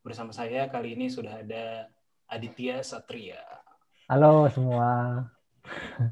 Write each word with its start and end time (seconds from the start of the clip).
bersama 0.00 0.32
saya 0.32 0.64
kali 0.72 0.96
ini 0.96 1.12
sudah 1.12 1.44
ada 1.44 1.92
Aditya 2.24 2.80
Satria. 2.80 3.40
Halo 4.08 4.48
semua. 4.48 5.22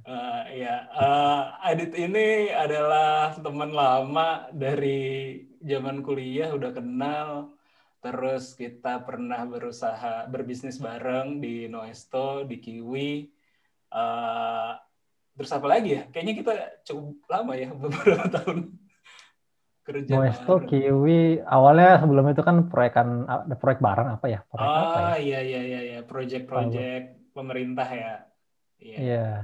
Uh, 0.04 0.45
ya, 0.62 0.84
uh, 0.92 1.57
Adit 1.64 1.96
ini 1.96 2.53
adalah 2.53 3.32
teman 3.40 3.72
lama 3.72 4.53
dari 4.53 5.40
zaman 5.64 6.04
kuliah, 6.04 6.53
udah 6.53 6.71
kenal. 6.77 7.56
Terus 7.98 8.54
kita 8.54 9.03
pernah 9.03 9.43
berusaha 9.48 10.29
berbisnis 10.29 10.79
bareng 10.79 11.41
di 11.41 11.67
Noesto, 11.67 12.45
di 12.45 12.61
Kiwi. 12.61 13.27
Uh, 13.89 14.77
terus 15.35 15.51
apa 15.51 15.67
lagi 15.67 15.97
ya? 15.97 16.02
Kayaknya 16.12 16.34
kita 16.37 16.52
cukup 16.93 17.25
lama 17.27 17.52
ya, 17.57 17.73
beberapa 17.83 18.29
tahun 18.29 18.77
kerja 19.89 20.20
Moesto, 20.20 20.61
Kiwi, 20.69 21.41
awalnya 21.48 21.97
sebelum 22.05 22.29
itu 22.29 22.45
kan 22.45 22.69
proyekan 22.69 23.25
ada 23.25 23.57
proyek 23.57 23.80
bareng 23.80 24.20
apa 24.20 24.27
ya? 24.29 24.45
Proyek 24.45 24.69
oh 24.69 24.77
apa 24.84 25.01
ya? 25.01 25.16
iya 25.16 25.41
iya 25.41 25.61
iya 25.65 25.80
iya, 25.80 26.01
proyek-proyek 26.05 27.02
oh. 27.09 27.33
pemerintah 27.33 27.88
ya. 27.88 28.15
Iya. 28.77 28.98
Yeah. 29.01 29.34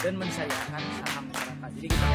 Dan 0.00 0.16
mensayangkan 0.16 0.80
saham 1.04 1.24
masyarakat. 1.28 1.70
Jadi 1.76 1.88
kita 1.92 2.08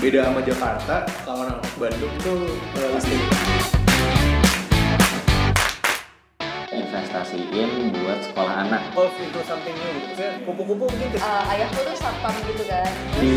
beda 0.00 0.20
sama 0.32 0.40
Jakarta, 0.42 0.96
kalau 1.28 1.44
orang 1.44 1.60
Bandung 1.76 2.14
tuh 2.24 2.40
uh, 2.80 3.61
investasiin 7.12 7.92
buat 7.92 8.24
sekolah 8.24 8.54
anak. 8.64 8.80
Golf 8.96 9.12
itu 9.20 9.40
something 9.44 9.76
new 9.76 9.92
gitu. 10.00 10.24
Kupu-kupu 10.48 10.88
mungkin. 10.88 11.20
Uh, 11.20 11.44
ayahku 11.52 11.80
tuh 11.84 11.96
satpam 12.00 12.32
gitu 12.48 12.64
kan. 12.64 12.88
Di... 13.20 13.30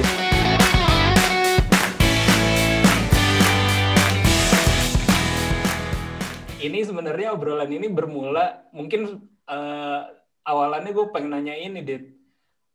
Ini 6.63 6.79
sebenarnya 6.87 7.35
obrolan 7.35 7.67
ini 7.67 7.91
bermula 7.91 8.63
mungkin 8.71 9.27
uh, 9.51 10.01
awalannya 10.47 10.95
gue 10.95 11.11
pengen 11.11 11.35
nanya 11.35 11.59
ini, 11.59 11.83
Dit. 11.83 12.15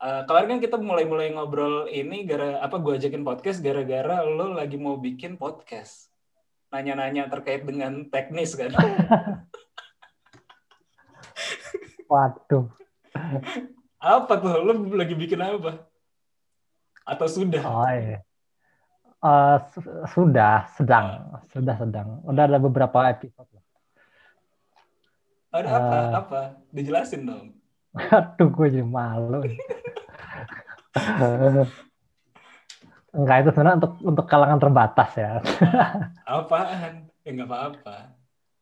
Uh, 0.04 0.28
kemarin 0.28 0.52
kan 0.52 0.60
kita 0.60 0.76
mulai-mulai 0.76 1.32
ngobrol 1.32 1.88
ini 1.88 2.28
gara 2.28 2.60
apa 2.60 2.76
gue 2.76 3.00
ajakin 3.00 3.24
podcast 3.24 3.64
gara-gara 3.64 4.20
lo 4.24 4.52
lagi 4.52 4.76
mau 4.76 5.00
bikin 5.00 5.40
podcast 5.40 6.12
nanya-nanya 6.72 7.28
terkait 7.28 7.68
dengan 7.68 8.08
teknis 8.08 8.56
kan 8.56 8.72
Waduh. 12.10 12.66
apa 14.02 14.32
tuh? 14.34 14.50
Lu 14.66 14.90
lagi 14.98 15.14
bikin 15.14 15.38
apa? 15.38 15.86
Atau 17.06 17.30
sudah? 17.30 17.62
Oh 17.62 17.86
iya. 17.86 18.26
Uh, 19.20 19.60
sudah, 20.10 20.66
sedang, 20.74 21.38
sudah 21.54 21.76
sedang. 21.78 22.24
Udah 22.26 22.50
ada 22.50 22.58
beberapa 22.58 23.04
episode. 23.06 23.46
Ada 25.54 25.68
uh, 25.70 25.76
apa? 25.76 25.96
Apa? 26.18 26.40
Dijelasin 26.74 27.28
dong. 27.28 27.54
Aduh, 27.94 28.48
gue 28.50 28.66
jadi 28.74 28.86
malu. 28.86 29.44
Enggak, 33.10 33.36
itu 33.42 33.50
sebenarnya 33.50 33.78
untuk 33.82 33.92
untuk 34.06 34.26
kalangan 34.30 34.58
terbatas 34.62 35.10
ya. 35.18 35.42
Apaan? 36.26 37.10
Ya 37.26 37.30
nggak 37.34 37.50
apa-apa. 37.50 37.96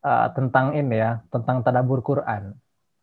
Uh, 0.00 0.26
tentang 0.32 0.72
ini 0.72 0.96
ya, 0.96 1.20
tentang 1.28 1.60
tadabur 1.60 2.00
Quran. 2.00 2.56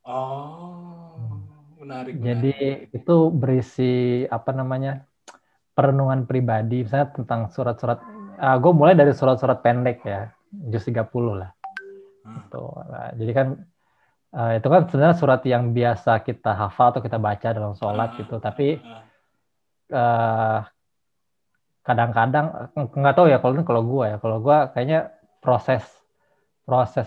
Oh, 0.05 1.41
menarik. 1.81 2.13
Jadi 2.21 2.53
menarik. 2.53 2.93
itu 2.93 3.15
berisi 3.33 3.93
apa 4.29 4.53
namanya 4.53 5.01
perenungan 5.73 6.29
pribadi, 6.29 6.85
misalnya 6.85 7.09
tentang 7.09 7.49
surat-surat. 7.49 7.99
Uh, 8.37 8.53
ah, 8.53 8.55
gue 8.61 8.71
mulai 8.71 8.93
dari 8.93 9.17
surat-surat 9.17 9.65
pendek 9.65 10.05
ya, 10.05 10.29
juz 10.69 10.85
30 10.85 11.09
lah. 11.41 11.51
Hmm. 12.21 12.45
Tuh, 12.53 12.69
nah, 12.85 13.09
jadi 13.17 13.31
kan 13.33 13.47
uh, 14.37 14.51
itu 14.53 14.67
kan 14.69 14.81
sebenarnya 14.85 15.17
surat 15.17 15.41
yang 15.49 15.73
biasa 15.73 16.21
kita 16.21 16.53
hafal 16.53 16.93
atau 16.93 17.01
kita 17.01 17.17
baca 17.17 17.47
dalam 17.49 17.73
sholat 17.73 18.13
hmm. 18.13 18.17
gitu, 18.21 18.35
tapi 18.37 18.77
uh, 19.89 20.59
kadang-kadang 21.81 22.73
nggak 22.77 23.15
tahu 23.17 23.29
ya 23.29 23.37
kalau 23.41 23.61
kalau 23.65 23.81
gue 23.81 24.05
ya, 24.13 24.17
kalau 24.21 24.37
gue 24.37 24.57
kayaknya 24.73 25.17
proses 25.41 25.81
proses 26.65 27.05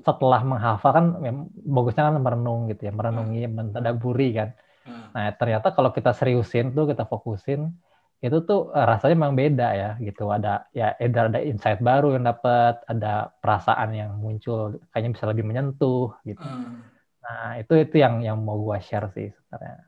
setelah 0.00 0.40
menghafal 0.42 0.90
kan 0.92 1.06
ya, 1.22 1.32
bagusnya 1.46 2.02
kan 2.10 2.16
merenung 2.20 2.68
gitu 2.72 2.88
ya, 2.88 2.92
merenungi, 2.92 3.42
hmm. 3.46 3.52
mentadaburi 3.52 4.28
kan. 4.36 4.48
Hmm. 4.84 5.12
Nah, 5.12 5.30
ternyata 5.36 5.72
kalau 5.76 5.90
kita 5.92 6.16
seriusin 6.16 6.72
tuh, 6.72 6.88
kita 6.88 7.04
fokusin, 7.04 7.70
itu 8.20 8.36
tuh 8.44 8.68
eh, 8.76 8.84
rasanya 8.84 9.16
memang 9.16 9.34
beda 9.36 9.68
ya 9.72 9.90
gitu. 10.00 10.28
Ada 10.28 10.68
ya 10.76 10.92
ada 10.96 11.20
ada 11.32 11.40
insight 11.40 11.80
baru 11.80 12.16
yang 12.16 12.24
dapat, 12.28 12.84
ada 12.84 13.32
perasaan 13.40 13.90
yang 13.96 14.10
muncul, 14.20 14.76
kayaknya 14.92 15.10
bisa 15.16 15.24
lebih 15.28 15.44
menyentuh 15.48 16.12
gitu. 16.24 16.44
Hmm. 16.44 16.84
Nah, 17.20 17.60
itu 17.60 17.72
itu 17.76 17.96
yang 18.00 18.20
yang 18.20 18.36
mau 18.40 18.60
gua 18.60 18.80
share 18.80 19.08
sih 19.12 19.28
sebenarnya. 19.28 19.84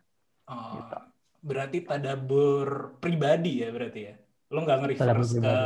Oh, 0.49 0.81
gitu. 0.81 0.99
Berarti 1.43 1.79
tadabur 1.83 2.97
pribadi 3.03 3.67
ya 3.67 3.69
berarti 3.69 4.01
ya. 4.01 4.15
Lo 4.53 4.63
nggak 4.63 4.79
nge-reverse 4.85 5.33
ke 5.41 5.57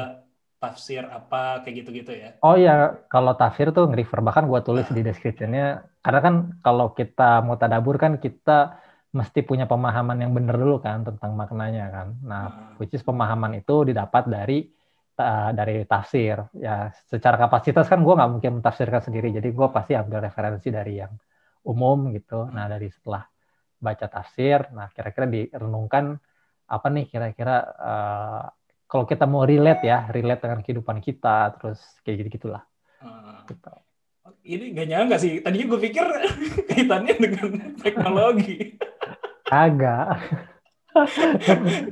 tafsir 0.66 1.06
apa 1.06 1.62
kayak 1.62 1.74
gitu-gitu 1.86 2.12
ya? 2.12 2.30
Oh 2.42 2.58
iya, 2.58 2.98
kalau 3.06 3.38
tafsir 3.38 3.70
tuh 3.70 3.86
nge-refer 3.86 4.18
bahkan 4.26 4.50
gue 4.50 4.60
tulis 4.66 4.86
di 4.90 5.06
description-nya 5.06 5.86
karena 6.02 6.20
kan 6.20 6.34
kalau 6.60 6.90
kita 6.90 7.46
mau 7.46 7.54
tadabur 7.54 7.94
kan 8.02 8.18
kita 8.18 8.82
mesti 9.14 9.40
punya 9.46 9.64
pemahaman 9.64 10.18
yang 10.20 10.34
benar 10.34 10.58
dulu 10.58 10.82
kan 10.82 11.06
tentang 11.06 11.32
maknanya 11.38 11.88
kan. 11.88 12.08
Nah, 12.20 12.42
hmm. 12.50 12.82
which 12.82 12.92
is 12.92 13.06
pemahaman 13.06 13.62
itu 13.62 13.86
didapat 13.86 14.26
dari 14.26 14.66
uh, 15.16 15.50
dari 15.54 15.86
tafsir. 15.88 16.36
Ya, 16.52 16.92
secara 17.08 17.40
kapasitas 17.40 17.88
kan 17.88 18.04
gue 18.04 18.14
nggak 18.14 18.30
mungkin 18.36 18.52
mentafsirkan 18.60 19.00
sendiri, 19.00 19.32
jadi 19.32 19.48
gue 19.48 19.68
pasti 19.72 19.96
ambil 19.96 20.20
referensi 20.26 20.68
dari 20.68 21.00
yang 21.00 21.14
umum 21.64 22.12
gitu. 22.12 22.50
Nah, 22.52 22.68
dari 22.68 22.92
setelah 22.92 23.24
baca 23.76 24.06
tafsir, 24.08 24.72
nah 24.72 24.88
kira-kira 24.88 25.28
direnungkan 25.28 26.16
apa 26.66 26.86
nih 26.90 27.06
kira-kira 27.06 27.56
uh, 27.78 28.44
kalau 28.86 29.04
kita 29.04 29.26
mau 29.26 29.42
relate 29.42 29.82
ya, 29.82 30.06
relate 30.10 30.42
dengan 30.46 30.60
kehidupan 30.62 30.98
kita, 31.02 31.58
terus 31.58 31.82
kayak 32.06 32.16
gitu 32.22 32.28
gitulah. 32.38 32.62
Hmm. 33.02 33.42
Gitu. 33.46 33.72
Ini 34.46 34.64
gak 34.74 34.88
nyangka 34.90 35.16
sih. 35.18 35.42
Tadinya 35.42 35.66
gue 35.74 35.80
pikir 35.90 36.06
kaitannya 36.70 37.14
dengan 37.18 37.48
teknologi. 37.82 38.78
Agak. 39.50 40.22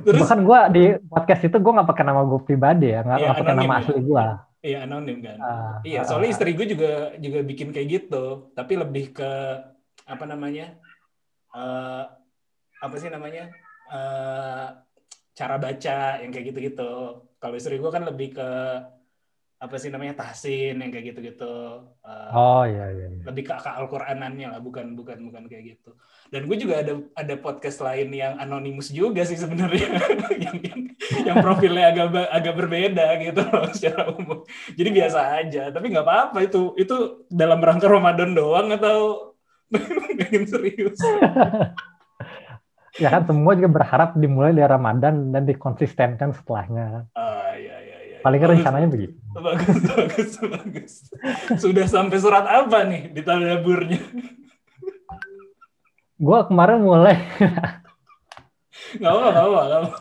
Terus, 0.01 0.19
Bahkan 0.25 0.39
gue 0.41 0.59
di 0.73 0.83
podcast 1.05 1.45
itu 1.45 1.57
gue 1.61 1.71
nggak 1.77 1.89
pakai 1.93 2.05
nama 2.09 2.25
gue 2.25 2.41
pribadi 2.41 2.89
ya, 2.89 3.05
nggak 3.05 3.19
ya, 3.21 3.31
pakai 3.37 3.53
nama 3.53 3.73
ya. 3.77 3.79
asli 3.85 3.99
gue. 4.01 4.25
Iya 4.65 4.77
anonim 4.89 5.17
kan. 5.21 5.37
Uh, 5.37 5.75
iya 5.85 6.01
soalnya 6.01 6.29
uh, 6.31 6.33
istri 6.33 6.57
gue 6.57 6.65
juga 6.65 7.13
juga 7.21 7.39
bikin 7.45 7.69
kayak 7.69 7.87
gitu, 8.01 8.49
tapi 8.57 8.73
lebih 8.81 9.13
ke 9.13 9.31
apa 10.09 10.25
namanya? 10.25 10.73
Uh, 11.53 12.09
apa 12.81 12.95
sih 12.97 13.13
namanya? 13.13 13.53
Uh, 13.93 14.73
cara 15.35 15.55
baca 15.59 16.23
yang 16.23 16.31
kayak 16.31 16.55
gitu-gitu. 16.55 17.21
Kalau 17.37 17.55
istri 17.59 17.75
gue 17.77 17.91
kan 17.91 18.07
lebih 18.07 18.39
ke 18.39 18.49
apa 19.55 19.79
sih 19.79 19.87
namanya 19.87 20.19
tahsin 20.19 20.77
yang 20.79 20.91
kayak 20.91 21.15
gitu-gitu. 21.15 21.83
Uh, 22.03 22.31
oh 22.35 22.63
iya, 22.67 22.91
iya 22.91 23.07
iya. 23.07 23.23
Lebih 23.23 23.43
ke, 23.47 23.53
ke 23.55 23.69
Al-Qur'anannya 23.71 24.47
lah, 24.51 24.59
bukan 24.59 24.95
bukan 24.99 25.31
bukan 25.31 25.43
kayak 25.47 25.75
gitu. 25.75 25.95
Dan 26.27 26.47
gue 26.47 26.57
juga 26.59 26.83
ada 26.83 26.93
ada 27.15 27.35
podcast 27.39 27.79
lain 27.79 28.11
yang 28.11 28.35
anonimus 28.35 28.91
juga 28.91 29.23
sih 29.23 29.39
sebenarnya 29.39 29.95
yang, 30.43 30.57
yang 30.59 30.79
yang 31.23 31.37
profilnya 31.39 31.91
agak 31.91 32.07
agak 32.31 32.53
berbeda 32.55 33.07
gitu 33.23 33.41
loh 33.47 33.67
secara 33.71 34.11
umum. 34.11 34.43
Jadi 34.75 34.89
biasa 34.91 35.19
aja, 35.43 35.63
tapi 35.71 35.91
nggak 35.91 36.05
apa-apa 36.05 36.39
itu 36.43 36.75
itu 36.75 37.27
dalam 37.31 37.59
rangka 37.63 37.87
Ramadan 37.87 38.35
doang 38.35 38.71
atau 38.75 39.31
pengen 40.19 40.45
serius. 40.47 40.99
ya 42.95 43.09
kan 43.11 43.27
semua 43.27 43.53
juga 43.59 43.69
berharap 43.81 44.15
dimulai 44.15 44.55
dari 44.55 44.67
Ramadan 44.67 45.35
dan 45.35 45.43
dikonsistenkan 45.43 46.31
setelahnya. 46.31 47.09
Ah 47.15 47.51
iya 47.55 47.75
iya 47.83 47.97
iya. 48.07 48.17
Paling 48.23 48.39
bagus, 48.41 48.51
rencananya 48.57 48.87
begitu. 48.89 49.15
Bagus 49.35 49.79
bagus 49.91 50.31
bagus. 50.39 50.93
Sudah 51.59 51.85
sampai 51.85 52.17
surat 52.17 52.45
apa 52.47 52.87
nih 52.87 53.11
di 53.11 53.21
tadaburnya? 53.21 53.99
Gua 56.15 56.47
kemarin 56.47 56.79
mulai 56.79 57.19
Gak 58.95 59.11
apa, 59.11 59.27
gak 59.31 59.45
apa, 59.45 59.59
gak 59.67 59.79
apa. 59.83 59.91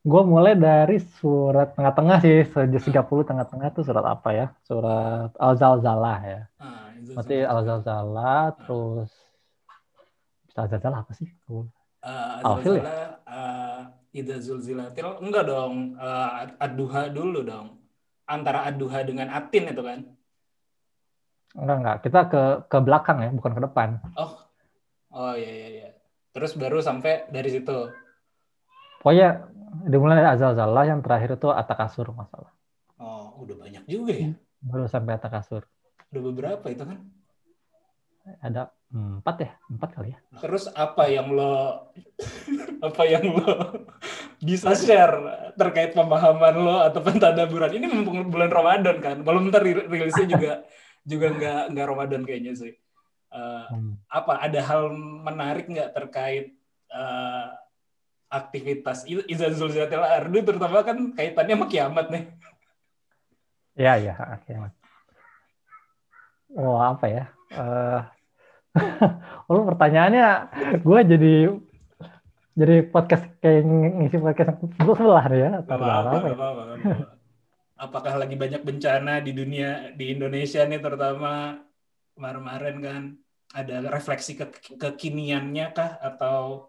Gue 0.00 0.22
mulai 0.24 0.56
dari 0.56 0.96
surat 1.20 1.76
tengah-tengah 1.76 2.18
sih, 2.24 2.48
sejak 2.48 3.04
30 3.04 3.28
tengah-tengah 3.28 3.68
itu 3.68 3.84
surat 3.84 4.04
apa 4.08 4.28
ya? 4.32 4.46
Surat 4.64 5.30
Al-Zalzalah 5.36 6.18
ya. 6.24 6.40
Ah, 6.56 6.88
Berarti 6.96 7.36
Al-Zalzalah, 7.44 8.56
terus 8.64 9.12
Al-Zalzalah 10.56 11.04
apa 11.04 11.12
sih? 11.12 11.28
Uh, 12.00 12.40
Alfil 12.48 12.80
ya? 12.80 13.20
Uh, 13.28 13.80
Ida 14.10 14.36
Zulzilatil 14.40 15.20
enggak 15.20 15.44
dong 15.46 16.00
uh, 16.00 16.48
Aduha 16.56 17.12
dulu 17.12 17.44
dong 17.44 17.76
antara 18.24 18.64
Aduha 18.64 19.04
dengan 19.04 19.28
Atin 19.28 19.68
itu 19.68 19.82
kan 19.84 20.00
enggak 21.54 21.76
enggak 21.76 21.96
kita 22.02 22.20
ke 22.32 22.42
ke 22.72 22.78
belakang 22.80 23.18
ya 23.20 23.30
bukan 23.36 23.52
ke 23.52 23.60
depan 23.68 23.88
oh 24.16 24.32
oh 25.12 25.34
iya 25.36 25.52
iya 25.52 25.68
iya 25.68 25.88
terus 26.32 26.56
baru 26.56 26.80
sampai 26.80 27.28
dari 27.28 27.52
situ 27.52 27.92
Pokoknya 29.00 29.48
dimulai 29.88 30.20
dari 30.20 30.28
azal 30.36 30.52
zallah 30.52 30.84
yang 30.84 31.00
terakhir 31.00 31.40
itu 31.40 31.48
atakasur 31.48 32.12
masalah. 32.12 32.52
Oh, 33.00 33.32
udah 33.40 33.56
banyak 33.56 33.88
juga 33.88 34.12
ya. 34.12 34.36
Baru 34.60 34.84
sampai 34.84 35.16
atakasur. 35.16 35.64
Udah 36.12 36.22
beberapa 36.28 36.68
itu 36.68 36.84
kan. 36.84 37.00
Ada 38.44 38.68
empat 38.90 39.36
ya, 39.38 39.50
empat 39.70 39.90
kali 39.94 40.08
ya. 40.10 40.18
Terus 40.42 40.66
apa 40.74 41.06
yang 41.06 41.30
lo 41.30 41.86
apa 42.86 43.02
yang 43.06 43.24
lo 43.38 43.54
bisa 44.42 44.74
share 44.74 45.52
terkait 45.54 45.94
pemahaman 45.94 46.56
lo 46.58 46.76
atau 46.82 46.98
pentadaburan 46.98 47.70
ini 47.70 47.86
mumpung 47.86 48.26
bulan 48.26 48.50
Ramadan 48.50 48.96
kan, 48.98 49.16
belum 49.22 49.54
ntar 49.54 49.62
rilisnya 49.62 50.26
juga 50.26 50.52
juga 51.10 51.26
nggak 51.30 51.62
nggak 51.70 51.86
Ramadan 51.86 52.22
kayaknya 52.26 52.52
sih. 52.58 52.74
Uh, 53.30 53.62
hmm. 53.70 53.94
Apa 54.10 54.42
ada 54.42 54.58
hal 54.58 54.90
menarik 55.22 55.70
nggak 55.70 55.94
terkait 55.94 56.50
uh, 56.90 57.54
aktivitas 58.26 59.06
Iza 59.06 59.54
Zulzilatil 59.54 60.02
Ardu 60.02 60.38
terutama 60.42 60.82
kan 60.82 61.14
kaitannya 61.14 61.54
sama 61.54 61.66
kiamat 61.70 62.06
nih. 62.10 62.24
Iya 63.78 63.92
iya 64.02 64.14
kiamat. 64.46 64.74
Oh 66.58 66.82
apa 66.82 67.06
ya? 67.06 67.24
Uh, 67.54 68.02
oh 69.50 69.62
pertanyaannya 69.66 70.28
gue 70.82 71.00
jadi 71.16 71.34
jadi 72.54 72.76
podcast 72.90 73.24
kayak 73.42 73.62
ngisi 73.66 74.16
podcast 74.20 74.58
gue 74.62 74.94
sebelah 74.94 75.26
ya 75.32 75.48
apa, 75.62 75.72
apa, 75.74 75.86
apa, 75.86 76.10
apa, 76.10 76.46
apa, 76.46 76.62
apa. 76.76 76.94
Apakah 77.80 78.20
lagi 78.20 78.36
banyak 78.36 78.60
bencana 78.60 79.24
di 79.24 79.32
dunia 79.32 79.96
di 79.96 80.12
Indonesia 80.12 80.60
nih 80.68 80.84
terutama 80.84 81.56
kemarin-kemarin 82.12 82.76
kan 82.84 83.02
ada 83.56 83.88
refleksi 83.88 84.36
ke 84.36 84.46
kekiniannya 84.76 85.66
kah 85.72 85.96
atau 85.98 86.68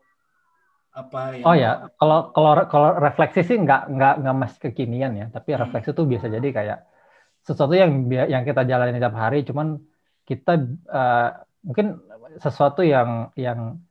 apa 0.91 1.39
yang 1.39 1.45
Oh 1.47 1.55
ya, 1.55 1.91
kalau 1.99 2.31
kalau 2.31 2.51
kalau 2.67 2.89
refleksi 2.99 3.43
sih 3.43 3.57
nggak 3.59 3.91
nggak 3.91 4.13
nggak 4.23 4.35
masih 4.39 4.59
kekinian 4.71 5.13
ya, 5.15 5.25
tapi 5.31 5.51
hmm. 5.51 5.59
refleksi 5.67 5.91
itu 5.91 6.03
biasa 6.03 6.27
jadi 6.31 6.47
kayak 6.51 6.79
sesuatu 7.43 7.73
yang 7.75 8.07
yang 8.07 8.43
kita 8.47 8.63
jalani 8.63 8.99
tiap 8.99 9.15
hari, 9.15 9.43
cuman 9.43 9.83
kita 10.23 10.53
uh, 10.87 11.29
mungkin 11.61 12.01
sesuatu 12.41 12.81
yang 12.81 13.29
yang 13.37 13.81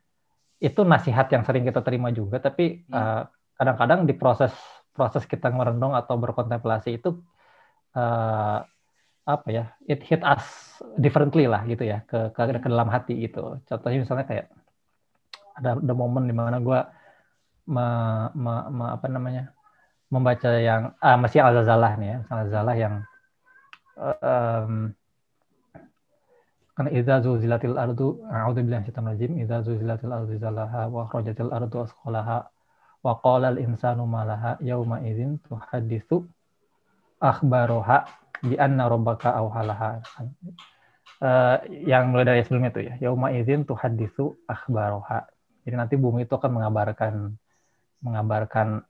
itu 0.61 0.84
nasihat 0.84 1.32
yang 1.32 1.43
sering 1.46 1.64
kita 1.64 1.81
terima 1.81 2.12
juga, 2.12 2.43
tapi 2.43 2.84
hmm. 2.84 2.93
uh, 2.93 3.22
kadang-kadang 3.56 4.05
di 4.05 4.12
proses 4.12 4.52
proses 4.93 5.25
kita 5.25 5.49
merenung 5.49 5.96
atau 5.96 6.20
berkontemplasi 6.20 7.00
itu 7.00 7.17
uh, 7.96 8.61
apa 9.25 9.49
ya, 9.49 9.64
it 9.87 10.02
hit 10.05 10.20
us 10.26 10.43
differently 10.99 11.46
lah 11.46 11.64
gitu 11.64 11.87
ya 11.87 12.02
ke 12.05 12.34
ke, 12.34 12.40
ke 12.61 12.69
dalam 12.69 12.90
hati 12.90 13.25
gitu. 13.25 13.62
Contohnya 13.64 13.99
misalnya 14.02 14.26
kayak 14.26 14.46
ada 15.56 15.78
ada 15.78 15.94
momen 15.94 16.28
di 16.28 16.34
mana 16.34 16.58
gue 16.58 16.81
me, 17.70 17.87
me, 18.34 18.55
me, 18.73 18.84
apa 18.96 19.06
namanya 19.06 19.52
membaca 20.11 20.50
yang 20.58 20.90
ah, 20.99 21.16
masih 21.20 21.40
al 21.40 21.62
zalah 21.62 21.94
nih 21.94 22.08
ya, 22.11 22.19
al 22.28 22.49
zalah 22.50 22.76
yang 22.76 22.94
um, 23.94 24.90
karena 26.81 26.97
idza 26.97 27.21
zuzilatil 27.21 27.77
ardu 27.77 28.25
a'udzu 28.25 28.65
billahi 28.65 28.88
syaitonir 28.88 29.12
rajim 29.12 29.32
idza 29.37 29.61
zuzilatil 29.61 30.17
ardu 30.17 30.32
zalaha 30.41 30.88
wa 30.88 31.05
akhrajatil 31.05 31.53
ardu 31.53 31.85
asqalaha 31.85 32.49
wa 33.05 33.12
qala 33.21 33.53
al 33.53 33.61
insanu 33.61 34.09
malaha 34.09 34.56
yauma 34.65 35.05
idzin 35.05 35.37
tuhadditsu 35.44 36.25
akhbaroha 37.21 38.09
bi 38.41 38.56
anna 38.56 38.88
rabbaka 38.88 39.29
awhalaha 39.29 40.00
uh, 41.21 41.61
yang 41.69 42.17
mulai 42.17 42.25
dari 42.25 42.49
sebelumnya 42.49 42.73
itu 42.73 42.81
ya 42.88 43.12
yauma 43.12 43.29
idzin 43.37 43.69
tuhadditsu 43.69 44.49
akhbaroha. 44.49 45.29
Jadi 45.69 45.76
nanti 45.76 46.00
bumi 46.00 46.25
itu 46.25 46.33
akan 46.33 46.49
mengabarkan 46.49 47.37
mengabarkan 48.00 48.88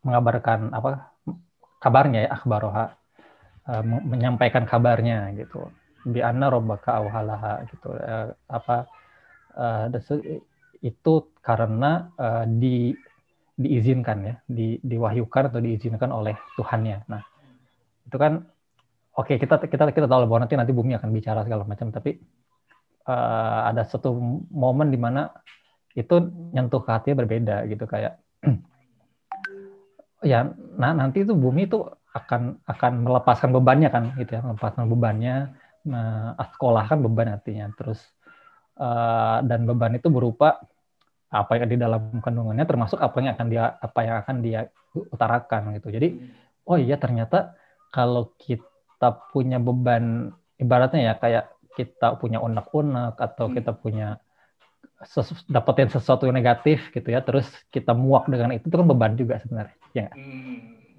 mengabarkan 0.00 0.72
apa 0.72 1.12
kabarnya 1.76 2.24
ya 2.24 2.40
akhbaroha. 2.40 2.96
Uh, 3.68 3.84
menyampaikan 3.84 4.64
kabarnya 4.64 5.28
gitu 5.36 5.68
bi 6.04 6.20
anna 6.24 6.48
rabbaka 6.48 7.00
awhalaha 7.00 7.64
gitu. 7.68 7.92
Uh, 7.92 8.32
apa 8.48 8.88
uh, 9.56 9.86
itu 10.80 11.12
karena 11.44 12.08
uh, 12.16 12.44
di 12.48 12.96
diizinkan 13.60 14.18
ya 14.24 14.34
di 14.48 14.80
diwahyukan 14.80 15.52
atau 15.52 15.60
diizinkan 15.60 16.08
oleh 16.08 16.32
Tuhannya. 16.56 17.04
Nah 17.12 17.22
itu 18.08 18.16
kan 18.16 18.48
oke 19.12 19.28
okay, 19.28 19.36
kita 19.36 19.60
kita 19.68 19.92
kita 19.92 20.08
tahu 20.08 20.24
bahwa 20.24 20.48
nanti 20.48 20.56
nanti 20.56 20.72
bumi 20.72 20.96
akan 20.96 21.12
bicara 21.12 21.44
segala 21.44 21.68
macam 21.68 21.92
tapi 21.92 22.16
uh, 23.04 23.68
ada 23.68 23.84
satu 23.84 24.16
momen 24.48 24.88
di 24.88 24.96
mana 24.96 25.28
itu 25.92 26.16
nyentuh 26.56 26.80
ke 26.80 26.90
hatinya 26.90 27.20
berbeda 27.20 27.68
gitu. 27.68 27.84
Kayak 27.84 28.16
ya 30.30 30.48
nah 30.80 30.96
nanti 30.96 31.28
itu 31.28 31.36
bumi 31.36 31.68
itu 31.68 31.84
akan 32.10 32.64
akan 32.66 32.92
melepaskan 33.06 33.50
bebannya 33.54 33.88
kan 33.92 34.10
gitu 34.18 34.34
ya 34.34 34.42
melepaskan 34.42 34.90
bebannya 34.90 35.54
sekolah 35.84 36.84
kan 36.88 36.98
beban 37.00 37.32
artinya. 37.32 37.70
Terus 37.76 38.00
uh, 38.80 39.40
dan 39.44 39.64
beban 39.64 39.96
itu 39.96 40.08
berupa 40.08 40.60
apa 41.30 41.52
yang 41.62 41.70
di 41.70 41.78
dalam 41.78 42.18
kandungannya 42.18 42.66
termasuk 42.66 42.98
apa 42.98 43.14
yang 43.22 43.38
akan 43.38 43.46
dia 43.46 43.64
apa 43.78 43.98
yang 44.02 44.16
akan 44.26 44.36
dia 44.42 44.60
utarakan 44.92 45.78
gitu. 45.78 45.88
Jadi 45.94 46.08
oh 46.66 46.76
iya 46.78 46.98
ternyata 46.98 47.54
kalau 47.90 48.34
kita 48.38 49.30
punya 49.30 49.58
beban 49.58 50.34
ibaratnya 50.60 51.12
ya 51.12 51.14
kayak 51.16 51.44
kita 51.74 52.18
punya 52.20 52.42
unek-unek 52.42 53.16
atau 53.16 53.48
hmm. 53.48 53.54
kita 53.56 53.72
punya 53.72 54.08
sesu, 55.00 55.32
dapetin 55.48 55.88
sesuatu 55.88 56.28
yang 56.28 56.36
negatif 56.36 56.92
gitu 56.92 57.08
ya 57.08 57.24
terus 57.24 57.48
kita 57.72 57.96
muak 57.96 58.28
dengan 58.28 58.52
itu 58.52 58.68
itu 58.68 58.76
kan 58.76 58.88
beban 58.88 59.16
juga 59.16 59.40
sebenarnya 59.40 59.76
ya, 59.96 60.08
hmm. 60.12 60.56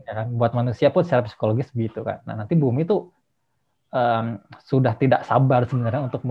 ya 0.09 0.11
kan 0.17 0.27
buat 0.33 0.51
manusia 0.57 0.89
pun 0.89 1.05
secara 1.05 1.21
psikologis 1.29 1.69
gitu 1.69 2.01
kan 2.01 2.25
nah 2.25 2.33
nanti 2.33 2.57
bumi 2.57 2.87
itu 2.87 3.13
um, 3.91 4.39
sudah 4.65 4.95
tidak 4.97 5.27
sabar 5.27 5.67
sebenarnya 5.67 6.07
untuk 6.07 6.23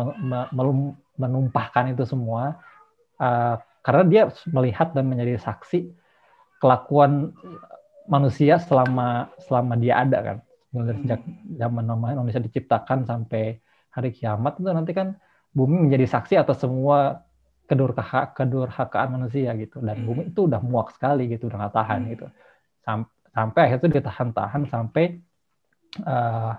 menumpahkan 1.16 1.92
itu 1.92 2.04
semua 2.08 2.58
uh, 3.20 3.56
karena 3.80 4.02
dia 4.08 4.22
melihat 4.52 4.92
dan 4.92 5.08
menjadi 5.08 5.40
saksi 5.40 5.88
kelakuan 6.60 7.32
manusia 8.04 8.60
selama 8.60 9.32
selama 9.40 9.74
dia 9.80 10.04
ada 10.04 10.18
kan. 10.20 10.38
Mulai 10.70 10.94
sejak 11.02 11.20
zaman 11.58 11.84
manusia 11.88 12.38
diciptakan 12.38 13.08
sampai 13.08 13.58
hari 13.90 14.10
kiamat 14.14 14.60
itu 14.60 14.70
nanti 14.70 14.92
kan 14.94 15.18
bumi 15.50 15.88
menjadi 15.88 16.06
saksi 16.06 16.38
atas 16.38 16.62
semua 16.62 17.26
kedurhaka 17.66 18.36
kedurhakaan 18.36 19.16
manusia 19.16 19.56
gitu. 19.56 19.80
Dan 19.80 20.04
bumi 20.04 20.30
itu 20.30 20.46
udah 20.46 20.60
muak 20.60 20.94
sekali 20.94 21.26
gitu 21.32 21.48
udah 21.48 21.66
nggak 21.66 21.74
tahan 21.74 22.00
gitu. 22.12 22.26
Sampai 22.84 23.10
sampai 23.30 23.60
akhirnya 23.62 23.80
itu 23.80 23.88
ditahan-tahan 23.98 24.62
sampai 24.66 25.04
uh, 26.02 26.52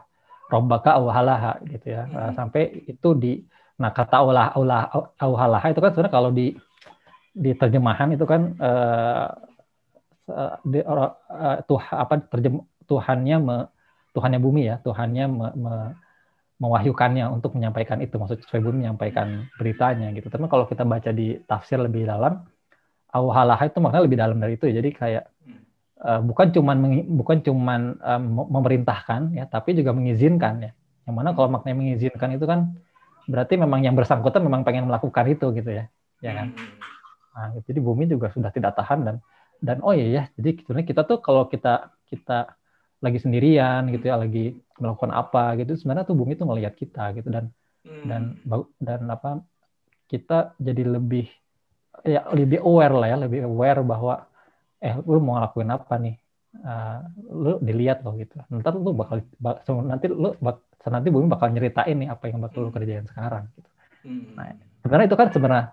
robbaka 0.51 0.99
awhalaha 0.99 1.63
gitu 1.71 1.95
ya. 1.95 2.03
Hmm. 2.11 2.35
Sampai 2.35 2.83
itu 2.83 3.09
di 3.15 3.39
nah 3.79 3.89
kata 3.89 4.21
Allah 4.21 4.53
Allah 4.53 4.91
awhalaha 5.17 5.71
itu 5.71 5.79
kan 5.81 5.89
sebenarnya 5.95 6.13
kalau 6.13 6.29
di 6.29 6.53
di 7.31 7.55
terjemahan 7.55 8.11
itu 8.13 8.27
kan 8.27 8.41
uh, 8.59 9.27
di, 10.67 10.79
uh, 10.83 11.11
tuh 11.65 11.79
apa 11.79 12.19
terjem 12.27 12.59
Tuhannya 12.91 13.37
me, 13.39 13.57
Tuhannya 14.11 14.39
bumi 14.43 14.67
ya, 14.67 14.75
Tuhannya 14.83 15.25
me, 15.31 15.47
me, 15.55 15.73
mewahyukannya 16.59 17.23
untuk 17.31 17.55
menyampaikan 17.55 18.03
itu 18.03 18.19
maksud 18.19 18.43
supaya 18.43 18.59
bumi 18.59 18.83
menyampaikan 18.83 19.47
beritanya 19.55 20.11
gitu. 20.11 20.27
Tapi 20.27 20.43
kalau 20.51 20.67
kita 20.67 20.83
baca 20.83 21.09
di 21.15 21.39
tafsir 21.47 21.79
lebih 21.79 22.03
dalam, 22.03 22.43
awhalaha 23.15 23.63
itu 23.71 23.79
maknanya 23.79 24.03
lebih 24.03 24.19
dalam 24.19 24.37
dari 24.43 24.59
itu. 24.59 24.67
Ya. 24.67 24.83
Jadi 24.83 24.89
kayak 24.91 25.23
uh, 26.01 26.21
bukan 26.21 26.49
cuman 26.51 26.77
bukan 27.07 27.37
cuman 27.45 27.97
um, 28.01 28.23
memerintahkan 28.49 29.37
ya 29.37 29.45
tapi 29.47 29.77
juga 29.77 29.93
mengizinkan 29.93 30.61
ya 30.61 30.71
yang 31.05 31.15
mana 31.17 31.33
kalau 31.33 31.49
maknanya 31.49 31.77
mengizinkan 31.77 32.29
itu 32.33 32.45
kan 32.45 32.73
berarti 33.29 33.57
memang 33.57 33.85
yang 33.85 33.93
bersangkutan 33.93 34.41
memang 34.41 34.65
pengen 34.65 34.89
melakukan 34.89 35.25
itu 35.29 35.53
gitu 35.53 35.69
ya 35.69 35.85
ya 36.21 36.31
kan 36.33 36.47
hmm. 36.53 36.73
nah, 37.33 37.47
jadi 37.65 37.79
bumi 37.79 38.09
juga 38.09 38.33
sudah 38.33 38.49
tidak 38.49 38.73
tahan 38.77 39.05
dan 39.05 39.15
dan 39.61 39.77
oh 39.85 39.93
iya 39.93 40.07
ya 40.09 40.23
jadi 40.37 40.57
sebenarnya 40.65 40.87
kita 40.89 41.01
tuh 41.05 41.17
kalau 41.21 41.45
kita 41.45 41.93
kita 42.09 42.57
lagi 43.01 43.17
sendirian 43.17 43.89
gitu 43.89 44.09
ya 44.09 44.17
lagi 44.17 44.57
melakukan 44.77 45.13
apa 45.13 45.57
gitu 45.57 45.73
sebenarnya 45.77 46.05
tuh 46.05 46.17
bumi 46.17 46.37
tuh 46.37 46.45
melihat 46.49 46.73
kita 46.77 47.13
gitu 47.17 47.29
dan 47.29 47.49
hmm. 47.85 48.05
dan 48.09 48.21
dan 48.77 49.01
apa 49.09 49.41
kita 50.09 50.53
jadi 50.61 50.85
lebih 50.85 51.25
ya 52.05 52.25
lebih 52.33 52.61
aware 52.61 52.93
lah 52.93 53.07
ya 53.09 53.17
lebih 53.21 53.45
aware 53.45 53.81
bahwa 53.85 54.30
eh 54.81 54.93
lu 55.05 55.21
mau 55.21 55.37
ngelakuin 55.37 55.69
apa 55.69 55.95
nih? 56.01 56.15
Uh, 56.51 56.99
lu 57.31 57.53
dilihat 57.63 58.03
loh 58.03 58.17
gitu. 58.19 58.35
Ntar 58.51 58.75
lu 58.75 58.91
bakal 58.91 59.23
bak, 59.39 59.63
nanti 59.87 60.11
lu 60.11 60.35
bak, 60.41 60.67
nanti 60.89 61.07
bumi 61.13 61.29
bakal 61.29 61.53
nyeritain 61.53 61.95
nih 61.95 62.09
apa 62.09 62.27
yang 62.27 62.41
bakal 62.41 62.67
lu 62.67 62.71
kerjain 62.73 63.05
sekarang 63.05 63.45
gitu. 63.53 63.69
Hmm. 64.01 64.33
nah 64.33 64.49
sebenarnya 64.81 65.07
itu 65.13 65.17
kan 65.21 65.27
sebenarnya 65.29 65.65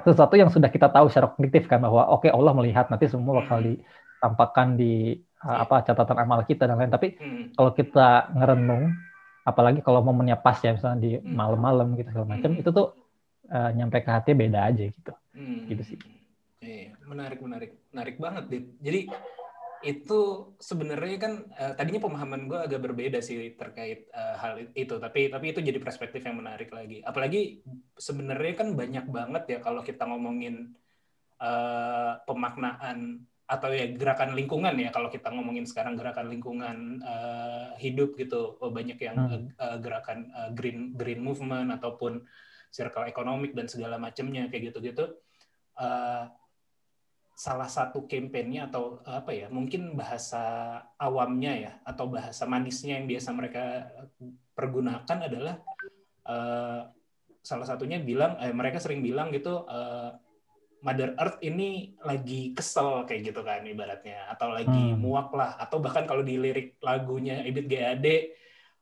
sesuatu 0.00 0.32
yang 0.32 0.48
sudah 0.48 0.72
kita 0.72 0.88
tahu 0.88 1.12
secara 1.12 1.28
kognitif 1.28 1.68
kan 1.68 1.84
bahwa 1.84 2.08
oke 2.08 2.24
okay, 2.24 2.32
Allah 2.32 2.56
melihat 2.56 2.88
nanti 2.88 3.04
semua 3.04 3.44
bakal 3.44 3.60
hmm. 3.60 3.66
ditampakkan 3.68 4.80
di 4.80 5.20
uh, 5.44 5.58
apa 5.60 5.84
catatan 5.84 6.16
amal 6.24 6.40
kita 6.48 6.64
dan 6.64 6.80
lain. 6.80 6.88
Tapi 6.88 7.20
hmm. 7.20 7.44
kalau 7.52 7.70
kita 7.76 8.32
ngerenung 8.32 8.96
apalagi 9.44 9.84
kalau 9.84 10.00
momennya 10.00 10.40
pas 10.40 10.56
ya 10.64 10.72
misalnya 10.72 10.98
di 11.00 11.10
malam-malam 11.20 11.92
gitu 12.00 12.08
segala 12.12 12.28
macam 12.36 12.50
itu 12.56 12.70
tuh 12.72 12.96
uh, 13.52 13.70
nyampe 13.76 14.00
ke 14.00 14.10
hati 14.10 14.32
beda 14.32 14.72
aja 14.72 14.88
gitu. 14.88 15.12
Hmm. 15.36 15.68
gitu 15.68 15.84
sih 15.84 15.98
Iya, 16.60 16.92
menarik, 17.08 17.40
menarik, 17.40 17.72
menarik 17.88 18.16
banget, 18.20 18.44
Dit. 18.52 18.66
Jadi 18.84 19.00
itu 19.80 20.20
sebenarnya 20.60 21.16
kan 21.16 21.32
uh, 21.56 21.72
tadinya 21.72 22.04
pemahaman 22.04 22.44
gue 22.44 22.60
agak 22.60 22.84
berbeda 22.84 23.24
sih 23.24 23.56
terkait 23.56 24.12
uh, 24.12 24.36
hal 24.36 24.68
itu, 24.76 25.00
tapi 25.00 25.32
tapi 25.32 25.56
itu 25.56 25.64
jadi 25.64 25.80
perspektif 25.80 26.20
yang 26.20 26.36
menarik 26.36 26.68
lagi. 26.68 27.00
Apalagi 27.00 27.64
sebenarnya 27.96 28.54
kan 28.60 28.76
banyak 28.76 29.08
banget 29.08 29.44
ya 29.56 29.58
kalau 29.64 29.80
kita 29.80 30.04
ngomongin 30.04 30.76
uh, 31.40 32.20
pemaknaan 32.28 33.24
atau 33.50 33.72
ya 33.74 33.88
gerakan 33.96 34.38
lingkungan 34.38 34.78
ya 34.78 34.94
kalau 34.94 35.10
kita 35.10 35.26
ngomongin 35.32 35.66
sekarang 35.66 35.98
gerakan 35.98 36.30
lingkungan 36.30 37.02
uh, 37.02 37.74
hidup 37.82 38.14
gitu 38.14 38.60
oh, 38.62 38.70
banyak 38.70 38.94
yang 39.00 39.16
hmm. 39.18 39.58
uh, 39.58 39.74
gerakan 39.82 40.30
uh, 40.36 40.54
green 40.54 40.94
green 40.94 41.18
movement 41.18 41.74
ataupun 41.74 42.22
circle 42.70 43.10
ekonomik 43.10 43.50
dan 43.50 43.66
segala 43.66 43.98
macamnya 43.98 44.46
kayak 44.46 44.70
gitu-gitu 44.70 45.18
uh, 45.82 46.30
salah 47.40 47.72
satu 47.72 48.04
kampanyenya 48.04 48.68
atau 48.68 49.00
apa 49.08 49.32
ya 49.32 49.48
mungkin 49.48 49.96
bahasa 49.96 50.76
awamnya 51.00 51.52
ya 51.56 51.72
atau 51.88 52.12
bahasa 52.12 52.44
manisnya 52.44 53.00
yang 53.00 53.08
biasa 53.08 53.32
mereka 53.32 53.88
pergunakan 54.52 55.18
adalah 55.24 55.56
uh, 56.28 56.84
salah 57.40 57.64
satunya 57.64 57.96
bilang 57.96 58.36
eh, 58.44 58.52
mereka 58.52 58.76
sering 58.76 59.00
bilang 59.00 59.32
gitu 59.32 59.64
uh, 59.64 60.12
Mother 60.84 61.16
Earth 61.16 61.40
ini 61.40 61.96
lagi 62.04 62.52
kesel 62.52 63.08
kayak 63.08 63.32
gitu 63.32 63.40
kan 63.40 63.64
ibaratnya 63.64 64.28
atau 64.36 64.52
lagi 64.52 64.92
hmm. 64.92 65.00
muak 65.00 65.32
lah 65.32 65.56
atau 65.56 65.80
bahkan 65.80 66.04
kalau 66.04 66.20
di 66.20 66.36
lirik 66.36 66.76
lagunya 66.84 67.40
Ibit 67.40 67.66
GAD 67.72 68.06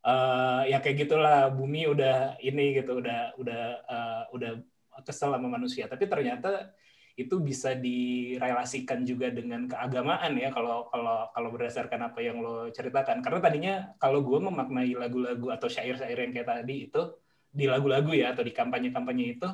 uh, 0.03 0.67
ya 0.67 0.83
kayak 0.83 1.07
gitulah 1.07 1.47
bumi 1.55 1.87
udah 1.87 2.43
ini 2.43 2.83
gitu 2.83 2.99
udah 2.99 3.39
udah 3.39 3.63
uh, 3.87 4.23
udah 4.35 4.59
kesel 5.07 5.31
sama 5.31 5.47
manusia 5.47 5.87
tapi 5.87 6.11
ternyata 6.11 6.75
itu 7.19 7.35
bisa 7.43 7.75
direlasikan 7.75 9.03
juga 9.03 9.35
dengan 9.35 9.67
keagamaan 9.67 10.39
ya 10.39 10.55
kalau 10.55 10.87
kalau 10.87 11.27
kalau 11.35 11.49
berdasarkan 11.51 12.15
apa 12.15 12.23
yang 12.23 12.39
lo 12.39 12.71
ceritakan. 12.71 13.19
Karena 13.27 13.43
tadinya 13.43 13.75
kalau 13.99 14.23
gue 14.23 14.39
memaknai 14.39 14.95
lagu-lagu 14.95 15.51
atau 15.51 15.67
syair-syair 15.67 16.15
yang 16.15 16.31
kayak 16.31 16.47
tadi 16.47 16.87
itu 16.87 17.03
di 17.51 17.67
lagu-lagu 17.67 18.15
ya 18.15 18.31
atau 18.31 18.47
di 18.47 18.55
kampanye-kampanye 18.55 19.35
itu 19.35 19.51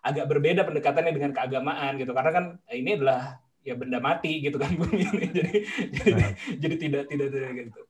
agak 0.00 0.32
berbeda 0.32 0.64
pendekatannya 0.64 1.12
dengan 1.12 1.36
keagamaan 1.36 2.00
gitu. 2.00 2.16
Karena 2.16 2.32
kan 2.32 2.44
ini 2.72 2.96
adalah 2.96 3.36
ya 3.60 3.76
benda 3.76 4.00
mati 4.00 4.40
gitu 4.40 4.56
kan 4.56 4.72
bumi 4.80 5.04
ini 5.04 5.28
jadi 5.28 5.56
jadi, 5.92 6.12
nah. 6.16 6.32
jadi 6.56 6.74
tidak 6.80 7.04
tidak 7.12 7.28
tidak 7.36 7.50
gitu. 7.52 7.80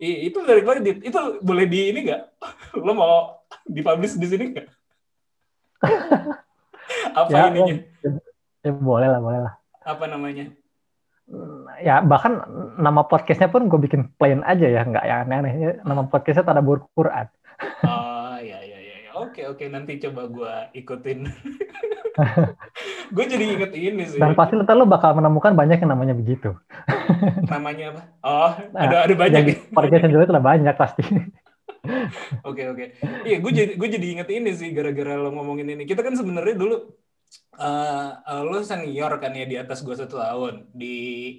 I, 0.00 0.32
itu 0.32 0.38
dari 0.48 0.64
banget 0.64 1.04
itu 1.04 1.18
boleh 1.44 1.68
di 1.68 1.92
ini 1.92 2.08
nggak? 2.08 2.22
Lo 2.88 2.96
mau 2.96 3.44
dipublish 3.68 4.16
di 4.16 4.24
sini 4.32 4.44
nggak? 4.56 4.68
Apa 7.20 7.28
ya, 7.28 7.52
ininya? 7.52 7.76
ya 7.76 8.21
Ya, 8.62 8.70
boleh 8.70 9.10
lah, 9.10 9.18
boleh 9.18 9.40
lah. 9.42 9.54
Apa 9.82 10.06
namanya? 10.06 10.46
Ya 11.82 11.98
bahkan 12.02 12.42
nama 12.78 13.02
podcastnya 13.02 13.50
pun 13.50 13.66
gue 13.66 13.78
bikin 13.78 14.14
plain 14.14 14.46
aja 14.46 14.66
ya, 14.70 14.86
nggak 14.86 15.02
yang 15.02 15.18
aneh-aneh. 15.26 15.82
Nama 15.82 16.02
podcastnya 16.06 16.46
Tadabur 16.46 16.86
Quran. 16.94 17.26
Oh 17.86 18.34
iya 18.42 18.58
iya 18.58 18.78
iya. 18.82 19.10
Oke 19.14 19.46
oke 19.46 19.70
nanti 19.70 20.02
coba 20.02 20.26
gue 20.26 20.54
ikutin. 20.82 21.30
gue 23.14 23.24
jadi 23.30 23.44
inget 23.54 23.70
ini 23.78 24.02
sih. 24.02 24.18
Dan 24.18 24.34
pasti 24.34 24.58
ntar 24.58 24.74
lo 24.74 24.82
bakal 24.82 25.14
menemukan 25.14 25.54
banyak 25.54 25.78
yang 25.78 25.94
namanya 25.94 26.10
begitu. 26.18 26.58
namanya 27.54 27.94
apa? 27.94 28.02
Oh 28.26 28.50
nah, 28.74 28.82
ada 28.82 28.96
ada 29.06 29.14
banyak. 29.14 29.42
Jadi 29.46 29.52
podcast 29.70 30.02
yang 30.02 30.26
itu 30.26 30.34
banyak 30.42 30.74
pasti. 30.74 31.02
Oke 32.42 32.66
oke. 32.66 32.84
Iya 33.26 33.38
gue 33.38 33.52
jadi 33.54 33.72
gue 33.78 33.88
jadi 33.94 34.06
inget 34.18 34.28
ini 34.34 34.50
sih 34.58 34.74
gara-gara 34.74 35.14
lo 35.14 35.30
ngomongin 35.30 35.70
ini. 35.70 35.86
Kita 35.86 36.02
kan 36.02 36.18
sebenarnya 36.18 36.58
dulu 36.58 36.82
uh, 37.58 38.20
uh, 38.24 38.42
lu 38.44 38.60
senior 38.64 39.12
kan 39.20 39.32
ya 39.32 39.44
di 39.48 39.56
atas 39.56 39.84
gue 39.84 39.94
satu 39.96 40.16
tahun 40.20 40.68
di 40.72 40.96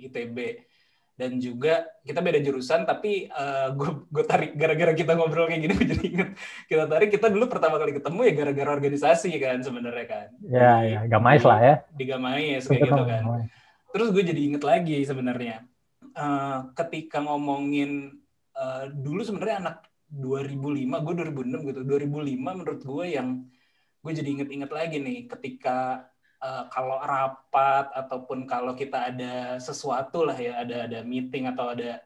ITB 0.10 0.38
dan 1.14 1.38
juga 1.38 1.86
kita 2.02 2.26
beda 2.26 2.42
jurusan 2.42 2.90
tapi 2.90 3.30
uh, 3.30 3.70
gue 3.78 4.10
gue 4.10 4.26
tarik 4.26 4.58
gara-gara 4.58 4.98
kita 4.98 5.14
ngobrol 5.14 5.46
kayak 5.46 5.62
gini 5.62 5.76
jadi 5.94 6.04
inget 6.10 6.30
kita 6.66 6.84
tarik 6.90 7.10
kita 7.14 7.30
dulu 7.30 7.46
pertama 7.46 7.78
kali 7.78 7.94
ketemu 7.94 8.20
ya 8.26 8.34
gara-gara 8.34 8.70
organisasi 8.74 9.30
kan 9.38 9.62
sebenarnya 9.62 10.06
kan. 10.10 10.28
Ya 10.42 10.72
di, 10.82 10.90
ya 10.98 11.00
gamais 11.06 11.44
lah 11.46 11.60
ya. 11.62 11.76
Di 11.94 12.06
gamais 12.10 12.66
kayak 12.66 12.82
gitu 12.90 13.04
kan. 13.06 13.24
terus 13.94 14.10
gue 14.10 14.24
jadi 14.26 14.42
inget 14.42 14.64
lagi 14.66 14.98
sebenarnya. 15.06 15.62
Uh, 16.14 16.70
ketika 16.78 17.22
ngomongin 17.22 18.22
uh, 18.58 18.90
dulu 18.90 19.22
sebenarnya 19.22 19.58
anak 19.70 19.78
2005 20.10 21.06
gue 21.06 21.14
2006 21.30 21.70
gitu. 21.70 21.80
2005 21.86 22.42
menurut 22.42 22.82
gue 22.82 23.06
yang 23.06 23.46
gue 24.04 24.12
jadi 24.12 24.30
inget-inget 24.36 24.72
lagi 24.72 25.00
nih 25.00 25.32
ketika 25.32 26.04
uh, 26.44 26.68
kalau 26.68 27.00
rapat 27.00 27.88
ataupun 27.96 28.44
kalau 28.44 28.76
kita 28.76 29.16
ada 29.16 29.58
sesuatu 29.64 30.28
lah 30.28 30.36
ya 30.36 30.60
ada 30.60 30.92
ada 30.92 31.00
meeting 31.08 31.48
atau 31.48 31.72
ada 31.72 32.04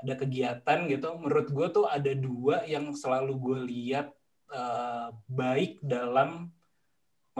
ada 0.00 0.14
kegiatan 0.16 0.84
gitu 0.88 1.16
menurut 1.16 1.48
gue 1.48 1.66
tuh 1.72 1.86
ada 1.88 2.12
dua 2.12 2.64
yang 2.68 2.92
selalu 2.92 3.32
gue 3.40 3.58
lihat 3.72 4.12
uh, 4.52 5.16
baik 5.32 5.80
dalam 5.80 6.52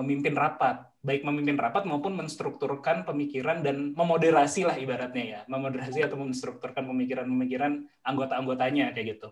memimpin 0.01 0.33
rapat. 0.33 0.89
Baik 1.01 1.25
memimpin 1.25 1.57
rapat 1.57 1.89
maupun 1.89 2.13
menstrukturkan 2.13 3.09
pemikiran 3.09 3.65
dan 3.65 3.97
memoderasi 3.97 4.69
lah 4.69 4.77
ibaratnya 4.77 5.25
ya. 5.25 5.41
Memoderasi 5.49 6.05
atau 6.05 6.21
menstrukturkan 6.21 6.85
pemikiran-pemikiran 6.85 7.89
anggota-anggotanya 8.05 8.93
kayak 8.93 9.17
gitu 9.17 9.29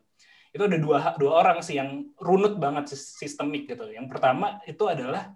itu 0.58 0.66
ada 0.66 0.78
dua 0.82 0.98
dua 1.14 1.32
orang 1.38 1.62
sih 1.62 1.78
yang 1.78 2.10
runut 2.18 2.58
banget 2.58 2.90
sistemik 2.98 3.70
gitu. 3.70 3.86
Yang 3.86 4.10
pertama 4.10 4.58
itu 4.66 4.82
adalah 4.90 5.30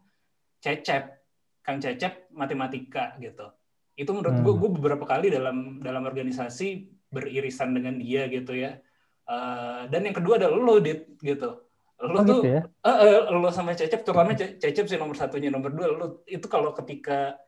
Cecep, 0.59 1.23
Kang 1.62 1.79
Cecep 1.79 2.35
matematika 2.35 3.14
gitu. 3.23 3.55
Itu 3.95 4.11
menurut 4.11 4.35
hmm. 4.35 4.43
gue, 4.43 4.55
gue 4.59 4.71
beberapa 4.83 5.07
kali 5.07 5.31
dalam 5.31 5.79
dalam 5.79 6.02
organisasi 6.02 6.91
beririsan 7.07 7.71
dengan 7.71 8.02
dia 8.02 8.26
gitu 8.26 8.59
ya. 8.59 8.83
Uh, 9.23 9.87
dan 9.87 10.02
yang 10.02 10.17
kedua 10.19 10.43
adalah 10.43 10.59
lo, 10.59 10.83
Dit, 10.83 11.14
gitu. 11.23 11.62
Lo 12.02 12.19
oh, 12.19 12.26
tuh, 12.26 12.43
gitu 12.43 12.59
ya? 12.59 12.61
uh, 12.83 12.91
uh, 12.91 13.38
lo 13.38 13.55
sama 13.55 13.79
Cecep, 13.79 14.02
terutama 14.02 14.35
Cecep 14.35 14.91
sih 14.91 14.99
nomor 14.99 15.14
satunya, 15.14 15.55
nomor 15.55 15.71
dua, 15.71 15.87
lo 15.95 16.07
itu 16.26 16.50
kalau 16.50 16.75
ketika 16.75 17.38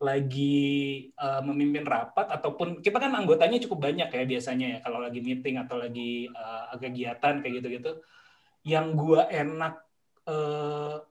lagi 0.00 0.56
uh, 1.20 1.44
memimpin 1.44 1.84
rapat 1.84 2.32
ataupun 2.32 2.80
kita 2.80 2.96
kan 2.96 3.12
anggotanya 3.12 3.60
cukup 3.60 3.92
banyak 3.92 4.08
ya 4.08 4.24
biasanya 4.24 4.66
ya 4.66 4.78
kalau 4.80 5.04
lagi 5.04 5.20
meeting 5.20 5.60
atau 5.60 5.76
lagi 5.76 6.24
uh, 6.32 6.72
kegiatan 6.80 7.44
kayak 7.44 7.54
gitu-gitu. 7.60 8.00
Yang 8.64 8.86
gua 8.96 9.28
enak 9.28 9.74
uh, 10.24 11.04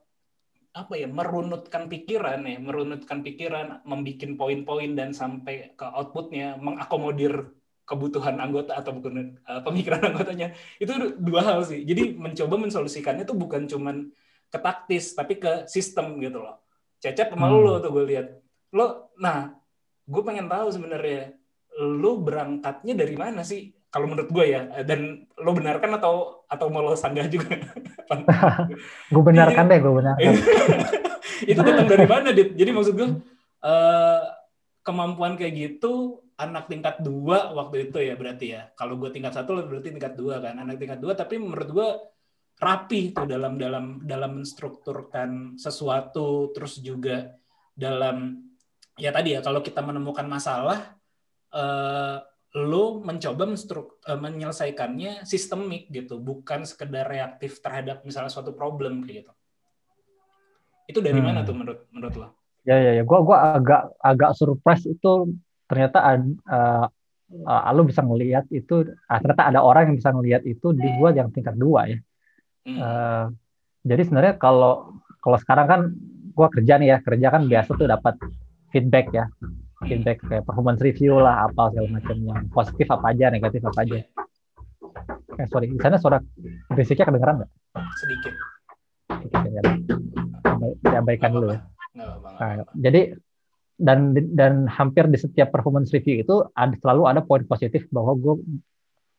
apa 0.70 0.94
ya 0.94 1.06
merunutkan 1.10 1.90
pikiran 1.90 2.46
ya 2.46 2.58
merunutkan 2.62 3.26
pikiran 3.26 3.82
membuat 3.82 4.38
poin-poin 4.38 4.90
dan 4.94 5.10
sampai 5.10 5.74
ke 5.74 5.86
outputnya 5.86 6.58
mengakomodir 6.58 7.58
kebutuhan 7.86 8.38
anggota 8.38 8.78
atau 8.78 8.94
bukan 8.94 9.38
uh, 9.50 9.62
pemikiran 9.66 10.02
anggotanya 10.14 10.54
itu 10.82 11.14
dua 11.18 11.46
hal 11.46 11.62
sih. 11.62 11.82
Jadi 11.86 12.18
mencoba 12.18 12.54
mensolusikannya 12.58 13.22
itu 13.22 13.34
bukan 13.38 13.66
cuman 13.66 14.10
ke 14.50 14.58
taktis 14.58 15.14
tapi 15.14 15.38
ke 15.38 15.66
sistem 15.70 16.18
gitu 16.18 16.42
loh. 16.42 16.58
Cecep 16.98 17.34
sama 17.34 17.50
hmm. 17.50 17.58
lo 17.62 17.78
tuh 17.78 17.90
gue 17.94 18.04
lihat 18.14 18.26
lo 18.70 19.14
nah 19.18 19.50
gue 20.10 20.22
pengen 20.26 20.50
tahu 20.50 20.70
sebenarnya 20.74 21.34
lo 21.80 22.20
berangkatnya 22.20 22.94
dari 22.98 23.14
mana 23.14 23.46
sih? 23.46 23.72
Kalau 23.90 24.06
menurut 24.06 24.30
gue 24.30 24.54
ya 24.54 24.70
dan 24.86 25.26
lo 25.42 25.50
benarkan 25.50 25.98
atau 25.98 26.46
atau 26.46 26.66
mau 26.70 26.82
lo 26.82 26.94
sanggah 26.94 27.26
juga? 27.26 27.58
Gue 29.14 29.22
benarkan 29.22 29.66
deh 29.70 29.78
gue 29.82 29.92
benarkan. 29.94 30.34
Itu 31.50 31.58
datang 31.62 31.86
dari 31.90 32.06
mana 32.06 32.30
dit? 32.30 32.54
Jadi 32.54 32.70
maksud 32.70 32.94
gue 32.94 33.08
uh, 33.62 34.22
kemampuan 34.82 35.34
kayak 35.34 35.54
gitu 35.54 36.22
anak 36.38 36.66
tingkat 36.70 37.02
dua 37.04 37.52
waktu 37.54 37.90
itu 37.90 37.98
ya 38.02 38.14
berarti 38.14 38.46
ya. 38.54 38.62
Kalau 38.74 38.98
gue 38.98 39.10
tingkat 39.14 39.34
satu 39.34 39.58
lo 39.58 39.66
berarti 39.66 39.94
tingkat 39.94 40.14
dua 40.14 40.38
kan. 40.38 40.58
Anak 40.58 40.78
tingkat 40.78 40.98
dua 41.02 41.14
tapi 41.14 41.38
menurut 41.38 41.68
gue 41.70 41.88
rapi 42.60 43.14
tuh 43.14 43.26
dalam 43.26 43.58
dalam 43.58 44.02
dalam 44.04 44.42
menstrukturkan 44.42 45.58
sesuatu 45.58 46.52
terus 46.54 46.78
juga 46.78 47.30
dalam 47.74 48.49
ya 49.00 49.10
tadi 49.10 49.34
ya 49.34 49.40
kalau 49.40 49.64
kita 49.64 49.80
menemukan 49.80 50.28
masalah 50.28 51.00
uh, 51.56 52.20
lo 52.50 52.98
mencoba 53.00 53.46
menstruk, 53.46 54.02
uh, 54.04 54.18
menyelesaikannya 54.18 55.22
sistemik 55.22 55.86
gitu 55.88 56.18
bukan 56.18 56.66
sekedar 56.66 57.06
reaktif 57.06 57.62
terhadap 57.62 58.02
misalnya 58.02 58.28
suatu 58.28 58.52
problem 58.52 59.06
gitu 59.06 59.32
itu 60.90 60.98
dari 60.98 61.22
hmm. 61.22 61.26
mana 61.26 61.40
tuh 61.46 61.54
menurut 61.54 61.86
menurut 61.94 62.14
lo 62.18 62.28
ya 62.66 62.76
ya 62.76 62.92
ya 63.00 63.02
gua 63.06 63.22
gua 63.22 63.36
agak 63.56 63.94
agak 64.02 64.30
surprise 64.34 64.84
itu 64.84 65.32
ternyata 65.70 66.02
uh, 66.50 66.86
uh, 67.46 67.70
lo 67.70 67.86
bisa 67.86 68.02
ngelihat 68.02 68.50
itu 68.50 68.82
uh, 68.84 69.18
ternyata 69.22 69.54
ada 69.54 69.60
orang 69.62 69.94
yang 69.94 69.96
bisa 70.02 70.10
ngelihat 70.10 70.42
itu 70.42 70.74
di 70.74 70.88
gua 70.98 71.14
yang 71.14 71.30
tingkat 71.30 71.54
dua 71.54 71.86
ya 71.86 71.98
hmm. 72.66 72.78
uh, 72.82 73.24
jadi 73.86 74.02
sebenarnya 74.04 74.34
kalau 74.42 74.98
kalau 75.22 75.38
sekarang 75.38 75.66
kan 75.70 75.80
gua 76.34 76.50
kerja 76.50 76.82
nih 76.82 76.88
ya 76.92 76.98
kerja 76.98 77.26
kan 77.30 77.46
biasa 77.46 77.70
tuh 77.78 77.86
dapat 77.86 78.18
feedback 78.70 79.06
ya. 79.10 79.24
Feedback 79.80 80.20
kayak 80.24 80.44
performance 80.44 80.80
review 80.80 81.16
lah 81.16 81.48
apa 81.48 81.72
segala 81.72 81.88
macam 81.88 82.16
yang 82.20 82.40
positif 82.52 82.86
apa 82.88 83.06
aja 83.10 83.32
negatif 83.32 83.60
apa 83.64 83.80
aja. 83.82 83.96
Eh 85.40 85.46
sorry 85.48 85.72
di 85.72 85.80
sana 85.80 85.96
suara 85.96 86.18
basicnya 86.68 87.08
kedengeran 87.08 87.34
nggak? 87.40 87.50
Sedikit. 87.96 88.34
Sedikit 89.24 89.50
ya. 89.50 89.62
Diabaikan 90.84 91.30
dulu 91.32 91.56
ya. 91.56 91.60
Nah, 92.38 92.62
jadi 92.76 93.16
dan 93.80 94.12
dan 94.36 94.68
hampir 94.68 95.08
di 95.08 95.16
setiap 95.16 95.48
performance 95.48 95.88
review 95.90 96.20
itu 96.20 96.44
ada 96.52 96.76
selalu 96.76 97.08
ada 97.08 97.24
poin 97.24 97.40
positif 97.48 97.88
bahwa 97.88 98.12
gue 98.12 98.34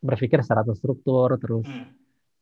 berpikir 0.00 0.38
secara 0.42 0.62
terstruktur 0.62 1.34
terus 1.38 1.66
Hmm. 1.66 1.90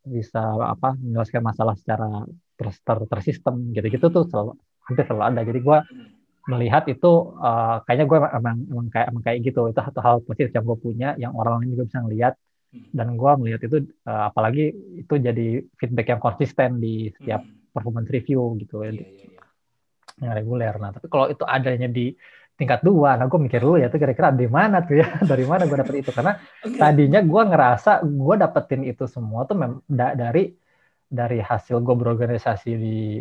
bisa 0.01 0.41
apa 0.65 0.97
menyelesaikan 0.97 1.45
masalah 1.45 1.77
secara 1.77 2.25
ter, 2.57 2.73
ter, 2.73 2.99
tersistem 3.05 3.69
gitu-gitu 3.73 4.09
tuh 4.09 4.25
selalu 4.29 4.57
hampir 4.85 5.05
selalu 5.05 5.23
ada. 5.25 5.41
Jadi 5.45 5.61
gue 5.61 5.79
Hmm. 5.81 6.09
Melihat 6.49 6.89
itu 6.89 7.11
uh, 7.37 7.83
kayaknya 7.85 8.07
gue 8.09 8.17
emang, 8.21 8.59
emang 8.71 8.87
kayak 8.89 9.07
emang 9.13 9.23
kayak 9.27 9.39
gitu. 9.45 9.61
Itu 9.69 9.81
satu 9.83 10.01
hal 10.01 10.17
positif 10.25 10.51
yang 10.55 10.65
gue 10.65 10.79
punya 10.79 11.09
yang 11.21 11.33
orang 11.37 11.61
lain 11.61 11.77
juga 11.77 11.85
bisa 11.91 12.01
ngelihat. 12.07 12.35
Hmm. 12.71 12.87
dan 12.95 13.19
gue 13.19 13.33
melihat 13.43 13.67
itu 13.67 13.83
uh, 14.07 14.31
apalagi 14.31 14.71
itu 15.03 15.15
jadi 15.19 15.59
feedback 15.75 16.07
yang 16.15 16.23
konsisten 16.23 16.79
di 16.79 17.11
setiap 17.11 17.43
Hmm. 17.43 17.67
performance 17.75 18.07
review 18.15 18.55
gitu 18.63 18.87
Iya, 18.87 18.95
ya. 18.95 18.95
Iya, 18.95 19.27
iya. 19.27 19.41
yang 20.23 20.33
reguler. 20.39 20.75
Nah 20.79 20.91
tapi 20.95 21.07
kalau 21.11 21.27
itu 21.27 21.43
adanya 21.43 21.91
di 21.91 22.15
tingkat 22.55 22.85
dua 22.87 23.19
nah 23.19 23.27
gue 23.27 23.41
mikir 23.43 23.59
dulu 23.59 23.75
ya 23.75 23.91
itu 23.91 23.99
kira-kira 23.99 24.31
di 24.31 24.47
mana 24.47 24.87
tuh 24.87 25.03
ya? 25.03 25.09
Dari 25.35 25.45
mana 25.51 25.67
gue 25.67 25.79
dapet 25.83 25.97
itu? 25.99 26.15
Karena 26.15 26.39
tadinya 26.63 27.19
gue 27.19 27.43
ngerasa 27.51 28.07
gue 28.07 28.35
dapetin 28.39 28.83
itu 28.87 29.05
semua 29.11 29.51
tuh 29.51 29.57
mem- 29.59 29.83
da- 29.91 30.15
dari 30.15 30.55
dari 31.11 31.43
hasil 31.43 31.83
gue 31.83 31.95
berorganisasi 31.99 32.71
di 32.79 33.19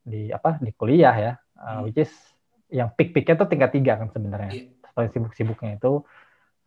di 0.00 0.32
apa 0.32 0.56
di 0.64 0.72
kuliah 0.72 1.12
ya. 1.12 1.32
Uh, 1.58 1.84
which 1.84 2.00
is 2.00 2.12
yang 2.68 2.88
peak-peaknya 2.92 3.34
tuh 3.40 3.48
tingkat 3.48 3.70
tiga 3.72 3.96
kan 4.00 4.08
sebenarnya 4.12 4.52
Iya. 4.52 4.64
paling 4.92 5.10
sibuk-sibuknya 5.14 5.76
itu 5.80 6.04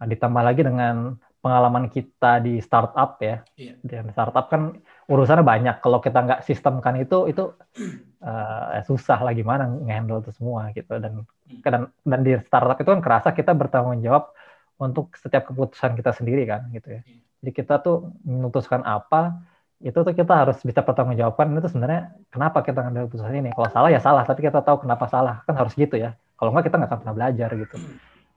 Nah, 0.02 0.10
ditambah 0.10 0.42
lagi 0.42 0.66
dengan 0.66 1.14
pengalaman 1.46 1.86
kita 1.86 2.42
di 2.42 2.58
startup 2.58 3.22
ya 3.22 3.46
Iya. 3.54 3.78
dan 3.86 4.10
startup 4.10 4.50
kan 4.50 4.82
urusannya 5.06 5.46
banyak 5.46 5.78
kalau 5.78 6.02
kita 6.02 6.26
nggak 6.26 6.42
sistemkan 6.42 6.98
itu 6.98 7.30
itu 7.30 7.54
eh, 8.26 8.82
susah 8.82 9.22
lah 9.22 9.34
gimana 9.38 9.70
ngehandle 9.70 10.26
itu 10.26 10.34
semua 10.34 10.74
gitu 10.74 10.98
dan 10.98 11.22
dan 11.62 11.94
dan 12.02 12.20
di 12.26 12.34
startup 12.42 12.82
itu 12.82 12.90
kan 12.90 13.02
kerasa 13.02 13.30
kita 13.34 13.54
bertanggung 13.54 14.02
jawab 14.02 14.34
untuk 14.82 15.14
setiap 15.22 15.54
keputusan 15.54 15.94
kita 15.94 16.18
sendiri 16.18 16.50
kan 16.50 16.66
gitu 16.74 16.98
ya 16.98 17.02
Iya. 17.06 17.22
jadi 17.46 17.52
kita 17.54 17.74
tuh 17.86 18.10
memutuskan 18.26 18.82
apa 18.82 19.38
itu 19.88 19.98
tuh 20.08 20.14
kita 20.20 20.34
harus 20.42 20.58
bisa 20.70 20.82
pertanggungjawabkan 20.88 21.46
itu 21.58 21.68
sebenarnya 21.72 22.02
kenapa 22.34 22.58
kita 22.68 22.78
ngambil 22.84 23.04
keputusan 23.08 23.34
ini. 23.42 23.50
Kalau 23.58 23.70
salah 23.76 23.90
ya 23.96 24.00
salah 24.08 24.24
tapi 24.30 24.40
kita 24.48 24.60
tahu 24.68 24.78
kenapa 24.84 25.06
salah. 25.14 25.36
Kan 25.46 25.56
harus 25.60 25.74
gitu 25.82 25.96
ya. 26.04 26.10
Kalau 26.38 26.50
nggak 26.52 26.66
kita 26.68 26.76
nggak 26.78 26.90
akan 26.92 27.00
pernah 27.02 27.16
belajar 27.18 27.50
gitu. 27.62 27.76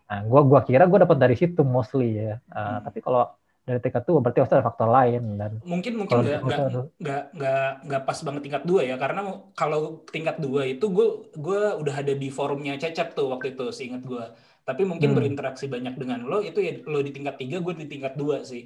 Nah 0.09 0.19
gua 0.31 0.41
gua 0.51 0.61
kira 0.69 0.85
gua 0.91 0.99
dapat 1.05 1.19
dari 1.25 1.35
situ 1.41 1.61
mostly 1.75 2.07
ya. 2.21 2.33
Eh, 2.59 2.77
tapi 2.87 2.99
kalau 3.07 3.21
dari 3.67 3.79
tingkat 3.85 4.03
tuh 4.09 4.15
berarti 4.23 4.39
pasti 4.43 4.55
ada 4.57 4.67
faktor 4.71 4.89
lain 4.97 5.23
dan 5.41 5.53
mungkin 5.71 5.93
mungkin 6.01 6.17
nggak 6.45 6.61
nggak 7.03 7.21
nggak 7.37 7.61
nggak 7.87 8.03
pas 8.07 8.19
banget 8.27 8.43
tingkat 8.45 8.63
dua 8.71 8.81
ya. 8.91 8.95
Karena 9.03 9.21
kalau 9.59 9.79
tingkat 10.15 10.37
dua 10.45 10.61
itu 10.73 10.85
gue 10.97 11.07
gue 11.45 11.59
udah 11.81 11.95
ada 12.01 12.13
di 12.23 12.29
forumnya 12.39 12.73
Cecep 12.83 13.09
tuh 13.17 13.27
waktu 13.33 13.47
itu 13.57 13.63
seingat 13.79 14.03
gue 14.11 14.23
tapi 14.69 14.83
mungkin 14.91 15.09
Hmm. 15.13 15.17
berinteraksi 15.19 15.65
banyak 15.75 15.95
dengan 16.01 16.19
lo 16.31 16.37
itu 16.49 16.59
ya 16.67 16.73
lo 16.93 16.99
di 17.07 17.11
tingkat 17.17 17.35
tiga 17.41 17.57
gue 17.65 17.73
di 17.83 17.87
tingkat 17.93 18.13
dua 18.21 18.37
sih 18.51 18.63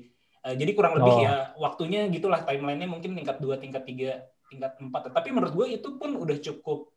Eh, 0.46 0.54
jadi 0.54 0.70
kurang 0.76 0.94
lebih 0.98 1.14
Oh. 1.14 1.22
ya 1.24 1.34
waktunya 1.58 2.06
gitulah 2.08 2.46
timelinenya 2.46 2.86
mungkin 2.86 3.18
tingkat 3.18 3.42
dua 3.42 3.58
tingkat 3.58 3.82
tiga 3.82 4.26
tingkat 4.46 4.78
empat. 4.78 5.10
Tapi 5.12 5.28
menurut 5.34 5.52
gue 5.52 5.66
itu 5.76 5.88
pun 5.98 6.14
udah 6.14 6.38
cukup 6.38 6.94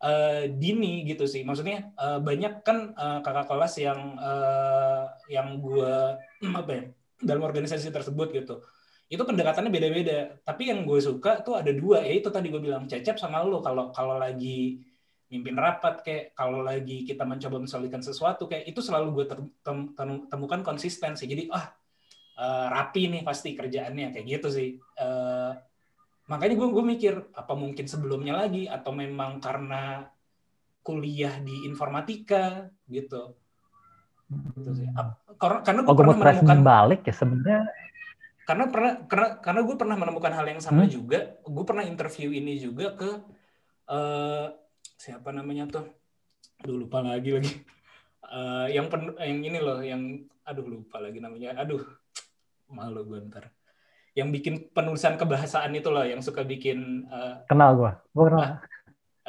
eh, 0.00 0.48
dini 0.48 1.04
gitu 1.04 1.28
sih. 1.28 1.42
Maksudnya 1.44 1.92
eh, 1.92 2.18
banyak 2.22 2.62
kan 2.64 2.94
eh, 2.94 3.18
kakak 3.20 3.46
kelas 3.50 3.74
yang 3.78 4.00
eh, 4.16 5.04
yang 5.28 5.58
gue 5.60 5.92
apa 6.60 6.70
ya 6.70 6.82
dalam 7.20 7.42
organisasi 7.44 7.92
tersebut 7.92 8.32
gitu. 8.32 8.64
Itu 9.10 9.26
pendekatannya 9.26 9.74
beda-beda. 9.74 10.38
Tapi 10.46 10.70
yang 10.70 10.86
gue 10.86 11.02
suka 11.02 11.42
tuh 11.42 11.58
ada 11.58 11.74
dua. 11.74 12.00
Ya 12.06 12.14
itu 12.14 12.30
tadi 12.30 12.48
gue 12.48 12.62
bilang 12.62 12.86
cecep 12.86 13.18
sama 13.18 13.42
lo 13.42 13.58
kalau 13.60 13.90
kalau 13.90 14.16
lagi 14.16 14.78
mimpin 15.30 15.54
rapat 15.54 16.02
kayak 16.02 16.24
kalau 16.34 16.62
lagi 16.62 17.06
kita 17.06 17.22
mencoba 17.22 17.58
mensolidkan 17.62 18.02
sesuatu 18.02 18.50
kayak 18.50 18.66
itu 18.66 18.82
selalu 18.82 19.06
gue 19.14 19.24
tem- 19.30 19.52
tem- 19.62 19.90
tem- 19.94 20.24
temukan 20.30 20.62
konsistensi. 20.62 21.26
Jadi 21.26 21.50
ah 21.50 21.70
eh, 22.40 22.66
rapi 22.72 23.12
nih 23.12 23.22
pasti 23.22 23.52
kerjaannya 23.52 24.16
kayak 24.16 24.26
gitu 24.40 24.48
sih. 24.48 24.80
Eh, 24.80 25.50
makanya 26.32 26.54
gue 26.56 26.68
gue 26.72 26.84
mikir 26.96 27.14
apa 27.36 27.52
mungkin 27.52 27.84
sebelumnya 27.84 28.40
lagi? 28.40 28.64
Atau 28.64 28.96
memang 28.96 29.44
karena 29.44 30.08
kuliah 30.80 31.36
di 31.44 31.68
informatika 31.68 32.72
gitu. 32.88 33.36
Gitu 34.56 34.70
sih. 34.72 34.88
Karena 35.36 35.84
gue 35.84 35.92
gue 35.92 35.96
pernah 36.00 36.16
menemukan 36.16 36.60
balik 36.64 37.00
ya 37.04 37.14
sebenarnya. 37.14 37.60
Karena 38.48 38.64
pernah 38.66 38.92
karena 39.06 39.28
karena 39.38 39.60
gue 39.62 39.76
pernah 39.76 39.96
menemukan 40.00 40.32
hal 40.34 40.46
yang 40.48 40.60
sama 40.64 40.88
Hmm. 40.88 40.90
juga. 40.90 41.38
Gue 41.44 41.64
pernah 41.68 41.84
interview 41.84 42.32
ini 42.32 42.56
juga 42.56 42.96
ke 42.96 43.10
eh 43.90 44.46
siapa 44.96 45.30
namanya 45.34 45.68
tuh? 45.68 45.86
Aduh 46.64 46.76
lupa 46.86 47.04
lagi 47.04 47.36
lagi. 47.36 47.52
Eh, 48.30 48.66
yang 48.78 48.86
pen, 48.86 49.18
yang 49.18 49.40
ini 49.42 49.58
loh 49.58 49.82
yang 49.82 50.22
aduh 50.46 50.62
lupa 50.62 51.02
lagi 51.02 51.18
namanya. 51.18 51.58
Aduh 51.58 51.82
malu 52.70 53.04
gue 53.06 53.18
ntar 53.28 53.50
yang 54.14 54.34
bikin 54.34 54.74
penulisan 54.74 55.14
kebahasaan 55.14 55.70
itu 55.74 55.90
loh 55.90 56.02
yang 56.02 56.18
suka 56.22 56.42
bikin 56.42 57.06
eh, 57.06 57.34
kenal 57.46 57.76
gue 57.76 57.92
gue 58.14 58.24
kenal 58.30 58.58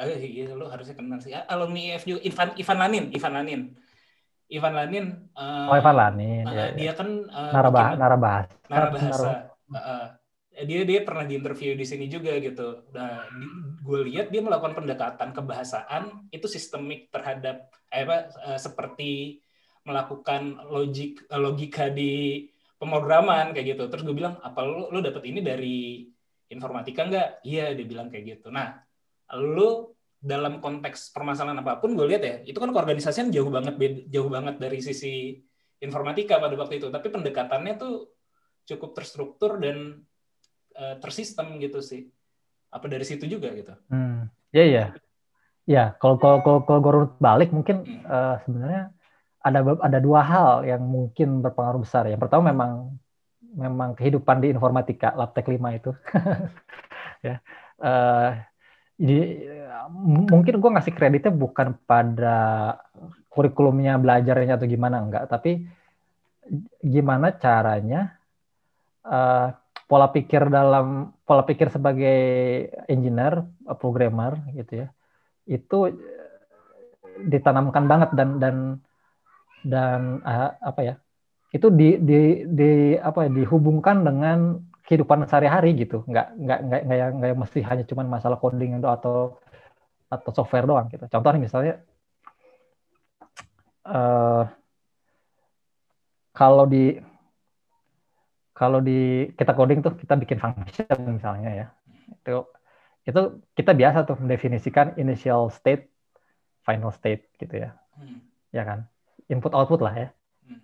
Eh, 0.02 0.18
iya 0.24 0.56
lo 0.56 0.66
harusnya 0.72 0.96
kenal 0.98 1.20
sih. 1.20 1.30
Ah, 1.36 1.46
Alumni 1.52 1.94
IFU 1.94 2.18
Ivan 2.24 2.56
Ivan 2.58 2.78
Lanin, 2.80 3.04
Ivan 3.12 3.32
Lanin. 3.38 3.62
Ivan 4.52 4.74
Lanin 4.76 5.06
eh, 5.32 5.68
oh 5.68 5.76
Evan 5.76 5.96
Lanin 5.96 6.44
eh, 6.44 6.52
ya, 6.52 6.64
ya. 6.64 6.74
dia 6.76 6.92
kan 6.92 7.08
eh, 7.08 7.52
narabah 7.52 7.86
bikin- 7.96 8.00
narabahasa 8.68 9.30
dia 10.52 10.84
dia 10.84 11.00
pernah 11.00 11.24
di 11.24 11.40
interview 11.40 11.72
di 11.72 11.86
sini 11.88 12.12
juga 12.12 12.36
gitu. 12.36 12.84
Nah, 12.92 13.24
gue 13.80 14.00
lihat 14.12 14.28
dia 14.28 14.44
melakukan 14.44 14.76
pendekatan 14.76 15.32
kebahasaan 15.32 16.28
itu 16.28 16.44
sistemik 16.44 17.08
terhadap 17.08 17.72
eh, 17.88 18.04
apa 18.04 18.28
eh, 18.52 18.60
seperti 18.60 19.40
melakukan 19.88 20.60
logik 20.68 21.24
logika 21.32 21.88
di 21.88 22.44
pemrograman 22.82 23.54
kayak 23.54 23.78
gitu. 23.78 23.86
Terus 23.86 24.02
gue 24.02 24.16
bilang, 24.18 24.42
apa 24.42 24.66
lu 24.66 24.90
lu 24.90 24.98
dapet 24.98 25.22
ini 25.30 25.38
dari 25.38 26.02
informatika 26.50 27.06
nggak? 27.06 27.46
Iya, 27.46 27.78
dia 27.78 27.86
bilang 27.86 28.10
kayak 28.10 28.24
gitu. 28.42 28.50
Nah, 28.50 28.74
lu 29.38 29.94
dalam 30.18 30.58
konteks 30.58 31.14
permasalahan 31.14 31.62
apa 31.62 31.78
pun 31.78 31.94
gue 31.94 32.06
lihat 32.10 32.22
ya, 32.26 32.36
itu 32.42 32.58
kan 32.58 32.74
keorganisasian 32.74 33.30
jauh 33.30 33.50
banget 33.54 33.78
jauh 34.10 34.26
banget 34.26 34.58
dari 34.58 34.82
sisi 34.82 35.38
informatika 35.78 36.42
pada 36.42 36.58
waktu 36.58 36.82
itu. 36.82 36.90
Tapi 36.90 37.06
pendekatannya 37.06 37.78
tuh 37.78 38.10
cukup 38.66 38.98
terstruktur 38.98 39.62
dan 39.62 40.02
eh, 40.74 40.96
tersistem 40.98 41.62
gitu 41.62 41.78
sih. 41.78 42.10
Apa 42.74 42.90
dari 42.90 43.06
situ 43.06 43.30
juga 43.30 43.54
gitu? 43.54 43.78
Hmm, 43.92 44.26
ya 44.50 44.64
ya, 44.66 44.84
ya. 45.70 45.84
Kalau 46.02 46.18
kalau 46.18 46.42
kalau 46.42 46.60
kalau 46.66 46.80
gue 46.82 46.92
balik 47.22 47.54
mungkin 47.54 47.86
Hmm. 47.86 48.02
eh, 48.02 48.36
sebenarnya 48.42 48.82
ada 49.42 49.60
ada 49.82 49.98
dua 49.98 50.22
hal 50.22 50.62
yang 50.62 50.82
mungkin 50.86 51.42
berpengaruh 51.42 51.82
besar. 51.82 52.06
Yang 52.06 52.26
pertama 52.26 52.54
memang 52.54 52.94
memang 53.52 53.92
kehidupan 53.98 54.40
di 54.40 54.48
informatika 54.54 55.12
Labtek 55.12 55.50
5 55.50 55.78
itu. 55.78 55.90
ya. 57.26 57.36
Eh, 57.82 58.30
jadi 58.96 59.22
eh, 59.42 59.86
mungkin 60.30 60.54
gue 60.62 60.70
ngasih 60.78 60.94
kreditnya 60.94 61.32
bukan 61.34 61.76
pada 61.84 62.38
kurikulumnya 63.32 63.98
belajarnya 63.98 64.56
atau 64.60 64.68
gimana 64.68 65.02
enggak, 65.02 65.24
tapi 65.28 65.66
gimana 66.80 67.34
caranya 67.36 68.16
eh, 69.04 69.48
pola 69.90 70.08
pikir 70.08 70.48
dalam 70.48 71.12
pola 71.26 71.44
pikir 71.44 71.68
sebagai 71.68 72.18
engineer, 72.88 73.44
programmer 73.76 74.40
gitu 74.56 74.86
ya, 74.86 74.88
itu 75.44 75.78
ditanamkan 77.28 77.84
banget 77.84 78.10
dan 78.16 78.40
dan 78.40 78.56
dan 79.64 80.20
eh, 80.26 80.50
apa 80.60 80.80
ya, 80.82 80.94
itu 81.54 81.68
di 81.70 81.98
di 82.02 82.20
di 82.48 82.72
apa 82.98 83.26
ya, 83.26 83.30
dihubungkan 83.32 84.02
dengan 84.06 84.62
kehidupan 84.86 85.24
sehari-hari 85.30 85.78
gitu, 85.78 86.02
nggak 86.10 86.26
nggak 86.42 86.58
nggak 86.66 86.80
nggak 86.86 86.98
yang 86.98 87.12
nggak 87.18 87.28
yang 87.32 87.40
mesti 87.40 87.60
hanya 87.62 87.84
cuman 87.86 88.06
masalah 88.10 88.38
coding 88.42 88.78
itu 88.78 88.88
atau 88.90 89.38
atau 90.12 90.30
software 90.34 90.66
doang 90.68 90.86
gitu. 90.92 91.04
Contoh 91.08 91.30
nih 91.32 91.42
misalnya 91.48 91.74
eh 93.84 94.44
kalau 96.32 96.64
di 96.66 96.98
kalau 98.52 98.78
di 98.84 99.32
kita 99.34 99.52
coding 99.56 99.80
tuh 99.80 99.96
kita 99.96 100.14
bikin 100.22 100.38
function 100.38 100.98
misalnya 101.16 101.50
ya 101.50 101.66
itu 102.12 102.44
itu 103.08 103.20
kita 103.58 103.72
biasa 103.74 103.98
tuh 104.06 104.16
mendefinisikan 104.22 104.94
initial 105.00 105.50
state 105.50 105.88
final 106.62 106.92
state 106.94 107.28
gitu 107.40 107.56
ya 107.68 107.72
Hmm. 107.92 108.24
ya 108.56 108.64
kan 108.64 108.88
input 109.28 109.52
output 109.54 109.80
lah 109.84 109.94
ya. 109.94 110.08
Hmm. 110.46 110.60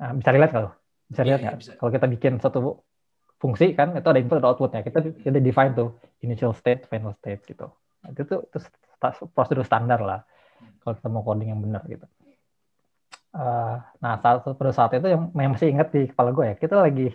Nah, 0.00 0.12
bisa 0.16 0.30
lihat 0.32 0.50
kalau? 0.54 0.70
Bisa 1.06 1.22
Iya, 1.22 1.28
lihat 1.28 1.38
iya, 1.40 1.46
nggak? 1.50 1.56
bisa. 1.62 1.72
kalau 1.78 1.90
kita 1.94 2.06
bikin 2.10 2.32
satu 2.42 2.58
fungsi 3.36 3.76
kan 3.76 3.94
itu 3.94 4.08
ada 4.08 4.18
input 4.18 4.38
ada 4.42 4.48
outputnya. 4.50 4.80
Kita 4.82 4.98
kita 5.22 5.38
define 5.38 5.72
tuh 5.76 5.94
initial 6.24 6.56
state 6.56 6.88
final 6.90 7.14
state 7.20 7.44
gitu. 7.46 7.68
Nah, 8.02 8.08
itu 8.10 8.22
tuh 8.26 8.42
itu 8.48 8.58
prosedur 9.30 9.62
standar 9.62 10.00
lah. 10.02 10.20
Kalau 10.82 10.94
kita 10.96 11.08
mau 11.10 11.22
coding 11.22 11.52
yang 11.52 11.60
benar 11.62 11.84
gitu. 11.86 12.06
Eh, 13.36 13.74
nah 14.00 14.12
saat 14.16 14.48
pada 14.56 14.72
saat 14.72 14.96
itu 14.96 15.12
yang, 15.12 15.28
yang 15.36 15.52
masih 15.52 15.68
ingat 15.68 15.92
di 15.92 16.08
kepala 16.08 16.32
gue 16.32 16.44
ya 16.46 16.54
kita 16.56 16.80
lagi 16.80 17.12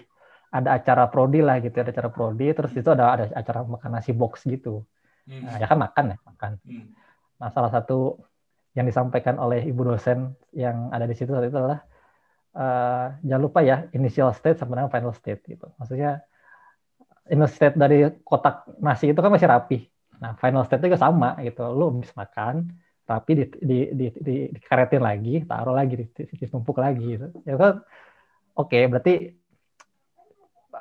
ada 0.53 0.77
acara 0.77 1.09
prodi 1.09 1.41
lah 1.41 1.57
gitu 1.63 1.81
ada 1.81 1.89
acara 1.89 2.13
prodi 2.13 2.53
terus 2.53 2.69
itu 2.77 2.85
ada 2.93 3.17
ada 3.17 3.25
acara 3.33 3.65
makan 3.65 3.89
nasi 3.97 4.13
box 4.13 4.45
gitu. 4.45 4.85
Hmm. 5.25 5.49
nah, 5.49 5.57
ya 5.57 5.65
kan 5.65 5.77
makan 5.81 6.05
ya 6.13 6.17
makan. 6.21 6.51
Hmm. 6.61 6.85
Nah, 7.41 7.49
salah 7.49 7.71
satu 7.73 8.21
yang 8.71 8.87
disampaikan 8.87 9.35
oleh 9.35 9.67
ibu 9.67 9.83
dosen 9.83 10.31
yang 10.55 10.91
ada 10.95 11.03
di 11.03 11.15
situ 11.15 11.31
saat 11.35 11.47
itu 11.47 11.57
adalah 11.59 11.83
uh, 12.55 13.19
jangan 13.23 13.41
lupa 13.43 13.59
ya 13.63 13.87
initial 13.91 14.31
state 14.31 14.59
sama 14.59 14.79
dengan 14.79 14.91
final 14.91 15.11
state 15.11 15.43
gitu. 15.43 15.67
Maksudnya 15.75 16.23
initial 17.27 17.51
state 17.51 17.75
dari 17.75 18.07
kotak 18.23 18.67
nasi 18.79 19.11
itu 19.11 19.19
kan 19.19 19.31
masih 19.31 19.49
rapi. 19.51 19.79
Nah, 20.21 20.37
final 20.37 20.63
state 20.63 20.85
juga 20.85 21.01
sama 21.01 21.35
gitu. 21.43 21.65
Lu 21.73 21.91
habis 21.91 22.13
makan, 22.13 22.69
rapi 23.09 23.31
di, 23.35 23.45
di, 23.59 23.79
di, 23.91 24.05
di, 24.13 24.35
dikaretin 24.55 25.03
lagi, 25.03 25.43
taruh 25.43 25.75
lagi, 25.75 26.07
ditumpuk 26.39 26.77
lagi 26.79 27.19
gitu. 27.19 27.27
Ya 27.43 27.59
kan 27.59 27.83
oke, 28.55 28.71
okay, 28.71 28.87
berarti 28.87 29.40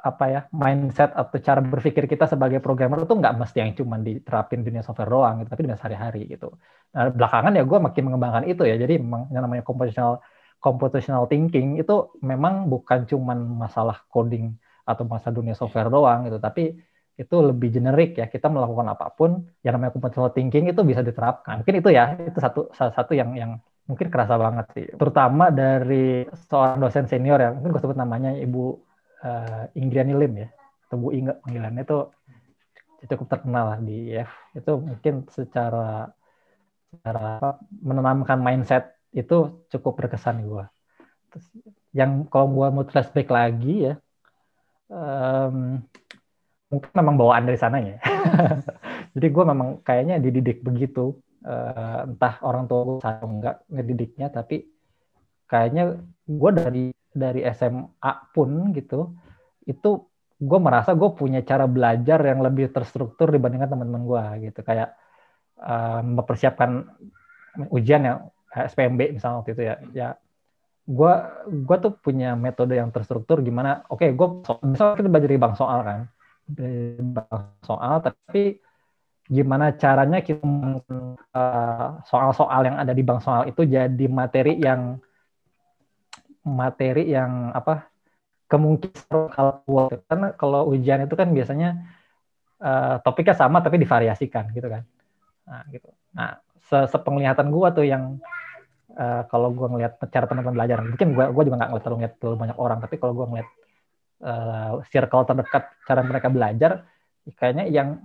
apa 0.01 0.25
ya 0.33 0.41
mindset 0.51 1.13
atau 1.13 1.37
cara 1.39 1.61
berpikir 1.61 2.09
kita 2.09 2.25
sebagai 2.25 2.59
programmer 2.65 3.05
itu 3.05 3.13
nggak 3.13 3.35
mesti 3.37 3.57
yang 3.61 3.73
cuma 3.77 3.97
diterapin 4.01 4.65
dunia 4.65 4.81
software 4.81 5.13
doang 5.13 5.45
gitu, 5.45 5.49
tapi 5.53 5.63
dunia 5.69 5.79
sehari-hari 5.79 6.27
gitu. 6.33 6.57
Nah, 6.97 7.13
belakangan 7.13 7.53
ya 7.55 7.63
gue 7.69 7.79
makin 7.79 8.03
mengembangkan 8.09 8.45
itu 8.49 8.63
ya. 8.65 8.75
Jadi 8.81 8.99
memang 8.99 9.29
yang 9.31 9.45
namanya 9.45 9.63
computational 9.63 10.25
computational 10.61 11.25
thinking 11.29 11.81
itu 11.81 12.13
memang 12.21 12.69
bukan 12.69 13.09
cuma 13.09 13.33
masalah 13.37 14.05
coding 14.13 14.57
atau 14.85 15.05
masalah 15.09 15.35
dunia 15.37 15.55
software 15.57 15.89
doang 15.89 16.29
gitu, 16.29 16.37
tapi 16.41 16.77
itu 17.21 17.37
lebih 17.41 17.69
generik 17.77 18.17
ya. 18.17 18.27
Kita 18.29 18.49
melakukan 18.49 18.87
apa 18.93 19.13
pun 19.13 19.45
yang 19.65 19.77
namanya 19.77 19.93
computational 19.93 20.33
thinking 20.33 20.73
itu 20.73 20.81
bisa 20.85 21.05
diterapkan. 21.05 21.61
Mungkin 21.65 21.77
itu 21.81 21.89
ya, 21.93 22.17
itu 22.17 22.39
satu 22.41 22.73
salah 22.73 22.93
satu 22.97 23.13
yang 23.13 23.37
yang 23.37 23.61
mungkin 23.89 24.07
kerasa 24.09 24.39
banget 24.39 24.67
sih. 24.77 24.87
Terutama 24.95 25.51
dari 25.51 26.25
seorang 26.49 26.79
dosen 26.79 27.05
senior 27.11 27.39
ya, 27.43 27.51
mungkin 27.53 27.75
gue 27.75 27.83
sebut 27.83 27.99
namanya 27.99 28.33
Ibu 28.37 28.90
uh, 29.25 29.65
Ingriani 29.77 30.15
Lim 30.17 30.35
ya 30.47 30.49
atau 30.89 30.97
Bu 30.99 31.09
Inge 31.15 31.39
panggilannya 31.41 31.83
itu 31.87 31.99
cukup 33.01 33.27
terkenal 33.33 33.65
lah 33.73 33.79
di 33.81 34.13
IF 34.13 34.29
itu 34.53 34.73
mungkin 34.77 35.25
secara 35.33 36.13
secara 36.93 37.39
apa, 37.41 37.51
menanamkan 37.81 38.37
mindset 38.43 38.99
itu 39.15 39.65
cukup 39.73 40.05
berkesan 40.05 40.45
gua. 40.45 40.69
Terus, 41.31 41.47
yang 41.95 42.27
kalau 42.29 42.51
gua 42.51 42.69
mau 42.75 42.85
flashback 42.85 43.31
lagi 43.31 43.89
ya 43.89 43.95
um, 44.91 45.79
mungkin 46.71 46.91
memang 46.95 47.17
bawaan 47.17 47.47
dari 47.47 47.59
sananya. 47.59 47.97
Jadi 49.15 49.27
gue 49.27 49.45
memang 49.47 49.83
kayaknya 49.83 50.23
dididik 50.23 50.63
begitu. 50.63 51.19
Uh, 51.41 52.05
entah 52.05 52.37
orang 52.45 52.69
tua 52.69 52.81
gue 52.85 52.97
saya 53.01 53.25
enggak 53.25 53.57
ngedidiknya, 53.73 54.29
tapi 54.29 54.69
kayaknya 55.49 56.05
gue 56.29 56.51
dari 56.53 56.85
dari 57.11 57.43
SMA 57.51 58.13
pun 58.31 58.71
gitu 58.75 59.15
itu 59.67 59.91
gue 60.41 60.59
merasa 60.59 60.97
gue 60.97 61.11
punya 61.13 61.45
cara 61.45 61.69
belajar 61.69 62.17
yang 62.25 62.41
lebih 62.41 62.73
terstruktur 62.73 63.29
dibandingkan 63.29 63.69
teman-teman 63.69 64.03
gue 64.09 64.25
gitu. 64.51 64.61
Kayak 64.65 64.97
uh, 65.61 66.01
mempersiapkan 66.01 66.89
ujian 67.69 68.03
yang 68.03 68.19
SPMB 68.51 69.21
misalnya 69.21 69.37
waktu 69.45 69.53
itu 69.53 69.63
ya. 69.69 69.75
Ya 69.93 70.09
gue 70.91 71.13
gue 71.47 71.77
tuh 71.79 71.93
punya 72.03 72.35
metode 72.35 72.75
yang 72.75 72.91
terstruktur 72.91 73.45
gimana 73.47 73.87
oke 73.87 74.03
okay, 74.03 74.11
gue 74.11 74.29
so, 74.43 74.59
misalnya 74.67 74.99
kita 74.99 75.09
belajar 75.13 75.31
di 75.31 75.39
bank 75.39 75.55
soal 75.55 75.81
kan 75.87 76.01
bank 77.15 77.63
soal 77.63 77.95
tapi 78.03 78.59
gimana 79.31 79.71
caranya 79.79 80.19
kita 80.19 81.47
soal-soal 82.11 82.61
yang 82.67 82.77
ada 82.83 82.91
di 82.91 83.07
bank 83.07 83.23
soal 83.23 83.47
itu 83.47 83.63
jadi 83.63 84.07
materi 84.11 84.59
yang 84.59 84.99
materi 86.45 87.13
yang 87.13 87.53
apa 87.53 87.91
kemungkinan 88.51 89.31
kalau 89.31 89.87
karena 90.11 90.29
kalau 90.35 90.61
ujian 90.73 91.07
itu 91.07 91.15
kan 91.15 91.31
biasanya 91.31 91.87
uh, 92.59 92.99
topiknya 93.05 93.37
sama 93.37 93.63
tapi 93.63 93.79
divariasikan 93.79 94.51
gitu 94.57 94.69
kan. 94.69 94.83
Nah 95.47 95.63
gitu. 95.71 95.89
Nah 96.17 96.41
se 96.67 96.79
sepenglihatan 96.91 97.51
gua 97.51 97.71
tuh 97.71 97.87
yang 97.87 98.19
uh, 98.95 99.23
kalau 99.31 99.55
gua 99.55 99.71
ngelihat 99.71 100.03
cara 100.11 100.27
teman-teman 100.27 100.57
belajar 100.59 100.79
mungkin 100.83 101.09
gua 101.15 101.27
gua 101.31 101.43
juga 101.47 101.57
nggak 101.63 101.71
terlalu 101.83 101.97
ngeliat 102.03 102.15
terlalu 102.19 102.37
banyak 102.39 102.59
orang 102.59 102.79
tapi 102.83 102.95
kalau 102.99 103.13
gua 103.15 103.27
ngeliat 103.31 103.49
uh, 104.23 104.73
circle 104.91 105.27
terdekat 105.27 105.65
cara 105.87 106.01
mereka 106.03 106.29
belajar 106.31 106.73
kayaknya 107.37 107.69
yang 107.69 108.01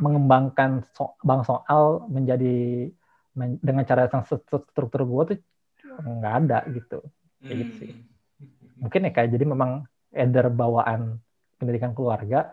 mengembangkan 0.00 0.82
so 0.96 1.14
bang 1.22 1.44
soal 1.46 2.08
menjadi 2.08 2.88
men 3.36 3.60
dengan 3.60 3.84
cara 3.84 4.08
yang 4.08 4.24
struktur 4.26 5.02
gua 5.06 5.22
tuh 5.28 5.38
nggak 6.02 6.34
ada 6.46 6.58
gitu 6.72 7.04
kayak 7.46 7.58
gitu 7.64 7.74
sih. 7.80 7.90
Hmm. 7.92 8.04
mungkin 8.76 9.08
ya 9.08 9.10
kayak 9.16 9.30
jadi 9.32 9.44
memang 9.48 9.70
eder 10.12 10.46
bawaan 10.52 11.16
pendidikan 11.56 11.96
keluarga 11.96 12.52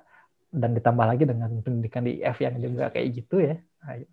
dan 0.53 0.71
ditambah 0.71 1.06
lagi 1.06 1.27
dengan 1.27 1.49
pendidikan 1.60 2.08
di 2.08 2.23
IF 2.23 2.38
yang 2.39 2.56
juga 2.62 2.93
kayak 2.93 3.08
gitu 3.12 3.43
ya. 3.43 3.56
Nah, 3.84 3.93
iya. 3.99 4.08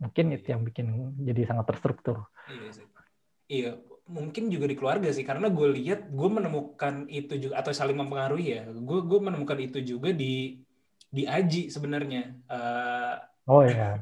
mungkin 0.00 0.24
itu 0.32 0.46
yang 0.48 0.62
bikin 0.64 0.86
jadi 1.20 1.40
sangat 1.44 1.64
terstruktur. 1.68 2.24
Iya 2.48 2.70
iya 3.50 3.72
mungkin 4.08 4.48
juga 4.48 4.70
di 4.70 4.76
keluarga 4.78 5.10
sih. 5.12 5.26
Karena 5.26 5.52
gue 5.52 5.68
lihat 5.76 6.08
gue 6.08 6.28
menemukan 6.30 7.04
itu 7.10 7.36
juga 7.36 7.60
atau 7.60 7.74
saling 7.74 7.98
mempengaruhi 7.98 8.46
ya. 8.56 8.62
Gue 8.72 9.04
gue 9.04 9.20
menemukan 9.20 9.58
itu 9.60 9.82
juga 9.84 10.14
di 10.14 10.64
di 11.10 11.26
Aji 11.26 11.68
sebenarnya. 11.68 12.32
Uh, 12.46 13.14
oh 13.50 13.62
ya 13.66 13.98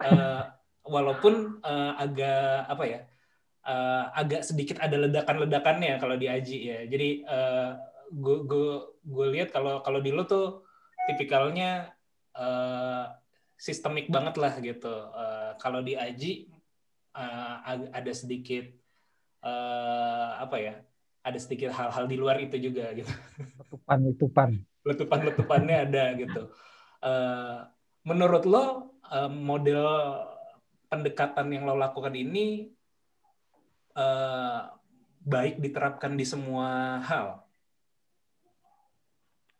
uh, 0.00 0.42
walaupun 0.94 1.60
uh, 1.60 1.92
agak 2.00 2.66
apa 2.72 2.84
ya 2.88 3.00
uh, 3.66 4.04
agak 4.14 4.42
sedikit 4.46 4.78
ada 4.82 4.98
ledakan-ledakannya 4.98 5.98
kalau 5.98 6.16
di 6.18 6.26
Aji 6.30 6.58
ya. 6.66 6.80
Jadi 6.86 7.26
gue 8.12 8.36
uh, 8.36 8.40
gue 8.46 8.70
gue 9.02 9.26
lihat 9.38 9.54
kalau 9.54 9.82
kalau 9.82 9.98
di 9.98 10.10
lo 10.14 10.26
tuh 10.26 10.66
tipikalnya 11.10 11.90
uh, 12.38 13.10
sistemik 13.58 14.10
banget 14.10 14.34
lah 14.38 14.54
gitu. 14.58 14.94
Uh, 15.14 15.54
kalau 15.58 15.82
di 15.82 15.94
Aji 15.98 16.50
uh, 17.14 17.62
ada 17.90 18.12
sedikit 18.14 18.66
uh, 19.42 20.42
apa 20.42 20.56
ya? 20.58 20.74
Ada 21.22 21.38
sedikit 21.38 21.70
hal-hal 21.70 22.10
di 22.10 22.18
luar 22.18 22.42
itu 22.42 22.58
juga 22.58 22.90
gitu. 22.98 23.10
Letupan-letupan. 23.38 24.58
Letupan-letupannya 24.82 25.76
ada 25.86 26.04
gitu. 26.18 26.50
Uh, 26.98 27.62
menurut 28.02 28.42
lo 28.42 28.90
uh, 29.06 29.30
model 29.30 29.86
pendekatan 30.90 31.46
yang 31.54 31.62
lo 31.62 31.78
lakukan 31.78 32.10
ini 32.18 32.74
uh, 33.96 34.72
baik 35.22 35.62
diterapkan 35.62 36.18
di 36.18 36.26
semua 36.26 36.98
hal? 37.02 37.26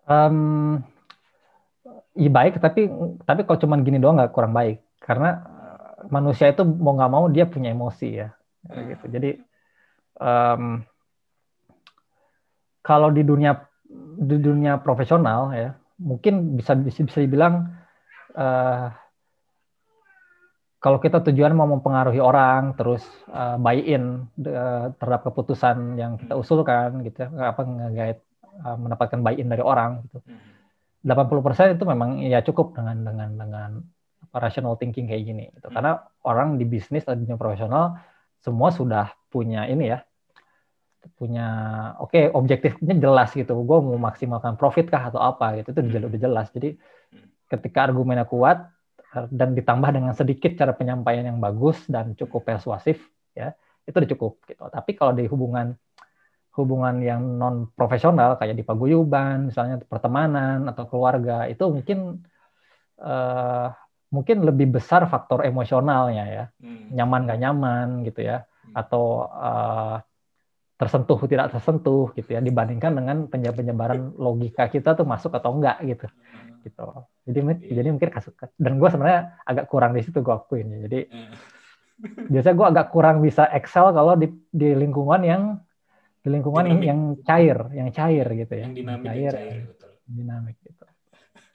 Um, 0.03 0.83
iya 2.18 2.31
baik, 2.31 2.59
tapi 2.59 2.90
tapi 3.23 3.40
kalau 3.47 3.59
cuma 3.62 3.79
gini 3.79 4.03
doang 4.03 4.18
nggak 4.18 4.35
kurang 4.35 4.51
baik 4.51 4.83
karena 4.99 5.42
eh, 5.47 6.11
manusia 6.11 6.51
itu 6.51 6.66
mau 6.66 6.99
nggak 6.99 7.12
mau 7.12 7.25
dia 7.31 7.47
punya 7.47 7.71
emosi 7.71 8.09
ya, 8.11 8.29
hmm. 8.66 8.83
gitu. 8.92 9.05
Jadi 9.09 9.31
um, 10.18 10.83
kalau 12.83 13.14
di 13.14 13.23
dunia 13.23 13.62
di 14.18 14.37
dunia 14.42 14.83
profesional 14.83 15.55
ya 15.55 15.79
mungkin 16.03 16.59
bisa 16.59 16.75
bisa, 16.75 17.07
bisa 17.07 17.18
dibilang 17.23 17.71
uh, 18.35 18.90
kalau 20.83 20.99
kita 20.99 21.23
tujuan 21.31 21.55
mau 21.55 21.71
mempengaruhi 21.71 22.18
orang 22.18 22.75
terus 22.75 23.07
uh, 23.31 23.55
buy 23.55 23.79
in 23.79 24.27
uh, 24.42 24.90
terhadap 24.99 25.31
keputusan 25.31 25.95
yang 25.95 26.18
kita 26.18 26.35
hmm. 26.35 26.42
usulkan 26.42 27.07
gitu 27.07 27.23
ya, 27.23 27.55
apa 27.55 27.62
ngegait 27.62 28.18
uh, 28.66 28.75
mendapatkan 28.75 29.23
buy 29.23 29.38
in 29.38 29.47
dari 29.47 29.62
orang 29.62 30.03
gitu. 30.11 30.18
80% 31.07 31.07
hmm. 31.07 31.75
itu 31.79 31.85
memang 31.87 32.11
ya 32.27 32.42
cukup 32.42 32.75
dengan 32.75 32.99
dengan 32.99 33.31
dengan 33.38 33.71
rational 34.35 34.75
thinking 34.75 35.07
kayak 35.07 35.23
gini 35.23 35.45
gitu. 35.55 35.71
Hmm. 35.71 35.75
Karena 35.79 35.92
orang 36.27 36.59
di 36.59 36.66
bisnis 36.66 37.07
atau 37.07 37.14
di 37.14 37.31
dunia 37.31 37.38
profesional 37.38 38.03
semua 38.42 38.75
sudah 38.75 39.14
punya 39.31 39.71
ini 39.71 39.87
ya 39.87 40.03
punya 41.14 41.47
oke 41.99 42.14
okay, 42.14 42.31
objektifnya 42.31 42.95
jelas 42.95 43.35
gitu 43.35 43.55
gue 43.55 43.79
mau 43.83 43.99
maksimalkan 43.99 44.55
profit 44.55 44.87
kah 44.87 45.11
atau 45.11 45.18
apa 45.18 45.62
gitu 45.62 45.75
itu 45.75 45.99
udah 45.99 46.21
jelas 46.21 46.47
jadi 46.55 46.79
ketika 47.51 47.90
argumennya 47.90 48.27
kuat 48.27 48.71
dan 49.12 49.53
ditambah 49.53 49.90
dengan 49.92 50.12
sedikit 50.16 50.57
cara 50.57 50.72
penyampaian 50.72 51.29
yang 51.29 51.38
bagus 51.38 51.85
dan 51.85 52.16
cukup 52.16 52.48
persuasif 52.48 52.96
ya. 53.37 53.53
Itu 53.85 54.01
udah 54.01 54.11
cukup 54.16 54.33
gitu. 54.48 54.64
Tapi 54.72 54.90
kalau 54.96 55.12
di 55.12 55.29
hubungan 55.29 55.77
hubungan 56.53 57.01
yang 57.01 57.20
non 57.40 57.72
profesional 57.72 58.37
kayak 58.37 58.57
di 58.57 58.64
paguyuban 58.64 59.48
misalnya 59.48 59.81
pertemanan 59.81 60.68
atau 60.68 60.85
keluarga 60.85 61.48
itu 61.48 61.64
mungkin 61.64 62.20
uh, 63.01 63.72
mungkin 64.12 64.44
lebih 64.44 64.81
besar 64.81 65.05
faktor 65.09 65.44
emosionalnya 65.44 66.25
ya. 66.29 66.44
Hmm. 66.64 66.92
nyaman 66.96 67.29
gak 67.29 67.40
nyaman 67.40 67.88
gitu 68.09 68.25
ya. 68.25 68.44
Hmm. 68.44 68.72
atau 68.81 69.29
uh, 69.29 69.96
tersentuh 70.81 71.20
tidak 71.29 71.53
tersentuh 71.53 72.16
gitu 72.16 72.33
ya. 72.33 72.40
Dibandingkan 72.40 72.96
dengan 72.96 73.29
penyebaran 73.29 74.16
logika 74.16 74.72
kita 74.72 74.96
tuh 74.96 75.05
masuk 75.05 75.37
atau 75.37 75.53
enggak 75.53 75.85
gitu. 75.85 76.09
Hmm. 76.09 76.64
gitu 76.64 77.12
jadi 77.23 77.41
yeah. 77.43 77.75
jadi 77.83 77.89
mungkin 77.95 78.11
kasus 78.11 78.35
dan 78.59 78.73
gue 78.79 78.89
sebenarnya 78.91 79.39
agak 79.47 79.67
kurang 79.71 79.95
di 79.95 80.03
situ 80.03 80.19
gue 80.21 80.35
akuin 80.35 80.67
ya 80.69 80.79
jadi 80.91 81.01
yeah. 81.09 81.35
biasanya 82.33 82.57
gue 82.59 82.67
agak 82.75 82.87
kurang 82.91 83.17
bisa 83.23 83.47
excel 83.55 83.95
kalau 83.95 84.19
di 84.19 84.31
di 84.51 84.75
lingkungan 84.75 85.23
yang 85.23 85.43
di 86.23 86.29
lingkungan 86.31 86.67
dinamik. 86.67 86.83
yang, 86.87 86.87
yang 86.87 87.01
cair 87.23 87.59
yang 87.75 87.89
cair 87.91 88.27
gitu 88.27 88.53
ya 88.55 88.65
yang 88.67 88.75
dinamik 88.75 89.07
cair, 89.07 89.33
cair 89.35 89.63
betul. 89.71 89.91
dinamik 90.07 90.57
gitu 90.63 90.85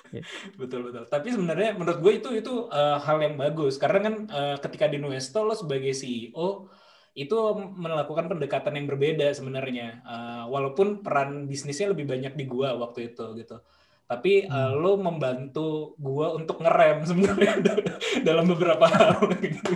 betul 0.60 0.88
betul. 0.88 1.04
Tapi 1.08 1.28
sebenarnya 1.36 1.76
menurut 1.76 2.00
gue 2.00 2.14
itu 2.16 2.30
itu 2.32 2.54
uh, 2.72 2.96
hal 2.96 3.20
yang 3.20 3.36
bagus 3.36 3.76
karena 3.76 4.00
kan 4.00 4.16
uh, 4.32 4.56
ketika 4.64 4.88
di 4.88 4.98
Nuesto 5.04 5.44
lo 5.44 5.52
sebagai 5.52 5.92
CEO 5.92 6.72
itu 7.18 7.38
melakukan 7.74 8.30
pendekatan 8.30 8.78
yang 8.78 8.86
berbeda 8.86 9.34
sebenarnya. 9.34 10.06
Uh, 10.06 10.44
walaupun 10.54 11.02
peran 11.02 11.50
bisnisnya 11.50 11.90
lebih 11.90 12.06
banyak 12.06 12.38
di 12.38 12.46
gua 12.46 12.78
waktu 12.78 13.14
itu 13.14 13.26
gitu. 13.42 13.58
Tapi 14.08 14.48
uh, 14.48 14.72
lo 14.72 14.96
membantu 14.96 15.94
gua 16.00 16.32
untuk 16.40 16.64
ngerem 16.64 17.04
sebenarnya 17.04 17.60
dalam 18.28 18.48
beberapa 18.48 18.88
hal 18.88 19.28
gitu. 19.44 19.62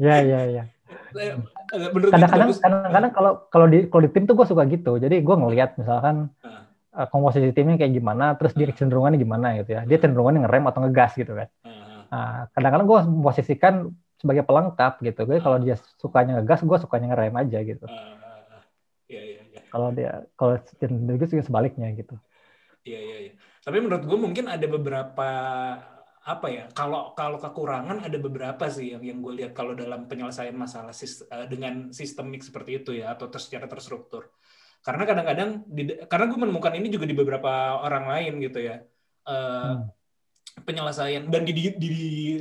Ya 0.00 0.24
ya 0.24 0.48
ya. 0.48 0.64
Kadang-kadang 2.08 2.56
kadang-kadang 2.56 3.12
kalau 3.12 3.32
kalau 3.52 3.66
di 3.68 3.84
kalau 3.92 4.02
di 4.08 4.10
tim 4.16 4.24
tuh 4.24 4.32
gue 4.32 4.48
suka 4.48 4.64
gitu. 4.64 4.96
Jadi 4.96 5.20
gue 5.20 5.36
ngelihat 5.36 5.76
misalkan 5.76 6.32
uh, 6.96 7.06
komposisi 7.12 7.52
timnya 7.52 7.76
kayak 7.76 8.00
gimana, 8.00 8.32
terus 8.40 8.56
dia 8.56 8.72
cenderungannya 8.72 9.20
gimana 9.20 9.60
gitu 9.60 9.76
ya. 9.76 9.84
Dia 9.84 10.00
cenderungannya 10.00 10.48
ngerem 10.48 10.64
atau 10.72 10.80
ngegas 10.88 11.12
gitu 11.20 11.36
kan. 11.36 11.52
Nah, 12.10 12.48
kadang-kadang 12.56 12.86
gue 12.88 13.00
memposisikan 13.12 13.74
sebagai 14.16 14.44
pelengkap 14.48 15.04
gitu. 15.04 15.20
Jadi 15.28 15.40
kalau 15.44 15.58
dia 15.60 15.76
sukanya 16.00 16.40
ngegas, 16.40 16.60
gue 16.64 16.78
sukanya 16.80 17.06
ngerem 17.12 17.34
aja 17.36 17.58
gitu. 17.60 17.86
Iya, 19.04 19.20
iya, 19.20 19.22
iya. 19.36 19.39
Kalau 19.70 19.88
dia 19.94 20.26
kalau 20.34 20.58
cenderung 20.76 21.06
juga 21.16 21.46
sebaliknya 21.46 21.88
gitu. 21.94 22.18
Iya, 22.82 23.00
iya, 23.00 23.16
iya. 23.28 23.32
Tapi 23.62 23.76
menurut 23.78 24.04
gue 24.04 24.18
mungkin 24.18 24.50
ada 24.50 24.66
beberapa 24.66 25.28
apa 26.20 26.46
ya 26.52 26.64
kalau 26.76 27.16
kalau 27.16 27.40
kekurangan 27.40 28.04
ada 28.04 28.18
beberapa 28.20 28.68
sih 28.68 28.92
yang 28.92 29.00
yang 29.00 29.18
gue 29.24 29.40
lihat 29.40 29.52
kalau 29.56 29.72
dalam 29.72 30.04
penyelesaian 30.04 30.52
masalah 30.52 30.92
sis, 30.92 31.24
uh, 31.32 31.48
dengan 31.48 31.96
sistemik 31.96 32.44
seperti 32.44 32.84
itu 32.84 32.92
ya 32.92 33.16
atau 33.16 33.32
ter, 33.32 33.40
secara 33.40 33.64
terstruktur 33.64 34.28
karena 34.84 35.08
kadang-kadang 35.08 35.64
karena 36.12 36.24
gue 36.28 36.38
menemukan 36.44 36.76
ini 36.76 36.92
juga 36.92 37.08
di 37.08 37.16
beberapa 37.16 37.80
orang 37.80 38.04
lain 38.04 38.32
gitu 38.36 38.60
ya 38.60 38.84
uh, 39.24 39.80
hmm. 39.80 39.99
Penyelesaian. 40.64 41.28
Dan 41.28 41.42
di, 41.48 41.52
di, 41.52 41.62
di 41.76 41.88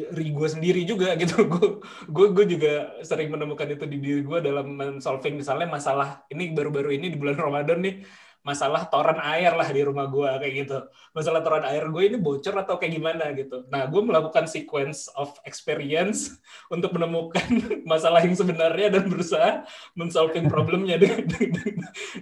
diri 0.09 0.29
gue 0.31 0.47
sendiri 0.49 0.81
juga 0.83 1.15
gitu. 1.21 1.45
Gue 1.47 1.81
gue 2.09 2.27
gue 2.35 2.45
juga 2.57 2.73
sering 3.05 3.31
menemukan 3.31 3.67
itu 3.69 3.85
di 3.85 3.97
diri 3.99 4.21
gue 4.23 4.39
dalam 4.41 4.99
solving 4.99 5.39
misalnya 5.39 5.67
masalah 5.67 6.23
ini 6.29 6.51
baru-baru 6.51 6.95
ini 6.95 7.13
di 7.13 7.17
bulan 7.17 7.37
Ramadan 7.45 7.79
nih 7.83 7.95
masalah 8.39 8.87
toran 8.87 9.19
air 9.19 9.51
lah 9.51 9.67
di 9.67 9.83
rumah 9.83 10.07
gue 10.07 10.29
kayak 10.39 10.53
gitu. 10.63 10.79
Masalah 11.11 11.43
toran 11.43 11.65
air 11.67 11.83
gue 11.91 12.03
ini 12.07 12.17
bocor 12.17 12.55
atau 12.55 12.79
kayak 12.79 12.95
gimana 12.95 13.35
gitu. 13.35 13.67
Nah 13.67 13.83
gue 13.85 14.01
melakukan 14.01 14.47
sequence 14.47 15.11
of 15.19 15.35
experience 15.43 16.39
untuk 16.73 16.95
menemukan 16.95 17.45
masalah 17.83 18.23
yang 18.23 18.33
sebenarnya 18.33 18.95
dan 18.95 19.11
berusaha 19.11 19.67
mensolving 19.93 20.47
problemnya 20.47 20.95
dengan, 20.95 21.27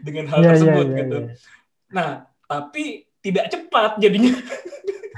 dengan, 0.01 0.25
hal 0.27 0.41
yeah, 0.41 0.49
tersebut 0.51 0.85
yeah, 0.85 0.93
yeah, 0.93 0.99
gitu. 1.05 1.19
yeah. 1.19 1.35
nah 1.87 2.09
tapi 2.47 3.07
tidak 3.23 3.51
cepat 3.51 3.99
jadinya 3.99 4.33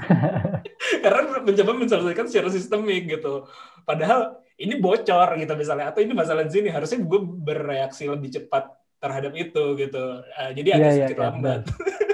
karena 1.04 1.20
mencoba 1.44 1.72
menselesaikan 1.76 2.26
secara 2.26 2.48
sistemik 2.52 3.06
gitu 3.08 3.46
padahal 3.84 4.40
ini 4.60 4.76
bocor 4.76 5.40
gitu 5.40 5.52
misalnya 5.56 5.88
atau 5.88 6.04
ini 6.04 6.12
masalah 6.12 6.44
di 6.44 6.52
sini 6.52 6.68
harusnya 6.68 7.00
gue 7.00 7.20
bereaksi 7.24 8.04
lebih 8.04 8.28
cepat 8.28 8.68
terhadap 9.00 9.32
itu 9.32 9.64
gitu. 9.80 10.04
Uh, 10.36 10.50
jadi 10.52 10.68
agak 10.76 10.84
yeah, 10.84 10.92
sedikit 10.92 11.16
yeah, 11.16 11.26
lambat. 11.32 11.60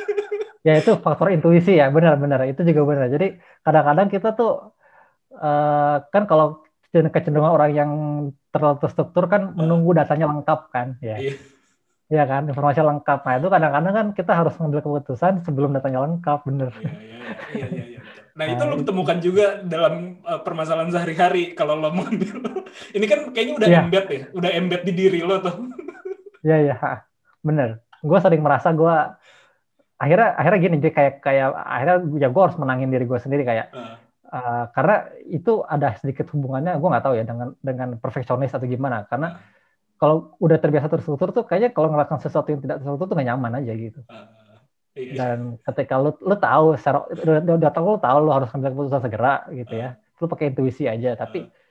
ya 0.66 0.72
itu 0.78 0.92
faktor 1.02 1.28
intuisi 1.34 1.74
ya, 1.78 1.90
benar-benar 1.90 2.46
itu 2.46 2.62
juga 2.62 2.82
benar. 2.86 3.06
Jadi 3.10 3.42
kadang-kadang 3.66 4.06
kita 4.08 4.28
tuh 4.38 4.70
uh, 5.34 5.96
kan 6.08 6.24
kalau 6.30 6.62
kecenderungan 6.94 7.52
orang 7.52 7.70
yang 7.76 7.90
terlalu 8.54 8.80
terstruktur 8.80 9.28
kan 9.28 9.52
menunggu 9.52 9.92
datanya 9.92 10.30
lengkap 10.32 10.72
kan, 10.72 10.96
ya. 11.02 11.18
Yeah. 11.18 11.36
Iya 12.06 12.22
kan, 12.22 12.46
informasi 12.46 12.86
lengkap. 12.86 13.18
Nah 13.26 13.34
itu 13.42 13.48
kadang-kadang 13.50 13.94
kan 13.94 14.06
kita 14.14 14.32
harus 14.38 14.54
mengambil 14.62 14.80
keputusan 14.86 15.42
sebelum 15.42 15.74
datanya 15.74 16.06
lengkap, 16.06 16.38
bener. 16.46 16.70
Iya, 16.78 16.86
iya, 16.86 17.66
iya, 17.66 17.66
iya. 17.66 17.84
iya 17.98 18.00
nah 18.36 18.44
itu 18.44 18.62
nah, 18.62 18.68
lo 18.68 18.76
ketemukan 18.84 19.18
juga 19.24 19.46
dalam 19.64 20.20
uh, 20.20 20.44
permasalahan 20.44 20.92
sehari-hari 20.92 21.56
kalau 21.56 21.72
lo 21.80 21.88
mengambil. 21.88 22.36
Ini 22.96 23.04
kan 23.08 23.20
kayaknya 23.32 23.54
udah 23.56 23.68
yeah. 23.72 23.80
embed 23.80 24.06
ya, 24.12 24.22
udah 24.36 24.50
embed 24.52 24.82
di 24.84 24.92
diri 24.92 25.20
lo 25.24 25.40
tuh. 25.40 25.72
Iya 26.44 26.56
iya, 26.68 26.76
bener. 27.40 27.80
Gue 28.04 28.18
sering 28.20 28.44
merasa 28.44 28.76
gue 28.76 28.94
akhirnya 29.96 30.36
akhirnya 30.36 30.60
gini 30.60 30.76
jadi 30.84 30.92
kayak 30.92 31.14
kayak 31.24 31.48
akhirnya 31.56 31.96
ya 32.20 32.28
gue 32.28 32.42
harus 32.44 32.58
menangin 32.60 32.92
diri 32.92 33.08
gue 33.08 33.16
sendiri 33.16 33.48
kayak 33.48 33.72
uh. 33.72 33.96
Uh, 34.26 34.64
karena 34.76 35.08
itu 35.32 35.64
ada 35.64 35.96
sedikit 35.96 36.28
hubungannya 36.36 36.76
gue 36.76 36.88
nggak 36.92 37.04
tahu 37.08 37.16
ya 37.16 37.24
dengan 37.24 37.56
dengan 37.64 37.96
perfeksionis 37.96 38.52
atau 38.52 38.68
gimana 38.68 39.08
karena 39.08 39.40
uh. 39.40 39.55
Kalau 39.96 40.36
udah 40.40 40.58
terbiasa 40.60 40.92
terstruktur 40.92 41.32
tuh 41.32 41.44
kayaknya 41.48 41.72
kalau 41.72 41.88
ngelakukan 41.92 42.20
sesuatu 42.20 42.52
yang 42.52 42.60
tidak 42.60 42.84
terstruktur 42.84 43.06
tuh 43.08 43.16
gak 43.16 43.28
nyaman 43.28 43.52
aja 43.64 43.72
gitu 43.72 44.00
uh. 44.08 44.44
Iya. 44.96 45.12
dan 45.12 45.38
ketika 45.60 46.00
lu 46.00 46.16
lu 46.24 46.36
tahu 46.40 46.72
secara 46.80 47.04
udah, 47.04 47.68
tahu 47.68 47.84
lu 47.84 48.00
tahu 48.00 48.16
lu 48.24 48.32
harus 48.32 48.48
ambil 48.56 48.72
keputusan 48.72 49.04
segera 49.04 49.44
gitu 49.52 49.76
ya 49.76 50.00
lu 50.16 50.24
pakai 50.24 50.56
intuisi 50.56 50.88
aja 50.88 51.12
tapi 51.12 51.44
uh 51.44 51.64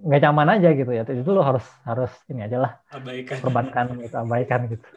nggak 0.00 0.20
nyaman 0.22 0.48
aja 0.56 0.68
gitu 0.72 0.90
ya 0.94 1.02
itu 1.04 1.30
lo 1.30 1.44
harus 1.44 1.66
harus 1.84 2.12
ini 2.32 2.46
aja 2.46 2.56
lah 2.62 2.72
abaikan 2.88 3.36
perbankan 3.42 3.86
gitu 4.00 4.16
abaikan 4.16 4.62
gitu 4.70 4.88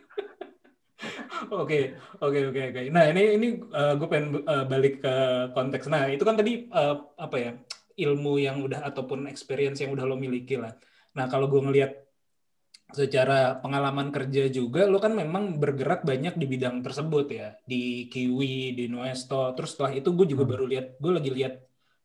Oke, 1.52 2.00
oke, 2.24 2.40
oke, 2.48 2.62
oke. 2.72 2.82
Nah 2.88 3.12
ini 3.12 3.36
ini 3.36 3.48
uh, 3.76 4.00
gue 4.00 4.08
pengen 4.08 4.48
uh, 4.48 4.64
balik 4.64 5.04
ke 5.04 5.16
konteks. 5.52 5.92
Nah 5.92 6.08
itu 6.08 6.24
kan 6.24 6.40
tadi 6.40 6.72
uh, 6.72 7.12
apa 7.20 7.36
ya 7.36 7.52
ilmu 8.00 8.40
yang 8.40 8.64
udah 8.64 8.88
ataupun 8.88 9.28
experience 9.28 9.84
yang 9.84 9.92
udah 9.92 10.08
lo 10.08 10.16
miliki 10.16 10.56
lah. 10.56 10.72
Nah 11.12 11.28
kalau 11.28 11.52
gue 11.52 11.60
ngelihat 11.60 12.03
secara 12.94 13.58
pengalaman 13.60 14.14
kerja 14.14 14.48
juga, 14.48 14.86
lo 14.86 15.02
kan 15.02 15.18
memang 15.18 15.58
bergerak 15.58 16.06
banyak 16.06 16.38
di 16.38 16.46
bidang 16.46 16.86
tersebut 16.86 17.28
ya, 17.34 17.58
di 17.66 18.08
Kiwi, 18.08 18.78
di 18.78 18.86
Nuesto. 18.88 19.52
Terus 19.58 19.76
setelah 19.76 19.92
itu 19.98 20.14
gue 20.14 20.28
juga 20.30 20.46
hmm. 20.46 20.52
baru 20.54 20.66
lihat, 20.70 20.88
gue 21.02 21.12
lagi 21.12 21.32
lihat 21.34 21.54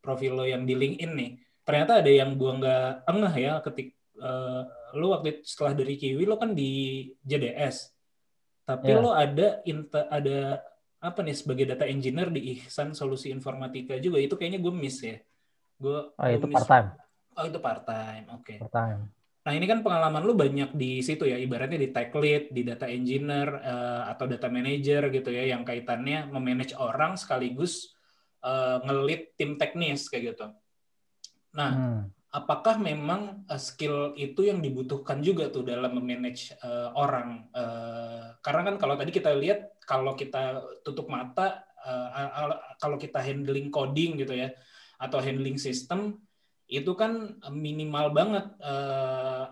profil 0.00 0.40
lo 0.40 0.44
yang 0.48 0.64
di 0.64 0.74
LinkedIn 0.74 1.12
nih. 1.12 1.30
Ternyata 1.62 2.00
ada 2.00 2.08
yang 2.08 2.40
gua 2.40 2.56
nggak 2.56 2.88
engeh 3.04 3.34
ya 3.44 3.52
ketik 3.60 3.92
uh, 4.24 4.64
lo 4.96 5.12
waktu 5.12 5.44
setelah 5.44 5.76
dari 5.76 6.00
Kiwi 6.00 6.24
lo 6.24 6.40
kan 6.40 6.56
di 6.56 7.04
JDS 7.20 7.92
tapi 8.64 8.88
yeah. 8.88 9.00
lo 9.00 9.12
ada 9.12 9.60
inter, 9.68 10.08
ada 10.08 10.64
apa 11.00 11.20
nih 11.24 11.36
sebagai 11.36 11.64
data 11.68 11.84
engineer 11.84 12.32
di 12.32 12.56
Ihsan 12.56 12.92
Solusi 12.92 13.32
Informatika 13.32 13.96
juga. 13.96 14.20
Itu 14.20 14.36
kayaknya 14.36 14.60
gue 14.60 14.72
miss 14.72 15.00
ya. 15.00 15.16
Gue 15.80 16.08
oh 16.12 16.28
itu 16.28 16.48
part 16.48 16.68
time 16.68 16.88
oh 17.38 17.44
itu 17.46 17.58
part 17.62 17.82
time 17.86 18.24
oke. 18.34 18.42
Okay. 18.42 18.58
part 18.58 18.74
time 18.74 19.00
nah 19.48 19.56
ini 19.56 19.64
kan 19.64 19.80
pengalaman 19.80 20.28
lo 20.28 20.36
banyak 20.36 20.76
di 20.76 21.00
situ 21.00 21.24
ya 21.24 21.40
ibaratnya 21.40 21.80
di 21.80 21.88
tech 21.88 22.12
lead 22.12 22.52
di 22.52 22.68
data 22.68 22.84
engineer 22.84 23.48
uh, 23.48 24.04
atau 24.12 24.28
data 24.28 24.52
manager 24.52 25.08
gitu 25.08 25.32
ya 25.32 25.48
yang 25.56 25.64
kaitannya 25.64 26.28
memanage 26.28 26.76
orang 26.76 27.16
sekaligus 27.16 27.96
uh, 28.44 28.84
ngelit 28.84 29.32
tim 29.40 29.56
teknis 29.56 30.12
kayak 30.12 30.36
gitu 30.36 30.52
Nah, 31.58 31.70
hmm. 31.72 32.00
apakah 32.34 32.76
memang 32.76 33.46
uh, 33.48 33.60
skill 33.60 34.12
itu 34.18 34.46
yang 34.46 34.60
dibutuhkan 34.60 35.18
juga 35.24 35.48
tuh 35.48 35.64
dalam 35.64 35.96
memanage 35.96 36.52
uh, 36.60 36.92
orang? 36.94 37.48
Uh, 37.50 38.36
karena 38.44 38.62
kan 38.72 38.76
kalau 38.76 38.94
tadi 38.94 39.10
kita 39.14 39.32
lihat 39.32 39.80
kalau 39.82 40.12
kita 40.12 40.60
tutup 40.84 41.08
mata, 41.08 41.64
uh, 41.82 42.76
kalau 42.76 42.94
kita 43.00 43.18
handling 43.18 43.72
coding 43.72 44.20
gitu 44.20 44.36
ya, 44.36 44.52
atau 45.00 45.18
handling 45.18 45.56
sistem 45.56 46.20
itu 46.68 46.92
kan 46.92 47.40
minimal 47.48 48.12
banget 48.12 48.46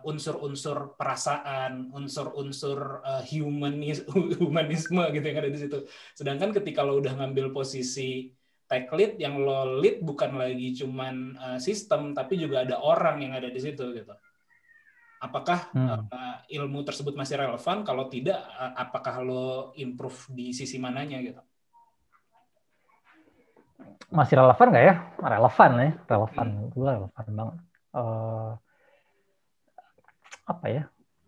unsur-unsur 0.04 0.94
perasaan, 1.00 1.90
unsur-unsur 1.90 3.00
uh, 3.02 3.24
humanis 3.24 4.04
humanisme 4.42 5.02
gitu 5.10 5.24
yang 5.24 5.38
ada 5.40 5.50
di 5.50 5.60
situ. 5.60 5.78
Sedangkan 6.14 6.52
ketika 6.54 6.84
lo 6.84 7.00
udah 7.00 7.16
ngambil 7.16 7.50
posisi 7.50 8.30
tech 8.66 8.90
lead 8.94 9.18
yang 9.18 9.38
lo 9.38 9.78
lead 9.78 10.02
bukan 10.02 10.38
lagi 10.38 10.74
cuman 10.74 11.38
uh, 11.38 11.58
sistem 11.58 12.12
tapi 12.12 12.38
juga 12.38 12.66
ada 12.66 12.82
orang 12.82 13.22
yang 13.22 13.32
ada 13.34 13.50
di 13.50 13.60
situ 13.62 13.82
gitu. 13.94 14.14
Apakah 15.16 15.72
hmm. 15.72 16.12
uh, 16.12 16.36
ilmu 16.52 16.84
tersebut 16.84 17.16
masih 17.16 17.40
relevan? 17.40 17.80
Kalau 17.82 18.06
tidak, 18.12 18.36
uh, 18.36 18.76
apakah 18.76 19.24
lo 19.24 19.46
improve 19.80 20.28
di 20.36 20.52
sisi 20.52 20.76
mananya 20.76 21.18
gitu? 21.24 21.40
Masih 24.12 24.38
relevan 24.38 24.68
nggak 24.70 24.86
ya? 24.86 24.94
Relevan 25.18 25.70
ya, 25.76 25.90
relevan. 26.06 26.46
Hmm. 26.46 26.66
Gue 26.72 26.90
relevan 26.90 27.26
banget. 27.34 27.56
Uh, 27.96 28.50
apa 30.46 30.66
ya? 30.70 30.82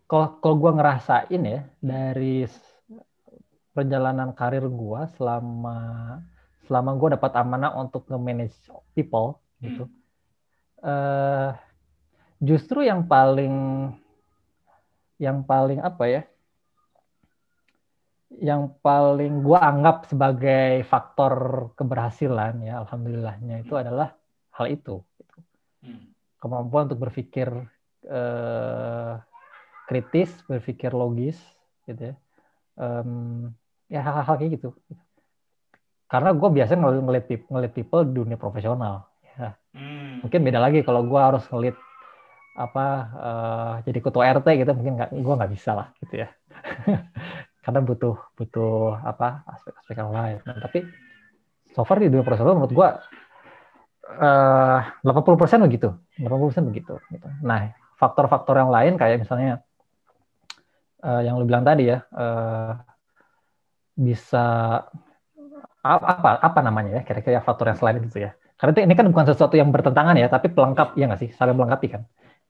Kalau 0.09 0.41
kalau 0.41 0.55
gue 0.57 0.71
ngerasain 0.73 1.41
ya 1.43 1.61
dari 1.83 2.47
perjalanan 3.73 4.33
karir 4.33 4.65
gue 4.65 5.01
selama 5.15 5.77
selama 6.65 6.91
gue 6.97 7.09
dapat 7.17 7.31
amanah 7.37 7.73
untuk 7.77 8.05
nge-manage 8.09 8.57
people 8.93 9.41
gitu 9.63 9.89
uh, 10.83 11.55
justru 12.43 12.83
yang 12.83 13.07
paling 13.07 13.89
yang 15.19 15.43
paling 15.43 15.79
apa 15.79 16.03
ya 16.07 16.21
yang 18.37 18.77
paling 18.85 19.41
gue 19.41 19.57
anggap 19.57 20.05
sebagai 20.05 20.85
faktor 20.85 21.33
keberhasilan 21.73 22.61
ya 22.61 22.85
alhamdulillahnya 22.85 23.65
itu 23.65 23.73
adalah 23.73 24.13
hal 24.53 24.69
itu. 24.69 25.01
Hmm. 25.79 26.11
kemampuan 26.43 26.91
untuk 26.91 27.07
berpikir 27.07 27.47
uh, 28.11 29.15
kritis 29.87 30.27
berpikir 30.43 30.91
logis 30.91 31.39
gitu 31.87 32.11
ya 32.11 32.15
um, 32.75 33.47
ya 33.87 34.03
hal-hal 34.03 34.35
kayak 34.35 34.59
gitu 34.59 34.75
karena 36.09 36.33
gue 36.33 36.49
biasanya 36.49 36.79
ngel- 36.81 37.05
ngeliat 37.05 37.25
people, 37.29 37.49
ngeliat 37.53 37.73
people 37.77 38.01
di 38.01 38.13
dunia 38.17 38.37
profesional. 38.41 39.05
Ya. 39.37 39.53
Hmm. 39.77 40.25
Mungkin 40.25 40.41
beda 40.41 40.57
lagi 40.57 40.81
kalau 40.81 41.05
gue 41.05 41.21
harus 41.21 41.45
ngeliat 41.53 41.77
apa 42.59 42.85
eh, 43.15 43.73
jadi 43.87 43.99
ketua 44.03 44.23
RT 44.41 44.47
gitu 44.65 44.71
mungkin 44.75 44.99
nggak 44.99 45.15
gue 45.15 45.33
nggak 45.37 45.53
bisa 45.53 45.71
lah 45.77 45.87
gitu 46.01 46.25
ya. 46.25 46.27
karena 47.59 47.79
butuh 47.83 48.15
butuh 48.39 48.99
apa 49.03 49.43
aspek-aspek 49.47 49.95
yang 49.99 50.11
lain. 50.15 50.37
Nah, 50.47 50.57
tapi 50.63 50.87
so 51.75 51.83
far 51.83 51.99
di 51.99 52.07
dunia 52.07 52.23
profesional 52.23 52.55
menurut 52.55 52.73
gue 52.73 52.89
eh 54.09 54.79
80% 55.05 55.65
begitu, 55.69 55.93
80% 56.17 56.65
begitu. 56.65 56.97
Gitu. 57.13 57.27
Nah, 57.45 57.69
faktor-faktor 57.99 58.57
yang 58.57 58.71
lain 58.73 58.97
kayak 58.97 59.21
misalnya 59.21 59.61
eh, 61.05 61.21
yang 61.27 61.37
lu 61.37 61.45
bilang 61.45 61.61
tadi 61.61 61.93
ya, 61.93 62.01
eh, 62.09 62.73
bisa 63.99 64.45
apa 65.79 66.39
apa 66.39 66.59
namanya 66.59 66.99
ya 66.99 67.01
kira-kira 67.07 67.39
faktor 67.43 67.71
yang 67.71 67.77
selain 67.79 68.01
itu 68.03 68.19
ya. 68.19 68.31
Karena 68.59 68.71
itu- 68.75 68.83
ini 68.83 68.95
kan 68.97 69.07
bukan 69.07 69.25
sesuatu 69.31 69.55
yang 69.55 69.71
bertentangan 69.71 70.15
ya, 70.19 70.27
tapi 70.27 70.51
pelengkap 70.51 70.95
ya 70.99 71.07
nggak 71.07 71.21
sih, 71.23 71.29
saling 71.31 71.55
melengkapi 71.55 71.87
kan. 71.87 72.01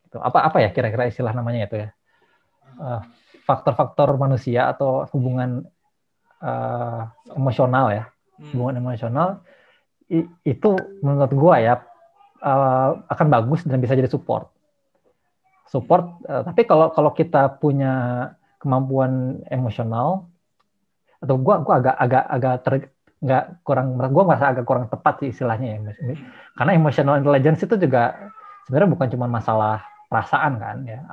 Gitu. 0.09 0.17
Apa 0.17 0.41
apa 0.49 0.57
ya 0.63 0.69
kira-kira 0.73 1.05
istilah 1.05 1.33
namanya 1.37 1.69
itu 1.69 1.75
ya? 1.85 1.89
Eh, 2.79 3.01
faktor-faktor 3.49 4.13
manusia 4.15 4.69
atau 4.69 5.09
hubungan 5.09 5.65
eh, 6.39 7.01
emosional 7.33 7.89
ya, 7.89 8.03
Hmm. 8.37 8.53
hubungan 8.53 8.75
emosional 8.79 9.29
i- 10.07 10.29
itu 10.45 10.71
menurut 11.01 11.33
gua 11.33 11.57
ya 11.57 11.73
eh, 12.39 12.89
akan 13.09 13.27
bagus 13.27 13.65
dan 13.65 13.81
bisa 13.81 13.97
jadi 13.97 14.07
support. 14.07 14.47
Support, 15.67 16.23
eh, 16.25 16.41
tapi 16.45 16.61
kalau 16.63 16.89
kalau 16.89 17.11
kita 17.11 17.59
punya 17.59 17.93
kemampuan 18.57 19.43
emosional 19.51 20.29
atau 21.19 21.35
gua 21.35 21.59
gua 21.59 21.83
agak 21.83 21.95
agak 21.99 22.23
agak 22.31 22.55
ter 22.63 22.73
nggak 23.19 23.43
kurang 23.67 23.99
gua 23.99 24.23
merasa 24.23 24.55
agak 24.55 24.63
kurang 24.63 24.87
tepat 24.87 25.19
sih 25.19 25.29
istilahnya 25.35 25.67
ya. 25.75 25.79
Karena 26.55 26.71
emotional 26.71 27.19
intelligence 27.19 27.67
itu 27.67 27.75
juga 27.75 28.15
sebenarnya 28.63 28.89
bukan 28.95 29.07
cuma 29.11 29.27
masalah 29.27 29.83
perasaan 30.07 30.55
kan 30.57 30.77
ya 30.87 31.03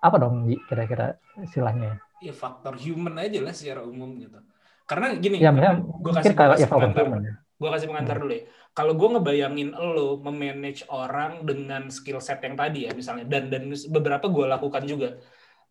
apa 0.00 0.16
dong 0.16 0.48
kira-kira 0.66 1.20
istilahnya 1.40 2.00
Ya 2.20 2.36
faktor 2.36 2.76
human 2.76 3.16
aja 3.16 3.40
lah 3.40 3.56
secara 3.56 3.80
umum 3.80 4.20
gitu. 4.20 4.36
Karena 4.84 5.16
gini, 5.16 5.40
ya 5.40 5.48
gue 5.54 6.12
kasih, 6.12 6.36
kayak 6.36 6.58
kasih 6.58 6.66
ya 6.66 6.68
faktor 6.68 6.92
pengantar, 6.92 7.04
human 7.08 7.22
ya. 7.24 7.34
gue 7.40 7.70
kasih 7.72 7.86
pengantar 7.88 8.16
dulu 8.20 8.32
ya. 8.36 8.42
Kalau 8.76 8.92
gue 8.92 9.08
ngebayangin 9.16 9.68
lo 9.72 10.08
memanage 10.20 10.84
orang 10.92 11.48
dengan 11.48 11.88
skill 11.88 12.20
set 12.20 12.44
yang 12.44 12.60
tadi 12.60 12.84
ya 12.84 12.92
misalnya, 12.92 13.24
dan 13.24 13.48
dan 13.48 13.72
beberapa 13.88 14.28
gue 14.28 14.44
lakukan 14.50 14.84
juga, 14.84 15.16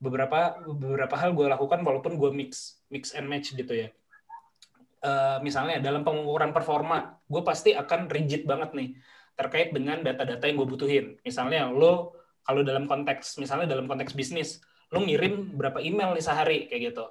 beberapa 0.02 0.58
beberapa 0.74 1.16
hal 1.22 1.38
gue 1.38 1.46
lakukan 1.46 1.86
walaupun 1.86 2.18
gue 2.18 2.32
mix 2.34 2.82
mix 2.90 3.14
and 3.14 3.30
match 3.30 3.54
gitu 3.54 3.76
ya. 3.78 3.94
Eh, 5.00 5.38
misalnya 5.46 5.78
dalam 5.80 6.02
pengukuran 6.02 6.50
performa, 6.50 7.22
gue 7.30 7.42
pasti 7.46 7.78
akan 7.78 8.10
rigid 8.10 8.50
banget 8.50 8.74
nih 8.74 8.90
terkait 9.38 9.72
dengan 9.72 10.02
data-data 10.04 10.44
yang 10.50 10.60
gue 10.60 10.68
butuhin. 10.68 11.06
Misalnya 11.24 11.72
lo 11.72 12.19
kalau 12.50 12.66
dalam 12.66 12.90
konteks 12.90 13.38
misalnya 13.38 13.70
dalam 13.70 13.86
konteks 13.86 14.18
bisnis, 14.18 14.58
lo 14.90 15.06
ngirim 15.06 15.54
berapa 15.54 15.78
email 15.86 16.18
nih 16.18 16.26
sehari 16.26 16.66
kayak 16.66 16.82
gitu. 16.90 17.06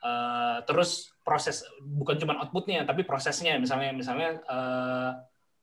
Eh, 0.00 0.58
terus 0.64 1.12
proses 1.22 1.60
bukan 1.84 2.16
cuma 2.16 2.40
outputnya 2.40 2.88
tapi 2.88 3.04
prosesnya 3.04 3.60
misalnya 3.60 3.92
misalnya 3.92 4.30
eh, 4.48 5.10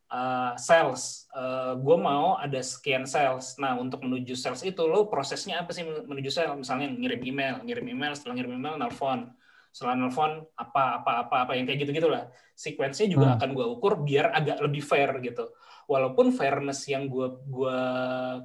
eh, 0.07 0.53
sales, 0.55 1.27
gue 1.75 1.97
mau 1.99 2.39
ada 2.39 2.61
sekian 2.63 3.03
sales. 3.03 3.59
Nah 3.59 3.75
untuk 3.75 3.99
menuju 3.99 4.37
sales 4.39 4.63
itu 4.63 4.79
lo 4.87 5.11
prosesnya 5.11 5.65
apa 5.67 5.75
sih 5.75 5.83
menuju 5.83 6.31
sales? 6.31 6.55
Misalnya 6.55 6.87
ngirim 6.95 7.21
email, 7.27 7.55
ngirim 7.67 7.85
email, 7.91 8.13
setelah 8.15 8.39
ngirim 8.39 8.55
email, 8.55 8.79
nelfon, 8.79 9.27
setelah 9.75 9.99
nelfon 9.99 10.45
apa 10.55 11.03
apa 11.03 11.11
apa 11.27 11.35
apa 11.43 11.51
yang 11.59 11.67
kayak 11.67 11.83
gitu 11.83 11.91
gitulah. 11.97 12.31
Sequence-nya 12.55 13.11
juga 13.11 13.27
Hmm. 13.33 13.35
akan 13.41 13.49
gue 13.57 13.67
ukur 13.75 13.99
biar 14.05 14.31
agak 14.31 14.63
lebih 14.63 14.85
fair 14.85 15.11
gitu. 15.19 15.51
Walaupun 15.89 16.29
fairness 16.29 16.85
yang 16.87 17.09
gue 17.09 17.27
gua 17.49 17.79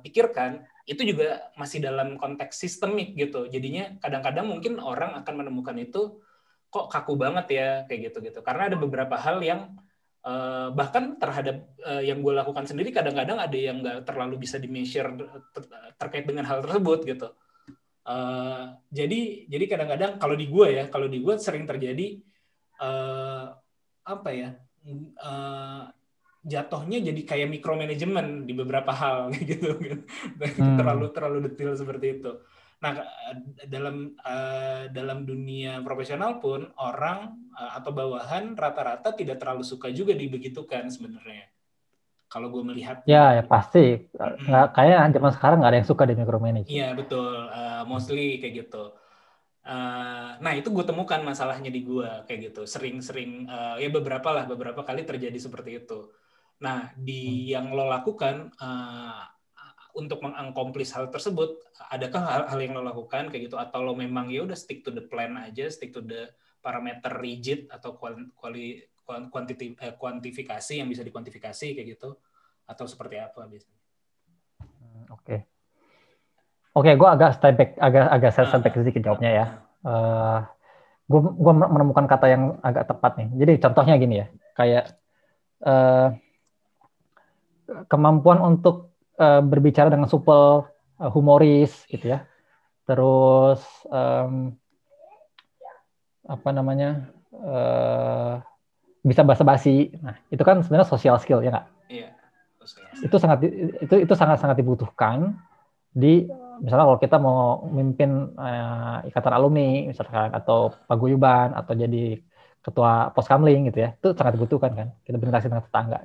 pikirkan 0.00 0.62
itu 0.92 1.02
juga 1.16 1.48
masih 1.56 1.80
dalam 1.80 2.20
konteks 2.20 2.60
sistemik 2.60 3.16
gitu. 3.16 3.48
Jadinya 3.48 3.96
kadang-kadang 3.98 4.46
mungkin 4.46 4.76
orang 4.78 5.16
akan 5.24 5.34
menemukan 5.40 5.76
itu 5.80 6.20
kok 6.72 6.88
kaku 6.88 7.16
banget 7.16 7.46
ya 7.52 7.68
kayak 7.88 8.12
gitu 8.12 8.18
gitu. 8.24 8.38
Karena 8.44 8.68
ada 8.68 8.76
beberapa 8.76 9.16
hal 9.16 9.40
yang 9.40 9.72
eh, 10.24 10.68
bahkan 10.72 11.16
terhadap 11.16 11.64
eh, 11.82 12.12
yang 12.12 12.20
gue 12.20 12.32
lakukan 12.36 12.68
sendiri 12.68 12.92
kadang-kadang 12.92 13.40
ada 13.40 13.56
yang 13.56 13.80
nggak 13.80 14.04
terlalu 14.04 14.40
bisa 14.44 14.60
di 14.60 14.68
measure 14.68 15.08
ter- 15.56 15.70
terkait 15.96 16.24
dengan 16.28 16.44
hal 16.46 16.60
tersebut 16.60 17.00
gitu. 17.08 17.28
Eh, 18.02 18.64
jadi 18.90 19.20
jadi 19.46 19.64
kadang-kadang 19.70 20.12
kalau 20.18 20.34
di 20.34 20.46
gue 20.50 20.68
ya 20.68 20.84
kalau 20.90 21.06
di 21.06 21.22
gue 21.22 21.34
sering 21.38 21.64
terjadi 21.64 22.18
eh, 22.82 23.46
apa 24.02 24.30
ya 24.34 24.50
eh, 24.90 25.82
jatuhnya 26.42 26.98
jadi 26.98 27.22
kayak 27.22 27.48
micromanagement 27.54 28.50
di 28.50 28.52
beberapa 28.52 28.90
hal 28.90 29.30
gitu 29.50 29.78
kan 29.78 30.02
Hmm. 30.58 30.74
terlalu 30.78 31.06
terlalu 31.14 31.38
detail 31.46 31.78
seperti 31.78 32.18
itu. 32.18 32.32
Nah 32.82 32.98
dalam 33.70 34.18
eh, 34.18 34.90
dalam 34.90 35.22
dunia 35.22 35.78
profesional 35.86 36.42
pun 36.42 36.66
orang 36.82 37.30
eh, 37.54 37.70
atau 37.78 37.94
bawahan 37.94 38.58
rata-rata 38.58 39.14
tidak 39.14 39.38
terlalu 39.38 39.62
suka 39.62 39.94
juga 39.94 40.12
dibegitukan 40.18 40.90
sebenarnya. 40.90 41.46
Kalau 42.26 42.48
gue 42.48 42.62
melihat 42.64 43.04
ya 43.06 43.38
ya 43.38 43.44
pasti 43.44 44.08
nggak 44.18 44.66
kayak 44.74 45.14
zaman 45.14 45.32
sekarang 45.36 45.56
nggak 45.62 45.70
ada 45.70 45.78
yang 45.84 45.90
suka 45.92 46.02
di 46.08 46.14
micromanage 46.16 46.68
Iya 46.72 46.96
betul, 46.96 47.28
uh, 47.52 47.84
mostly 47.86 48.40
kayak 48.40 48.66
gitu. 48.66 48.96
Uh, 49.62 50.34
nah 50.42 50.52
itu 50.58 50.74
gue 50.74 50.82
temukan 50.82 51.22
masalahnya 51.22 51.70
di 51.70 51.86
gue 51.86 52.08
kayak 52.26 52.50
gitu. 52.50 52.66
Sering-sering 52.66 53.46
uh, 53.46 53.76
ya 53.78 53.88
beberapa 53.94 54.28
lah, 54.34 54.44
beberapa 54.48 54.82
kali 54.82 55.06
terjadi 55.06 55.38
seperti 55.38 55.86
itu. 55.86 56.10
Nah 56.62 56.94
di 56.94 57.50
yang 57.50 57.74
lo 57.74 57.90
lakukan 57.90 58.54
uh, 58.62 59.22
untuk 59.98 60.24
mengakomplis 60.24 60.94
hal 60.96 61.10
tersebut, 61.12 61.58
adakah 61.90 62.22
hal-hal 62.24 62.58
yang 62.62 62.72
lo 62.78 62.82
lakukan 62.86 63.28
kayak 63.28 63.50
gitu 63.50 63.58
atau 63.60 63.84
lo 63.84 63.92
memang 63.92 64.30
ya 64.32 64.46
udah 64.46 64.56
stick 64.56 64.80
to 64.86 64.94
the 64.94 65.04
plan 65.04 65.36
aja, 65.36 65.68
stick 65.68 65.92
to 65.92 66.00
the 66.00 66.30
parameter 66.62 67.12
rigid 67.18 67.66
atau 67.68 67.98
kuali, 67.98 68.30
kuali, 68.38 68.80
kuantiti, 69.04 69.74
eh, 69.76 69.92
kuantifikasi 69.98 70.78
yang 70.78 70.88
bisa 70.88 71.02
dikuantifikasi 71.02 71.66
kayak 71.74 71.88
gitu 71.98 72.14
atau 72.64 72.84
seperti 72.86 73.18
apa 73.18 73.44
biasanya? 73.44 73.80
Oke. 75.10 75.36
Oke, 76.72 76.96
gue 76.96 77.08
agak 77.10 77.36
step 77.36 77.52
back, 77.52 77.70
agak 77.76 78.04
agak 78.08 78.30
saya 78.32 78.46
step 78.48 78.64
back 78.64 78.72
Ah, 78.72 78.80
sedikit 78.80 79.02
jawabnya 79.04 79.30
ya. 79.34 79.46
ah. 79.84 80.40
gue 81.04 81.20
gue 81.20 81.52
menemukan 81.52 82.08
kata 82.08 82.26
yang 82.32 82.56
agak 82.64 82.88
tepat 82.88 83.20
nih. 83.20 83.28
Jadi 83.44 83.52
contohnya 83.60 83.94
gini 84.00 84.14
ya, 84.24 84.26
kayak 84.56 84.84
eh, 85.68 86.08
kemampuan 87.88 88.38
untuk 88.42 88.94
eh, 89.18 89.42
berbicara 89.42 89.88
dengan 89.92 90.08
supel, 90.08 90.66
eh, 91.00 91.10
humoris 91.10 91.86
gitu 91.88 92.12
ya. 92.12 92.24
Terus 92.86 93.62
em, 93.88 94.56
apa 96.26 96.48
namanya 96.54 97.10
eh, 97.32 98.34
bisa 99.02 99.26
basa-basi. 99.26 99.90
Nah 99.98 100.18
itu 100.30 100.42
kan 100.42 100.62
sebenarnya 100.62 100.88
social 100.88 101.18
skill 101.18 101.42
ya 101.42 101.50
nggak? 101.54 101.68
Iya. 101.92 102.08
itu 103.02 103.16
sangat 103.18 103.42
itu 103.82 103.94
itu 104.06 104.14
sangat 104.14 104.38
sangat 104.38 104.62
dibutuhkan 104.62 105.34
di 105.90 106.30
misalnya 106.62 106.86
kalau 106.86 107.00
kita 107.02 107.16
mau 107.18 107.66
memimpin 107.66 108.32
eh, 108.38 109.10
ikatan 109.10 109.34
alumni 109.34 109.90
misalkan 109.90 110.30
atau 110.30 110.70
paguyuban 110.86 111.58
atau 111.58 111.74
jadi 111.74 112.22
ketua 112.62 113.10
poskamling 113.12 113.68
gitu 113.74 113.82
ya 113.82 113.90
itu 113.98 114.14
sangat 114.14 114.38
dibutuhkan 114.38 114.72
kan 114.72 114.88
kita 115.02 115.18
berinteraksi 115.18 115.50
dengan 115.50 115.66
tetangga 115.66 116.00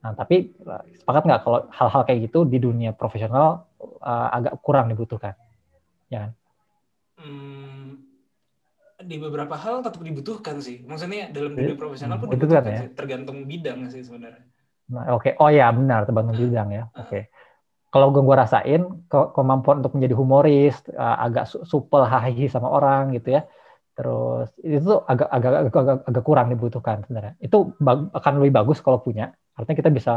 nah 0.00 0.12
tapi 0.16 0.36
eh, 0.56 0.82
sepakat 1.00 1.22
nggak 1.28 1.40
kalau 1.44 1.58
hal-hal 1.68 2.02
kayak 2.08 2.20
gitu 2.28 2.48
di 2.48 2.58
dunia 2.60 2.90
profesional 2.96 3.68
eh, 3.80 4.28
agak 4.36 4.54
kurang 4.64 4.88
dibutuhkan 4.92 5.34
ya 6.12 6.28
kan? 6.28 6.32
Hmm, 7.20 8.00
di 9.00 9.16
beberapa 9.16 9.56
hal 9.56 9.80
tetap 9.80 10.00
dibutuhkan 10.04 10.60
sih. 10.60 10.84
Maksudnya 10.84 11.32
dalam 11.32 11.56
dunia 11.56 11.76
profesional 11.76 12.16
pun 12.20 12.28
dibutuhkan 12.32 12.64
kan 12.64 12.72
ya. 12.72 12.80
sih. 12.84 12.88
Tergantung 12.96 13.38
bidang 13.48 13.78
sih 13.92 14.02
sebenarnya. 14.04 14.44
Nah, 14.90 15.04
oke 15.14 15.38
oh 15.38 15.50
ya 15.54 15.70
benar 15.70 16.02
terbantu 16.02 16.34
bidang 16.34 16.68
ya 16.74 16.82
oke 16.98 17.30
kalau 17.94 18.10
gue 18.10 18.22
gua 18.26 18.42
rasain 18.42 18.82
ke- 19.06 19.30
kemampuan 19.38 19.78
untuk 19.82 19.94
menjadi 19.94 20.14
humoris 20.18 20.74
eh, 20.90 21.16
agak 21.26 21.46
su- 21.46 21.62
supel 21.62 22.02
hahihi 22.10 22.50
sama 22.50 22.66
orang 22.66 23.14
gitu 23.14 23.38
ya 23.38 23.46
terus 23.94 24.50
itu 24.64 24.90
agak 25.06 25.28
agak 25.30 25.50
agak, 25.62 25.72
agak, 25.78 25.96
agak 26.10 26.24
kurang 26.26 26.46
dibutuhkan 26.50 27.06
sebenarnya 27.06 27.34
itu 27.38 27.56
akan 28.18 28.32
lebih 28.42 28.52
bagus 28.58 28.78
kalau 28.82 28.98
punya 28.98 29.30
artinya 29.60 29.78
kita 29.78 29.90
bisa 29.92 30.14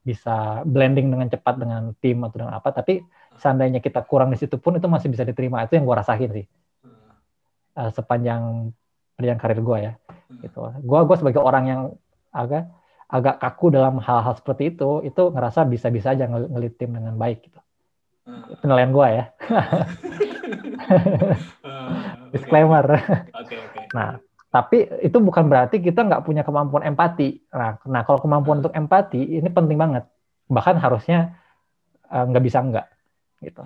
bisa 0.00 0.62
blending 0.62 1.10
dengan 1.10 1.26
cepat 1.26 1.58
dengan 1.58 1.90
tim 1.98 2.22
atau 2.22 2.46
dengan 2.46 2.54
apa 2.54 2.70
tapi 2.70 3.02
seandainya 3.36 3.82
kita 3.82 4.06
kurang 4.06 4.30
di 4.30 4.38
situ 4.38 4.54
pun 4.56 4.78
itu 4.78 4.86
masih 4.86 5.10
bisa 5.10 5.26
diterima. 5.26 5.66
Itu 5.66 5.74
yang 5.76 5.84
gue 5.84 5.96
rasain 5.98 6.30
sih. 6.30 6.46
Eh, 7.76 7.90
sepanjang 7.92 8.72
sepanjang 9.12 9.38
karir 9.38 9.60
gue 9.60 9.78
ya 9.82 9.92
Hmm. 10.26 10.42
gitu. 10.42 10.58
Gue 10.82 11.00
gue 11.06 11.16
sebagai 11.18 11.42
orang 11.42 11.64
yang 11.66 11.80
agak 12.30 12.70
agak 13.06 13.38
kaku 13.38 13.70
dalam 13.70 14.02
hal-hal 14.02 14.34
seperti 14.34 14.74
itu 14.74 15.02
itu 15.02 15.22
ngerasa 15.30 15.62
bisa-bisa 15.66 16.10
aja 16.10 16.26
ngel- 16.26 16.50
ngelit 16.50 16.74
tim 16.74 16.90
dengan 16.90 17.14
baik 17.14 17.46
gitu. 17.46 17.60
Hmm. 18.26 18.42
penilaian 18.58 18.90
gue 18.90 19.06
ya. 19.06 19.24
Disclaimer. 22.34 22.84
Oke 23.34 23.54
oke. 23.58 23.80
nah 23.94 24.18
tapi 24.56 24.88
itu 25.04 25.20
bukan 25.20 25.52
berarti 25.52 25.84
kita 25.84 26.00
nggak 26.00 26.24
punya 26.24 26.40
kemampuan 26.40 26.88
empati. 26.88 27.44
Nah, 27.52 27.76
nah 27.84 28.00
kalau 28.08 28.24
kemampuan 28.24 28.64
untuk 28.64 28.72
empati 28.72 29.36
ini 29.36 29.52
penting 29.52 29.76
banget. 29.76 30.08
Bahkan 30.48 30.80
harusnya 30.80 31.36
uh, 32.08 32.24
nggak 32.24 32.40
bisa 32.40 32.64
nggak 32.64 32.86
gitu. 33.44 33.60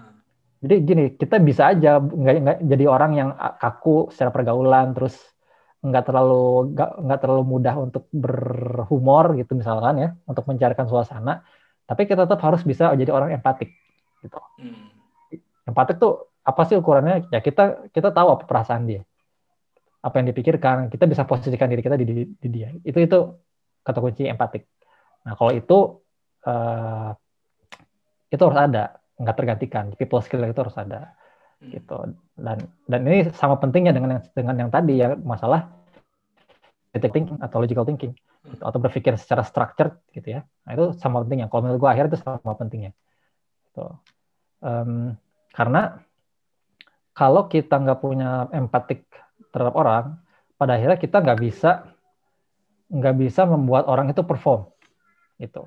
Jadi 0.67 0.75
gini, 0.83 1.05
kita 1.15 1.39
bisa 1.39 1.71
aja 1.71 2.03
nggak, 2.03 2.35
nggak 2.43 2.59
jadi 2.67 2.85
orang 2.91 3.13
yang 3.15 3.31
kaku 3.63 4.11
secara 4.11 4.35
pergaulan, 4.35 4.91
terus 4.91 5.15
nggak 5.79 6.11
terlalu 6.11 6.75
nggak, 6.75 6.91
nggak 7.07 7.21
terlalu 7.23 7.43
mudah 7.47 7.75
untuk 7.79 8.05
berhumor 8.11 9.39
gitu 9.39 9.55
misalkan 9.55 9.95
ya, 9.95 10.09
untuk 10.27 10.43
mencarikan 10.51 10.91
suasana. 10.91 11.47
Tapi 11.87 12.03
kita 12.11 12.27
tetap 12.27 12.43
harus 12.43 12.67
bisa 12.67 12.99
jadi 12.99 13.15
orang 13.15 13.31
empatik 13.31 13.71
gitu. 14.27 14.43
Hmm. 14.59 14.91
Empatik 15.71 16.03
tuh 16.03 16.35
apa 16.43 16.67
sih 16.67 16.75
ukurannya? 16.75 17.31
Ya 17.31 17.39
kita 17.39 17.95
kita 17.95 18.11
tahu 18.11 18.35
apa 18.35 18.43
perasaan 18.43 18.91
dia 18.91 19.07
apa 20.01 20.15
yang 20.17 20.33
dipikirkan, 20.33 20.89
kita 20.89 21.05
bisa 21.05 21.29
posisikan 21.29 21.69
diri 21.69 21.85
kita 21.85 21.97
di, 22.01 22.05
di, 22.09 22.25
di 22.25 22.49
dia. 22.49 22.73
Itu 22.81 22.99
itu 23.05 23.19
kata 23.85 24.01
kunci 24.01 24.25
empatik. 24.25 24.65
Nah 25.29 25.37
kalau 25.37 25.53
itu 25.53 26.01
uh, 26.49 27.13
itu 28.33 28.41
harus 28.41 28.59
ada, 28.59 28.97
nggak 29.21 29.37
tergantikan. 29.37 29.85
People 30.01 30.25
skill 30.25 30.41
itu 30.49 30.57
harus 30.57 30.77
ada, 30.81 31.13
hmm. 31.61 31.69
gitu. 31.77 31.97
Dan 32.33 32.59
dan 32.89 33.01
ini 33.05 33.29
sama 33.37 33.61
pentingnya 33.61 33.93
dengan 33.93 34.17
yang 34.17 34.23
dengan 34.33 34.55
yang 34.57 34.71
tadi 34.73 35.05
ya 35.05 35.13
masalah 35.21 35.69
thinking 36.97 37.39
atau 37.39 37.61
logical 37.61 37.85
thinking 37.85 38.17
gitu, 38.49 38.63
atau 38.65 38.81
berpikir 38.81 39.15
secara 39.21 39.45
structured 39.45 40.01
gitu 40.17 40.41
ya. 40.41 40.41
Nah 40.65 40.73
itu 40.73 40.97
sama 40.97 41.21
pentingnya. 41.23 41.53
Kalau 41.53 41.69
menurut 41.69 41.79
gue 41.85 41.91
akhirnya 41.93 42.17
itu 42.17 42.21
sama 42.25 42.57
pentingnya. 42.57 42.97
Gitu. 43.69 43.85
Um, 44.65 45.15
karena 45.53 46.01
kalau 47.13 47.53
kita 47.53 47.77
nggak 47.77 48.01
punya 48.01 48.49
empatik 48.57 49.05
terhadap 49.51 49.75
orang, 49.75 50.05
pada 50.57 50.79
akhirnya 50.79 50.99
kita 50.99 51.23
nggak 51.23 51.39
bisa 51.43 51.71
nggak 52.91 53.17
bisa 53.23 53.47
membuat 53.47 53.87
orang 53.87 54.11
itu 54.11 54.23
perform, 54.27 54.67
itu 55.39 55.63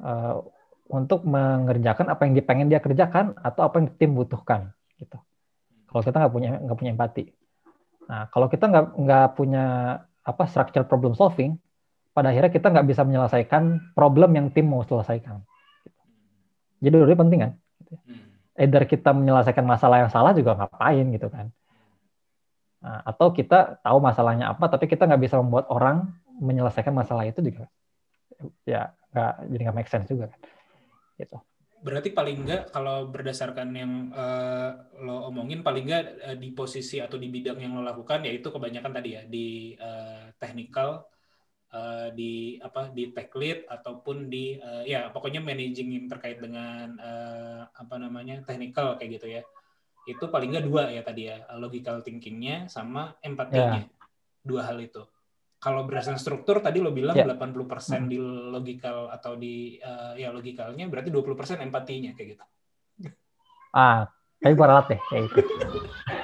uh, 0.00 0.44
untuk 0.92 1.24
mengerjakan 1.24 2.12
apa 2.12 2.28
yang 2.28 2.36
dipengen 2.36 2.68
dia 2.68 2.84
kerjakan 2.84 3.32
atau 3.40 3.64
apa 3.64 3.80
yang 3.80 3.88
tim 3.96 4.12
butuhkan, 4.12 4.76
gitu. 5.00 5.16
Kalau 5.88 6.02
kita 6.04 6.16
nggak 6.20 6.32
punya 6.34 6.50
nggak 6.60 6.76
punya 6.76 6.92
empati, 6.92 7.24
nah 8.04 8.28
kalau 8.28 8.52
kita 8.52 8.68
nggak 8.68 8.84
nggak 8.92 9.26
punya 9.38 9.64
apa 10.24 10.42
structure 10.48 10.84
problem 10.84 11.16
solving, 11.16 11.56
pada 12.14 12.30
akhirnya 12.30 12.52
kita 12.54 12.70
nggak 12.70 12.86
bisa 12.88 13.02
menyelesaikan 13.02 13.92
problem 13.92 14.30
yang 14.38 14.46
tim 14.54 14.70
mau 14.70 14.86
selesaikan. 14.86 15.42
Gitu. 15.82 16.00
Jadi 16.86 16.94
dulu 16.94 17.14
penting 17.26 17.40
kan. 17.42 17.52
Gitu. 17.82 17.92
Either 18.54 18.86
kita 18.86 19.10
menyelesaikan 19.10 19.66
masalah 19.66 20.06
yang 20.06 20.10
salah 20.14 20.30
juga 20.30 20.54
ngapain 20.54 21.10
gitu 21.10 21.26
kan. 21.26 21.50
Nah, 22.84 23.00
atau 23.00 23.32
kita 23.32 23.80
tahu 23.80 23.96
masalahnya 23.96 24.52
apa, 24.52 24.68
tapi 24.68 24.84
kita 24.84 25.08
nggak 25.08 25.24
bisa 25.24 25.40
membuat 25.40 25.72
orang 25.72 26.12
menyelesaikan 26.36 26.92
masalah 26.92 27.24
itu 27.24 27.40
juga, 27.40 27.64
ya 28.68 28.92
nggak 29.08 29.32
jadi 29.48 29.62
nggak 29.64 29.76
make 29.80 29.88
sense 29.88 30.04
juga 30.04 30.28
kan. 30.28 30.40
Gitu. 31.16 31.36
Berarti 31.80 32.12
paling 32.12 32.44
nggak 32.44 32.62
kalau 32.76 33.08
berdasarkan 33.08 33.72
yang 33.72 33.92
uh, 34.12 35.00
lo 35.00 35.32
omongin, 35.32 35.64
paling 35.64 35.88
nggak 35.88 36.04
uh, 36.28 36.36
di 36.36 36.52
posisi 36.52 37.00
atau 37.00 37.16
di 37.16 37.32
bidang 37.32 37.56
yang 37.56 37.72
lo 37.72 37.80
lakukan, 37.80 38.20
yaitu 38.28 38.52
kebanyakan 38.52 38.92
tadi 38.92 39.16
ya 39.16 39.22
di 39.24 39.72
uh, 39.80 40.28
technical, 40.36 41.08
uh, 41.72 42.12
di 42.12 42.60
apa 42.60 42.92
di 42.92 43.16
tech 43.16 43.32
lead 43.32 43.64
ataupun 43.64 44.28
di 44.28 44.60
uh, 44.60 44.84
ya 44.84 45.08
pokoknya 45.08 45.40
managing 45.40 45.88
yang 45.88 46.06
terkait 46.12 46.36
dengan 46.36 47.00
uh, 47.00 47.64
apa 47.72 47.96
namanya 47.96 48.44
technical 48.44 49.00
kayak 49.00 49.16
gitu 49.16 49.40
ya 49.40 49.42
itu 50.04 50.24
paling 50.28 50.52
nggak 50.52 50.66
dua 50.68 50.82
ya 50.92 51.00
tadi 51.00 51.32
ya 51.32 51.36
logical 51.56 52.04
thinkingnya 52.04 52.68
sama 52.68 53.16
empatinya 53.24 53.80
yeah. 53.80 53.88
dua 54.44 54.68
hal 54.68 54.76
itu 54.80 55.00
kalau 55.64 55.88
berdasarkan 55.88 56.20
struktur 56.20 56.60
tadi 56.60 56.84
lo 56.84 56.92
bilang 56.92 57.16
yeah. 57.16 57.24
80% 57.24 57.56
hmm. 57.56 58.04
di 58.12 58.18
logical 58.52 59.08
atau 59.08 59.32
di 59.32 59.80
uh, 59.80 60.12
ya 60.12 60.28
logikalnya 60.28 60.84
berarti 60.92 61.08
20% 61.08 61.64
empatinya 61.64 62.12
kayak 62.12 62.28
gitu 62.36 62.44
ah 63.72 64.12
kayak 64.44 64.56
berat 64.60 64.84
deh 64.92 65.00
kayak 65.08 65.22
itu 65.32 65.40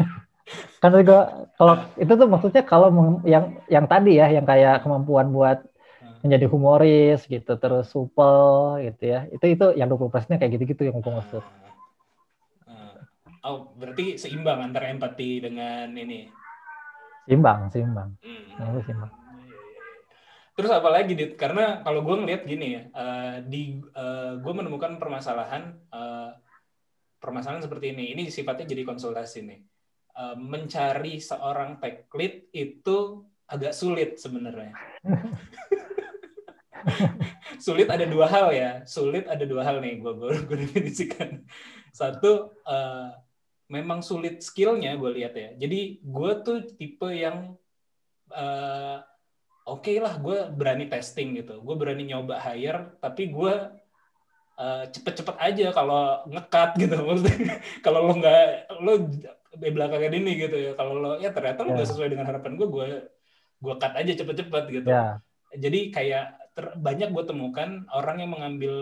kan 0.84 0.90
juga 0.92 1.48
kalau 1.56 1.74
itu 1.96 2.12
tuh 2.12 2.28
maksudnya 2.28 2.62
kalau 2.68 2.88
yang 3.24 3.56
yang 3.72 3.88
tadi 3.88 4.20
ya 4.20 4.28
yang 4.28 4.44
kayak 4.44 4.84
kemampuan 4.84 5.32
buat 5.32 5.64
hmm. 6.04 6.20
menjadi 6.20 6.46
humoris 6.52 7.24
gitu 7.24 7.52
terus 7.56 7.88
supel 7.88 8.76
gitu 8.84 9.08
ya 9.08 9.24
itu 9.32 9.56
itu 9.56 9.66
yang 9.72 9.88
20 9.88 10.12
persennya 10.12 10.36
kayak 10.36 10.60
gitu 10.60 10.64
gitu 10.76 10.82
yang 10.92 11.00
gue 11.00 11.12
maksud 11.16 11.40
Oh, 13.40 13.72
berarti 13.72 14.20
seimbang 14.20 14.60
antara 14.60 14.92
empati 14.92 15.40
dengan 15.40 15.88
ini. 15.96 16.28
Seimbang, 17.24 17.72
seimbang. 17.72 18.12
Hmm. 18.20 18.84
seimbang. 18.84 19.12
Terus 20.60 20.76
apa 20.76 20.92
lagi, 20.92 21.16
Dit? 21.16 21.40
Karena 21.40 21.80
kalau 21.80 22.04
gue 22.04 22.20
ngeliat 22.20 22.44
gini 22.44 22.76
ya, 22.76 22.82
uh, 22.92 23.40
di 23.40 23.80
uh, 23.96 24.36
gue 24.36 24.52
menemukan 24.52 25.00
permasalahan 25.00 25.72
uh, 25.88 26.36
permasalahan 27.16 27.64
seperti 27.64 27.96
ini. 27.96 28.12
Ini 28.12 28.28
sifatnya 28.28 28.68
jadi 28.68 28.84
konsultasi 28.84 29.40
nih. 29.40 29.60
Uh, 30.12 30.36
mencari 30.36 31.16
seorang 31.16 31.80
tech 31.80 32.12
lead 32.12 32.52
itu 32.52 33.24
agak 33.48 33.72
sulit 33.72 34.20
sebenarnya. 34.20 34.76
sulit 37.64 37.88
ada 37.88 38.04
dua 38.04 38.28
hal 38.28 38.52
ya. 38.52 38.84
Sulit 38.84 39.32
ada 39.32 39.48
dua 39.48 39.64
hal 39.64 39.80
nih. 39.80 39.96
Gue 39.96 40.12
gue 40.44 40.56
definisikan. 40.60 41.40
Satu 41.88 42.52
uh, 42.68 43.16
memang 43.70 44.02
sulit 44.02 44.42
skillnya 44.42 44.98
gue 44.98 45.10
lihat 45.14 45.34
ya. 45.38 45.48
Jadi 45.54 46.02
gue 46.02 46.32
tuh 46.42 46.66
tipe 46.74 47.06
yang 47.14 47.54
uh, 48.34 48.98
oke 49.64 49.86
okay 49.86 50.02
lah 50.02 50.18
gue 50.18 50.50
berani 50.50 50.90
testing 50.90 51.38
gitu. 51.38 51.62
Gue 51.62 51.78
berani 51.78 52.10
nyoba 52.10 52.42
hire, 52.42 52.98
tapi 52.98 53.30
gue 53.30 53.54
uh, 54.58 54.84
cepet-cepet 54.90 55.36
aja 55.38 55.66
kalau 55.70 56.26
ngekat 56.26 56.70
gitu. 56.82 56.98
Maksudnya 57.06 57.62
kalau 57.80 58.10
lo 58.10 58.12
nggak 58.18 58.42
lo 58.82 58.92
belakangan 59.54 60.12
ini 60.18 60.32
gitu 60.50 60.56
ya. 60.58 60.72
Kalau 60.74 60.98
lo 60.98 61.10
ya 61.22 61.30
ternyata 61.30 61.62
lo 61.62 61.70
yeah. 61.72 61.78
gak 61.86 61.90
sesuai 61.94 62.10
dengan 62.10 62.26
harapan 62.26 62.58
gue, 62.58 62.66
gue 62.66 62.88
gue 63.62 63.74
cut 63.78 63.94
aja 63.94 64.12
cepet-cepet 64.18 64.64
gitu. 64.82 64.90
Yeah. 64.90 65.22
Jadi 65.54 65.94
kayak 65.94 66.39
banyak 66.78 67.12
gue 67.14 67.24
temukan 67.26 67.84
orang 67.94 68.16
yang 68.22 68.30
mengambil 68.32 68.74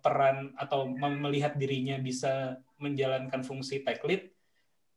peran 0.00 0.56
atau 0.58 0.88
melihat 0.94 1.54
dirinya 1.56 2.00
bisa 2.00 2.58
menjalankan 2.80 3.42
fungsi 3.46 3.84
tech 3.84 4.02
lead, 4.06 4.32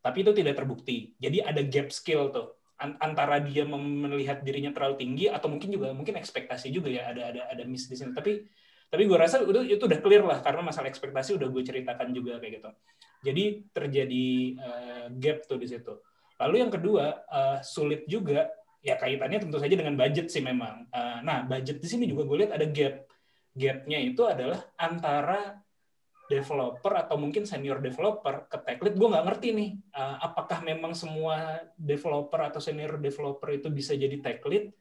tapi 0.02 0.24
itu 0.24 0.32
tidak 0.32 0.58
terbukti. 0.58 1.14
Jadi 1.18 1.42
ada 1.42 1.62
gap 1.66 1.90
skill 1.90 2.30
tuh 2.32 2.56
antara 2.78 3.40
dia 3.40 3.64
melihat 3.64 4.44
dirinya 4.44 4.76
terlalu 4.76 5.00
tinggi 5.00 5.26
atau 5.32 5.48
mungkin 5.48 5.72
juga 5.72 5.96
mungkin 5.96 6.20
ekspektasi 6.20 6.76
juga 6.76 6.92
ya 6.92 7.08
ada 7.08 7.32
ada 7.32 7.42
ada 7.48 7.64
miss 7.64 7.88
di 7.88 7.96
sini. 7.96 8.12
Tapi 8.12 8.44
tapi 8.92 9.04
gue 9.08 9.18
rasa 9.18 9.42
itu 9.42 9.62
itu 9.66 9.84
udah 9.88 10.00
clear 10.04 10.24
lah 10.24 10.40
karena 10.44 10.62
masalah 10.62 10.92
ekspektasi 10.92 11.40
udah 11.40 11.48
gue 11.50 11.64
ceritakan 11.64 12.12
juga 12.12 12.38
kayak 12.38 12.62
gitu. 12.62 12.70
Jadi 13.26 13.44
terjadi 13.74 14.28
uh, 14.60 15.06
gap 15.18 15.48
tuh 15.48 15.58
di 15.58 15.68
situ. 15.72 15.94
Lalu 16.36 16.56
yang 16.68 16.72
kedua 16.72 17.26
uh, 17.32 17.60
sulit 17.64 18.04
juga 18.06 18.52
ya 18.86 19.02
kaitannya 19.02 19.42
tentu 19.42 19.58
saja 19.58 19.74
dengan 19.74 19.98
budget 19.98 20.30
sih 20.30 20.46
memang. 20.46 20.86
Uh, 20.94 21.26
nah, 21.26 21.42
budget 21.42 21.82
di 21.82 21.88
sini 21.90 22.06
juga 22.06 22.30
gue 22.30 22.46
lihat 22.46 22.54
ada 22.54 22.70
gap. 22.70 23.10
Gapnya 23.56 23.98
itu 24.04 24.22
adalah 24.28 24.62
antara 24.78 25.66
developer 26.26 26.94
atau 26.94 27.16
mungkin 27.22 27.46
senior 27.46 27.78
developer 27.82 28.50
ke 28.50 28.58
tech 28.66 28.82
lead 28.82 28.98
gue 28.98 29.08
nggak 29.14 29.26
ngerti 29.30 29.48
nih 29.54 29.70
uh, 29.94 30.18
apakah 30.26 30.66
memang 30.66 30.98
semua 30.98 31.62
developer 31.78 32.42
atau 32.42 32.58
senior 32.58 32.98
developer 32.98 33.46
itu 33.54 33.70
bisa 33.70 33.94
jadi 33.94 34.18
tech 34.22 34.42
lead 34.50 34.74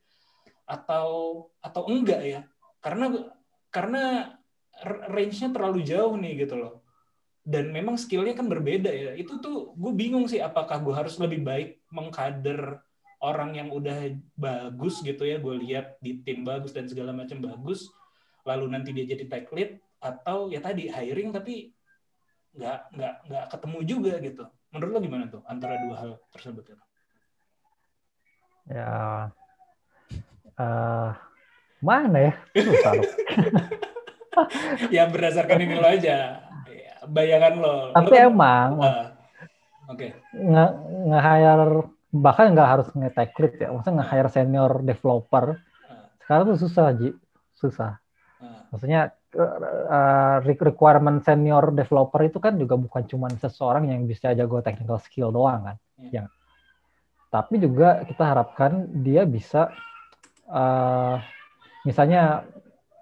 atau 0.65 1.45
atau 1.61 1.83
enggak 1.93 2.21
ya 2.25 2.41
karena 2.81 3.13
karena 3.69 4.03
range-nya 5.13 5.53
terlalu 5.53 5.85
jauh 5.85 6.17
nih 6.17 6.49
gitu 6.49 6.57
loh 6.57 6.75
dan 7.45 7.69
memang 7.69 8.01
skillnya 8.01 8.33
kan 8.33 8.49
berbeda 8.49 8.89
ya 8.89 9.13
itu 9.13 9.37
tuh 9.37 9.77
gue 9.77 9.93
bingung 9.93 10.25
sih 10.25 10.41
apakah 10.41 10.81
gue 10.81 10.95
harus 10.97 11.21
lebih 11.21 11.45
baik 11.45 11.85
mengkader 11.93 12.81
orang 13.25 13.57
yang 13.57 13.73
udah 13.73 14.13
bagus 14.37 15.01
gitu 15.01 15.25
ya 15.25 15.41
gue 15.41 15.55
lihat 15.65 15.97
di 16.05 16.21
tim 16.21 16.45
bagus 16.45 16.77
dan 16.77 16.85
segala 16.85 17.17
macam 17.17 17.41
bagus 17.41 17.89
lalu 18.45 18.69
nanti 18.69 18.93
dia 18.93 19.09
jadi 19.09 19.25
tech 19.25 19.49
lead 19.57 19.81
atau 20.05 20.53
ya 20.53 20.61
tadi 20.61 20.93
hiring 20.93 21.33
tapi 21.33 21.73
nggak 22.55 22.79
nggak 22.93 23.15
nggak 23.27 23.45
ketemu 23.51 23.79
juga 23.89 24.13
gitu. 24.21 24.45
Menurut 24.71 24.91
lo 24.93 25.01
gimana 25.01 25.25
tuh 25.33 25.41
antara 25.49 25.81
dua 25.81 25.97
hal 25.97 26.13
tersebut 26.29 26.65
itu? 26.77 26.85
Ya 28.69 28.93
uh, 30.61 31.11
mana 31.81 32.19
ya? 32.31 32.35
Ya 34.91 35.07
berdasarkan 35.07 35.63
ini 35.63 35.79
lo 35.79 35.87
aja. 35.87 36.43
Bayangan 37.07 37.55
lo. 37.55 37.75
Tapi 37.95 38.19
lo, 38.19 38.35
emang 38.35 38.71
uh, 38.83 39.15
oke. 39.87 39.95
okay. 39.95 40.11
nge, 40.35 40.67
nge 41.07 41.19
hire 41.23 41.94
bahkan 42.15 42.55
nggak 42.55 42.69
harus 42.69 42.87
nge-tech 42.95 43.35
lead 43.43 43.55
ya, 43.59 43.69
maksudnya 43.75 44.07
nge-hire 44.07 44.31
senior 44.31 44.73
developer. 44.87 45.59
Sekarang 46.23 46.45
tuh 46.55 46.59
susah, 46.63 46.95
Ji. 46.95 47.11
Susah. 47.59 47.99
Maksudnya 48.71 49.11
uh, 49.35 50.39
requirement 50.47 51.23
senior 51.27 51.75
developer 51.75 52.21
itu 52.23 52.39
kan 52.39 52.55
juga 52.55 52.79
bukan 52.79 53.03
cuma 53.11 53.27
seseorang 53.35 53.91
yang 53.91 54.07
bisa 54.07 54.35
jago 54.35 54.63
technical 54.63 54.99
skill 55.03 55.35
doang 55.35 55.75
kan. 55.75 55.77
Yeah. 55.99 56.11
Yang 56.23 56.27
tapi 57.35 57.59
juga 57.59 58.07
kita 58.07 58.23
harapkan 58.31 58.87
dia 59.03 59.27
bisa 59.27 59.75
uh, 60.47 61.19
misalnya 61.83 62.47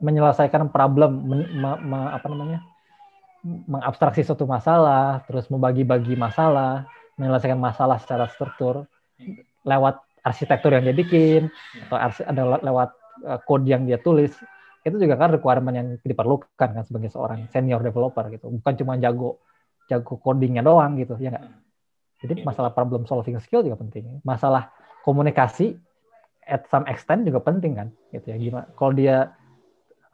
menyelesaikan 0.01 0.73
problem 0.73 1.29
men, 1.29 1.41
me, 1.53 1.71
me, 1.85 2.01
apa 2.17 2.33
namanya 2.33 2.65
mengabstraksi 3.45 4.25
suatu 4.25 4.49
masalah 4.49 5.21
terus 5.29 5.53
membagi-bagi 5.53 6.17
masalah 6.17 6.89
menyelesaikan 7.21 7.61
masalah 7.61 8.01
secara 8.01 8.25
struktur 8.33 8.89
lewat 9.63 10.03
arsitektur 10.23 10.75
yang 10.75 10.87
dia 10.87 10.97
bikin 10.97 11.51
atau 11.89 11.99
ada 11.99 12.43
lewat 12.63 12.91
uh, 13.27 13.39
code 13.43 13.67
yang 13.67 13.87
dia 13.87 13.99
tulis 13.99 14.31
itu 14.83 14.97
juga 14.99 15.15
kan 15.15 15.31
requirement 15.31 15.75
yang 15.75 15.89
diperlukan 16.03 16.51
kan 16.59 16.83
sebagai 16.83 17.11
seorang 17.11 17.47
senior 17.55 17.79
developer 17.79 18.27
gitu. 18.35 18.51
Bukan 18.51 18.75
cuma 18.83 18.99
jago 18.99 19.39
jago 19.87 20.19
codingnya 20.19 20.63
doang 20.63 20.99
gitu 20.99 21.15
ya 21.23 21.31
nggak? 21.31 21.47
Jadi 22.23 22.35
iya, 22.39 22.47
masalah 22.47 22.71
problem 22.75 23.07
solving 23.07 23.39
skill 23.39 23.63
juga 23.63 23.79
penting. 23.79 24.23
Masalah 24.27 24.75
komunikasi 25.07 25.79
at 26.47 26.67
some 26.67 26.87
extent 26.91 27.23
juga 27.23 27.39
penting 27.43 27.79
kan 27.79 27.89
gitu 28.11 28.27
ya. 28.27 28.37
Gimana 28.39 28.67
kalau 28.75 28.93
dia 28.95 29.31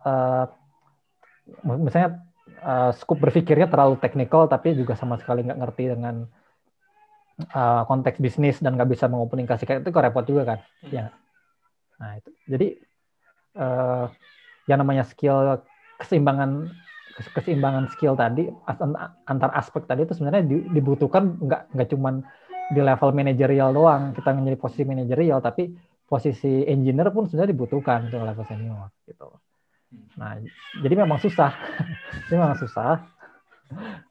uh, 0.04 0.44
misalnya 1.64 2.20
uh, 2.61 2.92
scope 2.92 3.24
berpikirnya 3.24 3.72
terlalu 3.72 3.96
teknikal 4.00 4.52
tapi 4.52 4.76
juga 4.76 4.92
sama 5.00 5.16
sekali 5.16 5.48
nggak 5.48 5.61
ngerti 5.64 5.84
dengan 5.96 6.28
uh, 7.55 7.82
konteks 7.86 8.18
bisnis 8.18 8.59
dan 8.59 8.74
nggak 8.74 8.91
bisa 8.91 9.07
mengomunikasikan 9.07 9.82
itu 9.82 9.91
kok 9.95 10.05
repot 10.05 10.24
juga 10.26 10.43
kan? 10.55 10.59
Hmm. 10.82 10.91
ya. 10.91 11.07
Nah 11.99 12.11
itu. 12.18 12.30
Jadi 12.51 12.68
uh, 13.59 14.07
yang 14.66 14.78
namanya 14.82 15.05
skill 15.07 15.62
keseimbangan 15.99 16.70
keseimbangan 17.34 17.91
skill 17.91 18.14
tadi 18.14 18.47
antar 19.26 19.51
aspek 19.59 19.91
tadi 19.91 20.07
itu 20.07 20.14
sebenarnya 20.14 20.47
dibutuhkan 20.70 21.34
nggak 21.43 21.74
nggak 21.74 21.89
cuman 21.91 22.22
di 22.70 22.80
level 22.82 23.11
manajerial 23.14 23.70
doang. 23.74 24.14
Kita 24.14 24.34
menjadi 24.34 24.59
posisi 24.59 24.82
manajerial 24.86 25.39
tapi 25.43 25.70
posisi 26.09 26.64
engineer 26.64 27.12
pun 27.12 27.28
sebenarnya 27.28 27.53
dibutuhkan 27.53 28.09
untuk 28.09 28.22
level 28.22 28.47
senior 28.47 28.91
gitu. 29.07 29.28
Nah 30.18 30.39
jadi 30.82 30.95
memang 30.95 31.18
susah. 31.22 31.55
Memang 32.32 32.61
susah. 32.61 33.01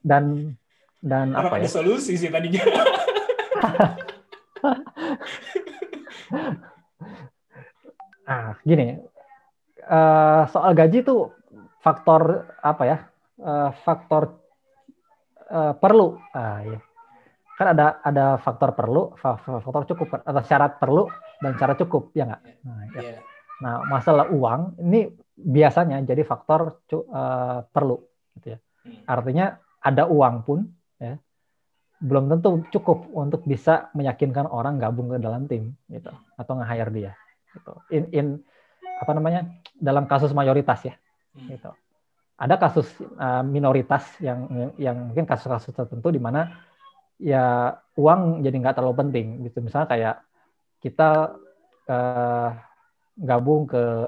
Dan 0.02 0.54
dan 1.02 1.34
Orang 1.34 1.54
apa 1.54 1.56
ada 1.62 1.70
ya 1.70 1.72
solusi 1.72 2.18
sih 2.18 2.30
tadinya 2.30 2.62
ah 8.28 8.60
gini 8.68 9.00
uh, 9.88 10.44
soal 10.52 10.76
gaji 10.76 11.00
tuh 11.04 11.32
faktor 11.80 12.52
apa 12.60 12.84
ya 12.84 12.98
uh, 13.40 13.72
faktor 13.88 14.36
uh, 15.48 15.72
perlu 15.80 16.20
ah, 16.36 16.60
ya. 16.68 16.80
kan 17.58 17.74
ada 17.74 17.98
ada 18.04 18.38
faktor 18.38 18.76
perlu 18.76 19.16
faktor 19.18 19.88
cukup 19.96 20.22
atau 20.22 20.44
syarat 20.46 20.78
perlu 20.78 21.10
dan 21.42 21.58
syarat 21.58 21.82
cukup 21.82 22.14
ya 22.14 22.28
nggak 22.28 22.42
nah, 22.68 22.84
ya. 22.94 23.02
yeah. 23.02 23.22
nah 23.64 23.82
masalah 23.88 24.30
uang 24.30 24.78
ini 24.84 25.10
biasanya 25.38 26.02
jadi 26.06 26.22
faktor 26.28 26.84
uh, 26.92 27.64
perlu 27.70 27.98
gitu 28.38 28.54
ya 28.54 28.60
hmm. 28.60 29.10
artinya 29.10 29.58
ada 29.82 30.06
uang 30.06 30.36
pun 30.44 30.60
ya 31.00 31.18
belum 31.98 32.30
tentu 32.30 32.62
cukup 32.70 33.10
untuk 33.14 33.42
bisa 33.50 33.90
meyakinkan 33.98 34.46
orang 34.46 34.78
gabung 34.78 35.10
ke 35.10 35.18
dalam 35.18 35.50
tim 35.50 35.74
gitu 35.90 36.14
atau 36.38 36.54
nge-hire 36.62 36.92
dia 36.94 37.12
gitu. 37.54 37.74
In 37.90 38.04
in 38.14 38.28
apa 39.02 39.12
namanya 39.18 39.50
dalam 39.78 40.06
kasus 40.06 40.30
mayoritas 40.34 40.86
ya 40.86 40.96
hmm. 41.38 41.48
gitu. 41.58 41.72
Ada 42.38 42.62
kasus 42.62 42.86
uh, 43.18 43.42
minoritas 43.42 44.06
yang 44.22 44.46
yang 44.78 45.10
mungkin 45.10 45.26
kasus-kasus 45.26 45.74
tertentu 45.74 46.14
di 46.14 46.22
mana 46.22 46.62
ya 47.18 47.74
uang 47.98 48.46
jadi 48.46 48.54
nggak 48.62 48.78
terlalu 48.78 48.96
penting 49.02 49.28
gitu. 49.50 49.66
Misalnya 49.66 49.90
kayak 49.90 50.16
kita 50.86 51.34
uh, 51.90 52.50
gabung 53.18 53.66
ke 53.66 54.06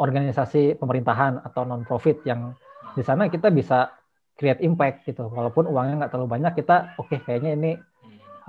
organisasi 0.00 0.80
pemerintahan 0.80 1.44
atau 1.44 1.68
non 1.68 1.84
profit 1.84 2.24
yang 2.24 2.56
di 2.96 3.04
sana 3.04 3.28
kita 3.28 3.52
bisa 3.52 3.92
create 4.42 4.58
impact 4.66 5.06
gitu. 5.06 5.30
Walaupun 5.30 5.70
uangnya 5.70 6.02
nggak 6.02 6.10
terlalu 6.10 6.34
banyak 6.34 6.52
kita 6.58 6.98
oke 6.98 7.14
okay, 7.14 7.22
kayaknya 7.22 7.54
ini 7.54 7.70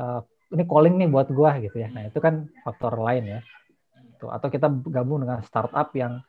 uh, 0.01 0.25
ini 0.49 0.65
calling 0.65 0.97
nih 0.97 1.09
buat 1.13 1.29
gua 1.29 1.61
gitu 1.61 1.77
ya. 1.77 1.93
Nah 1.93 2.09
itu 2.09 2.17
kan 2.17 2.49
faktor 2.65 2.97
lain 2.97 3.37
ya. 3.37 3.39
Gitu. 4.09 4.25
atau 4.25 4.47
kita 4.49 4.71
gabung 4.89 5.21
dengan 5.27 5.45
startup 5.45 5.93
yang 5.93 6.23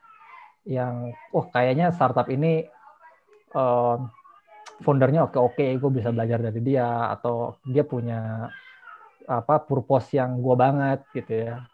yang 0.68 1.14
oh 1.32 1.46
kayaknya 1.48 1.94
startup 1.94 2.26
ini 2.26 2.68
uh, 3.54 3.96
foundernya 4.82 5.30
oke 5.30 5.38
oke 5.38 5.66
gue 5.78 5.90
bisa 5.94 6.10
belajar 6.10 6.42
dari 6.42 6.58
dia 6.58 7.14
atau 7.14 7.54
dia 7.62 7.86
punya 7.86 8.50
apa 9.24 9.62
purpose 9.62 10.18
yang 10.18 10.42
gue 10.42 10.54
banget 10.58 11.00
gitu 11.16 11.32
ya. 11.48 11.64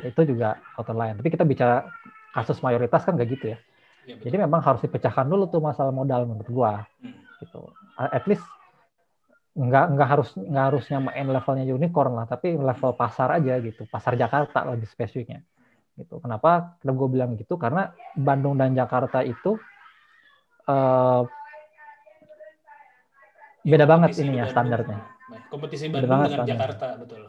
Itu 0.00 0.22
juga 0.24 0.62
faktor 0.78 0.96
lain. 0.96 1.18
Tapi 1.18 1.28
kita 1.28 1.44
bicara 1.44 1.84
kasus 2.32 2.62
mayoritas 2.64 3.04
kan 3.04 3.18
gak 3.18 3.28
gitu 3.28 3.52
ya, 3.52 3.58
ya 4.06 4.14
jadi 4.18 4.36
memang 4.46 4.60
harus 4.62 4.80
dipecahkan 4.82 5.26
dulu 5.26 5.46
tuh 5.46 5.62
masalah 5.62 5.94
modal 5.94 6.26
menurut 6.26 6.48
gue 6.48 6.72
hmm. 7.06 7.20
gitu. 7.46 7.60
At 7.98 8.26
least 8.26 8.44
nggak 9.52 9.84
nggak 9.94 10.08
harus 10.08 10.28
nggak 10.32 10.64
harus 10.72 10.84
nyamain 10.88 11.28
levelnya 11.28 11.68
unicorn 11.68 12.16
lah 12.16 12.24
tapi 12.24 12.56
level 12.56 12.92
pasar 12.96 13.38
aja 13.38 13.58
gitu. 13.62 13.86
Pasar 13.86 14.18
Jakarta 14.18 14.66
lebih 14.66 14.88
spesifiknya 14.90 15.44
gitu. 15.96 16.18
Kenapa 16.18 16.76
kenapa 16.80 16.98
gue 16.98 17.08
bilang 17.12 17.30
gitu? 17.36 17.54
Karena 17.60 17.92
Bandung 18.16 18.56
dan 18.56 18.72
Jakarta 18.72 19.20
itu 19.20 19.60
uh, 20.66 21.22
beda 23.62 23.86
banget 23.86 24.18
ininya 24.18 24.48
standarnya. 24.48 24.98
Kompetisi 25.48 25.88
Bandung 25.92 26.10
beda 26.10 26.28
dengan 26.28 26.48
Jakarta 26.48 26.86
betul. 26.98 27.22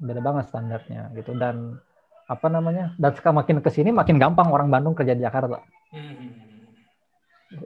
Beda 0.00 0.20
banget 0.24 0.44
standarnya 0.48 1.02
gitu. 1.14 1.36
Dan 1.36 1.76
apa 2.30 2.46
namanya 2.46 2.94
dan 2.94 3.10
makin 3.34 3.58
ke 3.58 3.70
sini 3.74 3.90
makin 3.90 4.22
gampang 4.22 4.46
orang 4.54 4.70
Bandung 4.70 4.94
kerja 4.94 5.18
di 5.18 5.26
Jakarta 5.26 5.66
hmm. 5.90 6.30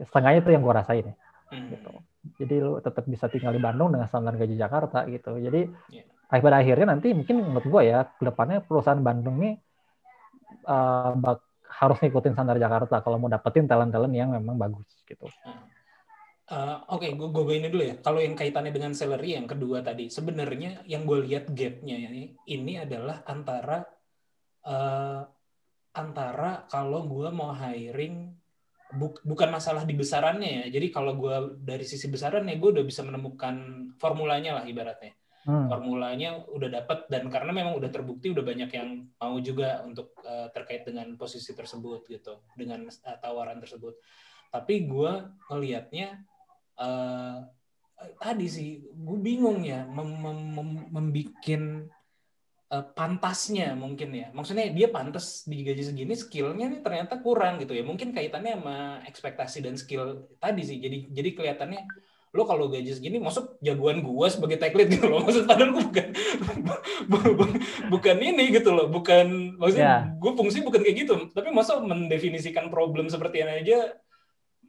setengahnya 0.09 0.41
itu 0.41 0.51
yang 0.57 0.65
gue 0.65 0.73
rasain 0.73 1.05
ya. 1.05 1.15
hmm. 1.53 1.69
gitu 1.69 1.93
jadi 2.41 2.55
lu 2.65 2.81
tetap 2.81 3.05
bisa 3.05 3.29
tinggal 3.29 3.53
di 3.53 3.61
Bandung 3.61 3.93
dengan 3.93 4.09
standar 4.09 4.41
gaji 4.41 4.57
Jakarta 4.57 5.05
gitu 5.05 5.37
jadi 5.37 5.69
yeah. 5.93 6.09
pada 6.33 6.65
akhirnya 6.65 6.97
nanti 6.97 7.13
mungkin 7.13 7.45
menurut 7.45 7.69
gue 7.69 7.83
ya 7.85 8.09
ke 8.09 8.25
depannya 8.25 8.65
perusahaan 8.65 9.05
Bandung 9.05 9.37
nih 9.37 9.61
uh, 10.65 11.13
bak 11.13 11.45
harus 11.69 11.99
ngikutin 12.01 12.33
standar 12.33 12.57
Jakarta 12.57 13.05
kalau 13.05 13.21
mau 13.21 13.29
dapetin 13.29 13.69
talent-talent 13.69 14.15
yang 14.15 14.31
memang 14.31 14.55
bagus 14.55 14.87
gitu. 15.05 15.27
Uh, 16.45 16.85
Oke, 16.93 17.09
okay, 17.09 17.11
gue 17.17 17.29
gue 17.33 17.57
ini 17.57 17.69
dulu 17.73 17.83
ya. 17.89 17.97
Kalau 18.05 18.21
yang 18.21 18.37
kaitannya 18.37 18.69
dengan 18.69 18.93
salary 18.93 19.33
yang 19.33 19.49
kedua 19.49 19.81
tadi, 19.81 20.13
sebenarnya 20.13 20.85
yang 20.85 21.09
gue 21.09 21.25
lihat 21.25 21.49
gapnya 21.51 21.97
ini, 21.97 22.37
ini 22.45 22.77
adalah 22.77 23.25
antara 23.25 23.81
uh, 24.65 25.23
antara 25.95 26.67
kalau 26.67 27.07
gue 27.07 27.29
mau 27.31 27.55
hiring 27.55 28.35
bu, 28.99 29.15
bukan 29.23 29.49
masalah 29.53 29.87
di 29.87 29.95
besarannya 29.95 30.65
ya. 30.65 30.65
Jadi 30.81 30.87
kalau 30.91 31.15
gue 31.17 31.61
dari 31.63 31.87
sisi 31.87 32.11
besarannya 32.11 32.59
gue 32.59 32.71
udah 32.81 32.85
bisa 32.85 33.07
menemukan 33.07 33.89
formulanya 33.97 34.61
lah 34.61 34.65
ibaratnya 34.67 35.15
hmm. 35.45 35.69
formulanya 35.69 36.41
udah 36.49 36.69
dapat 36.83 37.07
dan 37.13 37.29
karena 37.29 37.53
memang 37.53 37.77
udah 37.77 37.91
terbukti 37.93 38.33
udah 38.33 38.45
banyak 38.45 38.71
yang 38.73 39.09
mau 39.21 39.37
juga 39.41 39.85
untuk 39.85 40.17
uh, 40.25 40.49
terkait 40.51 40.83
dengan 40.89 41.15
posisi 41.21 41.53
tersebut 41.53 42.09
gitu 42.09 42.41
dengan 42.57 42.89
uh, 42.89 43.19
tawaran 43.21 43.61
tersebut 43.61 43.97
tapi 44.49 44.89
gue 44.89 45.13
ngelihatnya 45.53 46.25
uh, 46.81 47.45
tadi 48.21 48.47
sih 48.51 48.71
gue 48.83 49.19
bingung 49.21 49.63
ya 49.63 49.87
mem 49.87 50.09
mem 50.19 50.41
mem 50.57 50.71
membikin 50.91 51.89
uh, 52.73 52.85
pantasnya 52.95 53.77
mungkin 53.77 54.15
ya. 54.15 54.29
Maksudnya 54.33 54.71
dia 54.73 54.89
pantas 54.89 55.45
di 55.45 55.61
gaji 55.67 55.83
segini 55.85 56.15
skillnya 56.17 56.71
nih 56.71 56.81
ternyata 56.81 57.21
kurang 57.21 57.61
gitu 57.61 57.77
ya. 57.77 57.85
Mungkin 57.85 58.17
kaitannya 58.17 58.57
sama 58.57 58.77
ekspektasi 59.05 59.59
dan 59.65 59.75
skill 59.77 60.31
tadi 60.41 60.63
sih. 60.65 60.79
Jadi 60.81 61.13
jadi 61.13 61.29
kelihatannya 61.37 61.83
lo 62.35 62.43
kalau 62.51 62.67
gaji 62.67 62.91
segini 62.91 63.23
masuk 63.23 63.63
jagoan 63.63 64.03
gua 64.03 64.27
sebagai 64.27 64.59
tech 64.59 64.75
lead 64.75 64.91
gitu 64.91 65.07
loh. 65.07 65.23
Maksud 65.27 65.47
padahal 65.47 65.71
gue 65.71 65.85
bukan 65.87 66.09
bukan 67.95 68.17
ini 68.19 68.45
gitu 68.51 68.71
loh. 68.75 68.91
Bukan 68.91 69.59
maksudnya 69.61 69.87
yeah. 69.87 70.19
gue 70.19 70.33
fungsi 70.35 70.65
bukan 70.67 70.83
kayak 70.83 71.07
gitu. 71.07 71.15
Tapi 71.31 71.55
masa 71.55 71.79
mendefinisikan 71.79 72.75
problem 72.75 73.07
seperti 73.07 73.47
ini 73.47 73.63
aja 73.63 73.79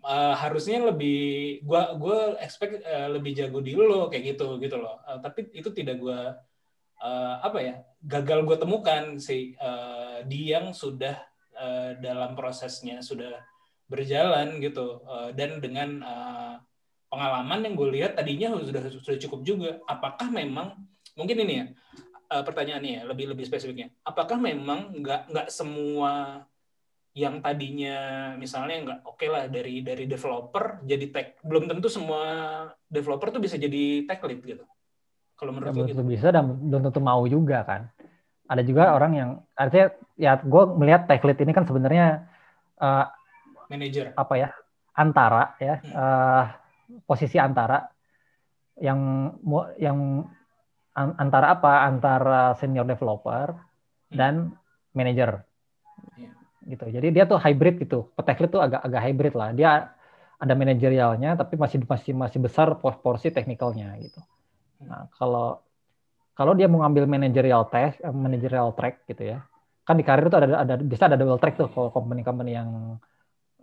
uh, 0.05 0.35
harusnya 0.37 0.93
lebih 0.93 1.61
gua 1.65 1.97
gua 1.97 2.37
expect 2.37 2.85
uh, 2.85 3.09
lebih 3.09 3.33
jago 3.33 3.59
di 3.65 3.73
lo 3.73 4.13
kayak 4.13 4.37
gitu 4.37 4.61
gitu 4.61 4.77
loh. 4.77 5.01
Uh, 5.09 5.17
tapi 5.17 5.49
itu 5.51 5.73
tidak 5.73 5.97
gua 5.97 6.37
uh, 7.01 7.41
apa 7.43 7.59
ya 7.59 7.75
gagal 8.05 8.45
gue 8.45 8.57
temukan 8.59 9.03
si 9.17 9.57
uh, 9.57 10.21
di 10.23 10.53
yang 10.53 10.71
sudah 10.71 11.17
uh, 11.57 11.97
dalam 11.99 12.37
prosesnya 12.37 13.01
sudah 13.01 13.41
berjalan 13.85 14.57
gitu 14.61 15.01
uh, 15.05 15.29
dan 15.33 15.61
dengan 15.61 16.01
uh, 16.01 16.55
pengalaman 17.09 17.63
yang 17.63 17.73
gue 17.77 17.89
lihat 18.01 18.17
tadinya 18.17 18.57
sudah 18.59 18.83
sudah 18.91 19.19
cukup 19.21 19.41
juga. 19.45 19.71
Apakah 19.85 20.27
memang 20.33 20.75
mungkin 21.15 21.37
ini 21.45 21.53
ya 21.53 21.65
uh, 22.33 22.43
pertanyaannya 22.43 22.91
ya 22.91 23.03
lebih 23.05 23.31
lebih 23.33 23.45
spesifiknya. 23.45 23.93
Apakah 24.03 24.41
memang 24.41 24.99
nggak 24.99 25.31
nggak 25.31 25.47
semua 25.53 26.43
yang 27.15 27.39
tadinya 27.39 28.33
misalnya 28.35 28.75
nggak 28.83 28.99
oke 29.07 29.15
okay 29.15 29.31
lah 29.31 29.47
dari 29.47 29.79
dari 29.79 30.03
developer 30.03 30.83
jadi 30.83 31.05
tech 31.15 31.27
belum 31.47 31.71
tentu 31.71 31.87
semua 31.87 32.27
developer 32.91 33.31
tuh 33.31 33.39
bisa 33.39 33.55
jadi 33.55 34.03
tech 34.03 34.19
lead 34.25 34.43
gitu. 34.43 34.65
Kalau 35.35 35.51
Ya, 35.51 35.55
menurut 35.59 35.73
lu 35.75 35.83
gitu. 35.91 36.03
bisa 36.07 36.27
dan 36.31 36.47
belum 36.47 36.81
tentu 36.87 36.99
mau 36.99 37.21
juga 37.27 37.63
kan. 37.63 37.91
Ada 38.45 38.61
juga 38.61 38.87
Hmm. 38.87 38.95
orang 38.95 39.11
yang 39.15 39.29
artinya 39.53 39.87
ya 40.15 40.37
gue 40.37 40.63
melihat 40.77 41.09
tech 41.09 41.21
lead 41.21 41.39
ini 41.39 41.51
kan 41.51 41.65
sebenarnya 41.65 42.29
eh, 42.75 43.05
Manager. 43.71 44.11
apa 44.13 44.33
ya 44.35 44.49
antara 44.93 45.55
ya 45.57 45.79
Hmm. 45.79 45.91
eh, 45.91 46.43
posisi 47.03 47.39
antara 47.39 47.87
yang 48.77 49.31
yang 49.79 50.27
an- 50.91 51.15
antara 51.15 51.55
apa 51.55 51.87
antara 51.87 52.51
senior 52.55 52.83
developer 52.83 53.55
dan 54.11 54.51
manager 54.91 55.43
Iya. 56.15 56.31
gitu 56.67 56.85
jadi 56.91 57.07
dia 57.11 57.23
tuh 57.23 57.39
hybrid 57.39 57.79
gitu 57.79 58.11
tech 58.19 58.39
lead 58.39 58.51
tuh 58.51 58.59
agak 58.59 58.83
agak 58.83 59.01
hybrid 59.01 59.33
lah 59.33 59.49
dia 59.51 59.95
ada 60.35 60.53
manajerialnya 60.53 61.39
tapi 61.39 61.55
masih 61.55 61.79
masih 61.87 62.11
masih 62.11 62.39
besar 62.43 62.75
por- 62.79 62.99
porsi 62.99 63.31
teknikalnya 63.31 63.95
gitu 63.99 64.19
nah 64.83 65.07
kalau 65.15 65.59
kalau 66.35 66.51
dia 66.51 66.67
mau 66.67 66.83
ngambil 66.83 67.07
managerial 67.07 67.63
tech 67.71 67.95
eh, 67.99 68.11
managerial 68.11 68.75
track 68.75 69.07
gitu 69.07 69.35
ya 69.35 69.39
kan 69.85 69.95
di 69.95 70.03
karir 70.03 70.27
tuh 70.27 70.41
ada 70.41 70.65
ada 70.65 70.73
bisa 70.81 71.05
ada 71.07 71.15
double 71.15 71.37
track 71.37 71.55
tuh 71.55 71.69
kalau 71.71 71.93
company-company 71.93 72.57
yang 72.57 72.99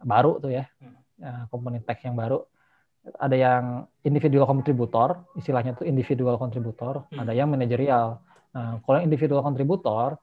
baru 0.02 0.38
tuh 0.40 0.50
ya 0.54 0.64
Hmm. 0.80 0.96
eh, 1.22 1.42
company 1.52 1.78
tech 1.84 2.00
yang 2.02 2.16
baru 2.16 2.40
ada 3.18 3.34
yang 3.34 3.64
individual 4.06 4.46
contributor 4.46 5.26
istilahnya 5.34 5.74
tuh 5.74 5.84
individual 5.84 6.38
contributor 6.38 7.02
Hmm. 7.10 7.26
ada 7.26 7.34
yang 7.34 7.50
manajerial 7.50 8.22
nah 8.52 8.78
kalau 8.84 9.00
yang 9.00 9.08
individual 9.10 9.40
contributor 9.42 10.20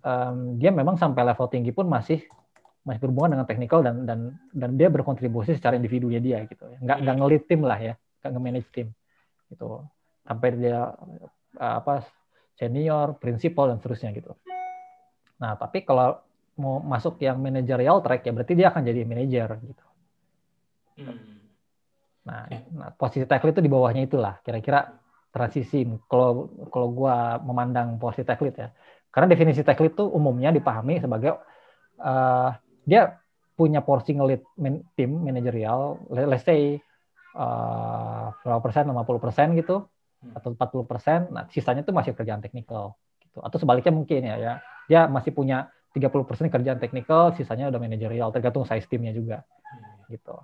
em, 0.00 0.56
dia 0.56 0.72
memang 0.72 0.96
sampai 0.96 1.20
level 1.20 1.46
tinggi 1.52 1.68
pun 1.70 1.84
masih 1.84 2.22
masih 2.86 3.00
berhubungan 3.04 3.36
dengan 3.36 3.46
teknikal 3.46 3.84
dan 3.84 4.08
dan 4.08 4.32
dan 4.56 4.70
dia 4.80 4.88
berkontribusi 4.88 5.52
secara 5.54 5.76
individunya 5.76 6.18
dia 6.18 6.38
gitu 6.48 6.64
ya 6.64 6.78
nggak 6.80 6.98
nggak 7.04 7.14
Hmm. 7.14 7.22
ngelit 7.22 7.42
tim 7.46 7.60
lah 7.62 7.78
ya 7.78 7.94
nggak 8.24 8.30
nge-manage 8.34 8.68
tim 8.72 8.88
gitu 9.52 9.84
sampai 10.28 10.48
dia 10.60 10.92
eh, 11.56 11.74
apa 11.80 12.04
senior 12.60 13.16
prinsipal 13.16 13.72
dan 13.72 13.80
seterusnya 13.80 14.12
gitu 14.12 14.36
nah 15.40 15.56
tapi 15.56 15.82
kalau 15.88 16.20
mau 16.58 16.82
masuk 16.82 17.22
yang 17.22 17.40
managerial 17.40 18.04
track 18.04 18.26
ya 18.28 18.32
berarti 18.34 18.52
dia 18.52 18.68
akan 18.68 18.82
jadi 18.84 19.08
manager 19.08 19.48
gitu 19.64 19.84
Hmm. 20.98 21.38
Nah, 22.26 22.50
nah, 22.74 22.90
posisi 22.92 23.24
tech 23.24 23.40
lead 23.46 23.56
itu 23.56 23.62
di 23.62 23.70
bawahnya 23.70 24.04
itulah 24.04 24.42
kira-kira 24.44 24.98
transisi 25.30 25.86
kalau 26.10 26.50
kalau 26.68 26.88
gua 26.90 27.38
memandang 27.38 27.96
posisi 27.96 28.26
tech 28.26 28.42
lead 28.42 28.56
ya. 28.58 28.68
Karena 29.08 29.30
definisi 29.30 29.64
tech 29.64 29.80
lead 29.80 29.96
itu 29.96 30.04
umumnya 30.04 30.52
dipahami 30.52 31.00
sebagai 31.00 31.38
eh, 32.02 32.50
dia 32.84 33.16
punya 33.54 33.80
porsi 33.80 34.14
ngelit 34.14 34.42
man- 34.60 34.84
tim 34.92 35.22
manajerial, 35.22 36.02
le- 36.12 36.28
let's 36.28 36.44
say 36.44 36.76
eh, 37.32 38.26
berapa 38.44 38.60
persen, 38.60 38.90
50 38.90 39.22
persen 39.22 39.56
gitu. 39.56 39.88
Atau 40.34 40.54
40 40.54 40.84
persen, 40.84 41.30
nah 41.30 41.46
sisanya 41.50 41.82
itu 41.86 41.94
masih 41.94 42.12
kerjaan 42.14 42.42
teknikal 42.42 42.98
gitu. 43.22 43.38
Atau 43.42 43.58
sebaliknya 43.62 43.94
mungkin 43.94 44.20
ya, 44.22 44.36
ya 44.38 44.52
dia 44.90 45.00
masih 45.06 45.30
punya 45.30 45.70
30 45.94 46.26
persen 46.26 46.50
kerjaan 46.50 46.78
teknikal, 46.78 47.32
sisanya 47.34 47.70
udah 47.70 47.80
manajerial, 47.80 48.28
tergantung 48.34 48.66
size 48.66 48.86
timnya 48.86 49.14
juga 49.14 49.42
gitu. 50.08 50.36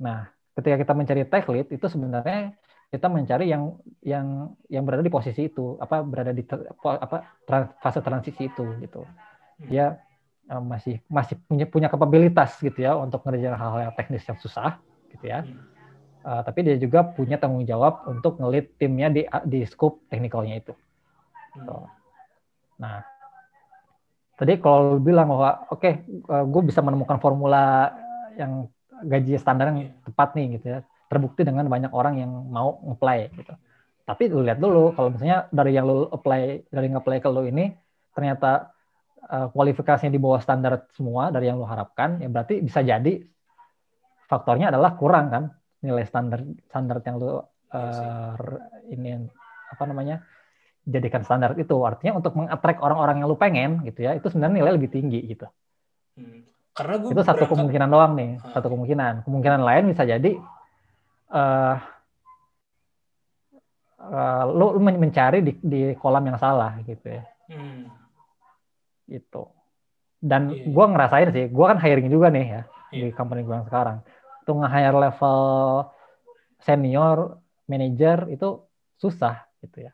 Nah, 0.00 0.28
ketika 0.56 0.76
kita 0.80 0.92
mencari 0.92 1.22
tech 1.28 1.44
lead 1.48 1.68
itu 1.72 1.86
sebenarnya 1.88 2.52
kita 2.92 3.06
mencari 3.10 3.50
yang 3.50 3.76
yang 4.04 4.54
yang 4.70 4.82
berada 4.86 5.02
di 5.02 5.10
posisi 5.10 5.50
itu, 5.50 5.76
apa 5.82 6.00
berada 6.06 6.30
di 6.30 6.46
apa 6.46 7.16
trans- 7.48 7.74
fase 7.82 8.00
transisi 8.04 8.46
itu 8.48 8.64
gitu. 8.80 9.02
Dia 9.66 9.98
eh, 10.46 10.62
masih 10.62 11.02
masih 11.10 11.36
punya 11.48 11.66
punya 11.66 11.88
kapabilitas 11.90 12.56
gitu 12.62 12.78
ya 12.86 12.94
untuk 12.94 13.24
ngerjain 13.26 13.56
hal-hal 13.56 13.90
yang 13.90 13.94
teknis 13.96 14.22
yang 14.28 14.38
susah 14.38 14.78
gitu 15.10 15.24
ya. 15.26 15.42
Eh, 16.26 16.42
tapi 16.42 16.66
dia 16.66 16.74
juga 16.74 17.06
punya 17.06 17.38
tanggung 17.38 17.62
jawab 17.62 18.02
untuk 18.10 18.42
ngelit 18.42 18.74
timnya 18.82 19.06
di 19.06 19.22
di 19.46 19.62
scope 19.62 20.10
teknikalnya 20.10 20.58
itu. 20.58 20.74
Gitu. 21.54 21.76
Nah, 22.82 22.98
tadi 24.34 24.58
kalau 24.58 24.98
lu 24.98 24.98
bilang 24.98 25.30
bahwa 25.30 25.70
oke, 25.70 25.90
gue 26.26 26.62
bisa 26.66 26.82
menemukan 26.82 27.22
formula 27.22 27.94
yang 28.34 28.66
gaji 29.06 29.38
standar 29.38 29.70
yang 29.70 29.94
tepat 30.02 30.34
nih 30.34 30.58
gitu 30.58 30.66
ya, 30.66 30.78
terbukti 31.06 31.46
dengan 31.46 31.70
banyak 31.70 31.94
orang 31.94 32.18
yang 32.18 32.32
mau 32.50 32.82
ngeplay 32.82 33.30
gitu. 33.30 33.54
Tapi 34.02 34.26
lu 34.26 34.42
lihat 34.42 34.58
dulu 34.58 34.98
kalau 34.98 35.14
misalnya 35.14 35.46
dari 35.54 35.78
yang 35.78 35.86
lu 35.86 36.10
apply 36.10 36.66
dari 36.74 36.90
ngeplay 36.90 37.22
ke 37.22 37.28
lu 37.30 37.46
ini 37.46 37.70
ternyata 38.10 38.74
eh, 39.30 39.46
kualifikasinya 39.54 40.10
di 40.10 40.18
bawah 40.18 40.42
standar 40.42 40.90
semua 40.90 41.30
dari 41.30 41.46
yang 41.46 41.62
lu 41.62 41.70
harapkan, 41.70 42.18
ya 42.18 42.26
berarti 42.26 42.58
bisa 42.66 42.82
jadi 42.82 43.22
faktornya 44.26 44.74
adalah 44.74 44.98
kurang 44.98 45.30
kan 45.30 45.44
nilai 45.86 46.04
standar 46.04 46.42
standar 46.66 46.98
yang 47.00 47.16
lu 47.16 47.38
eh, 47.70 48.32
ini 48.88 49.22
apa 49.66 49.82
namanya 49.84 50.22
jadikan 50.82 51.22
standar 51.22 51.54
itu 51.54 51.74
artinya 51.80 52.18
untuk 52.18 52.34
mengattract 52.34 52.78
orang-orang 52.78 53.18
yang 53.18 53.28
lu 53.28 53.34
pengen 53.36 53.82
gitu 53.82 54.02
ya 54.02 54.14
itu 54.14 54.26
sebenarnya 54.26 54.56
nilai 54.58 54.72
lebih 54.74 54.90
tinggi 54.90 55.22
gitu 55.24 55.46
Hmm. 56.16 56.48
Karena 56.72 56.96
gue 56.96 57.12
itu 57.12 57.20
satu 57.20 57.44
berangkat- 57.44 57.50
kemungkinan 57.52 57.88
doang 57.88 58.12
nih 58.14 58.30
Ah. 58.38 58.52
satu 58.52 58.66
kemungkinan 58.68 59.14
kemungkinan 59.22 59.60
lain 59.60 59.84
bisa 59.86 60.02
jadi 60.02 60.32
eh 61.28 61.76
eh, 63.98 64.42
lu, 64.48 64.76
lu 64.76 64.80
men- 64.80 64.96
mencari 64.98 65.40
di, 65.40 65.52
di 65.58 65.80
kolam 65.96 66.24
yang 66.24 66.38
salah 66.38 66.76
gitu 66.82 67.06
ya 67.10 67.24
Hmm. 67.46 67.86
gitu 69.06 69.46
dan 70.18 70.50
Iya, 70.50 70.66
iya. 70.66 70.72
gua 70.72 70.84
ngerasain 70.88 71.28
sih 71.30 71.46
gua 71.46 71.66
kan 71.70 71.78
hiring 71.78 72.08
juga 72.08 72.26
nih 72.26 72.46
ya 72.48 72.62
di 72.90 72.98
Iya. 73.06 73.14
company 73.14 73.44
gua 73.44 73.60
yang 73.60 73.68
sekarang 73.68 73.96
tuh 74.46 74.54
nge-hire 74.62 74.94
level 74.94 75.40
senior 76.62 77.42
manager 77.66 78.30
itu 78.30 78.48
susah 78.96 79.44
gitu 79.60 79.90
ya 79.90 79.92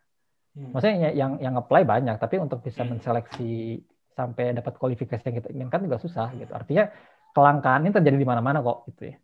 Hmm. 0.52 0.68
maksudnya 0.68 1.16
yang 1.16 1.40
yang 1.40 1.56
apply 1.56 1.80
banyak 1.80 2.20
tapi 2.20 2.36
untuk 2.36 2.60
bisa 2.60 2.84
Hmm. 2.84 2.92
menseleksi 2.92 3.80
sampai 4.12 4.52
dapat 4.52 4.76
kualifikasi 4.76 5.24
yang 5.24 5.36
kita 5.40 5.48
inginkan 5.48 5.80
juga 5.88 5.96
susah 5.96 6.28
gitu 6.36 6.52
artinya 6.52 6.92
kelangkaan 7.32 7.88
ini 7.88 7.96
terjadi 7.96 8.20
di 8.20 8.28
mana-mana 8.28 8.60
kok 8.60 8.84
gitu 8.92 9.08
ya 9.08 9.16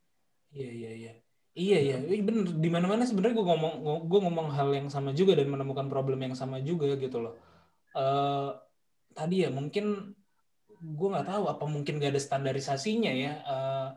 Iya 0.48 0.70
iya 0.72 0.90
iya. 0.96 1.12
Iya 1.52 1.78
iya, 1.84 1.96
bener 2.24 2.56
di 2.56 2.70
mana-mana 2.72 3.04
sebenarnya 3.04 3.36
gue 3.36 3.46
ngomong 3.50 3.74
gue 4.08 4.20
ngomong 4.24 4.48
hal 4.56 4.72
yang 4.72 4.88
sama 4.88 5.12
juga 5.12 5.36
dan 5.36 5.52
menemukan 5.52 5.90
problem 5.92 6.16
yang 6.24 6.32
sama 6.32 6.62
juga 6.64 6.96
gitu 6.96 7.18
loh. 7.20 7.36
Eh 7.92 8.48
tadi 9.12 9.44
ya 9.44 9.52
mungkin 9.52 10.16
gue 10.80 11.08
nggak 11.12 11.28
tahu 11.28 11.44
apa 11.50 11.64
mungkin 11.68 12.00
gak 12.00 12.16
ada 12.16 12.22
standarisasinya 12.22 13.12
ya. 13.12 13.32
Eh 13.44 13.88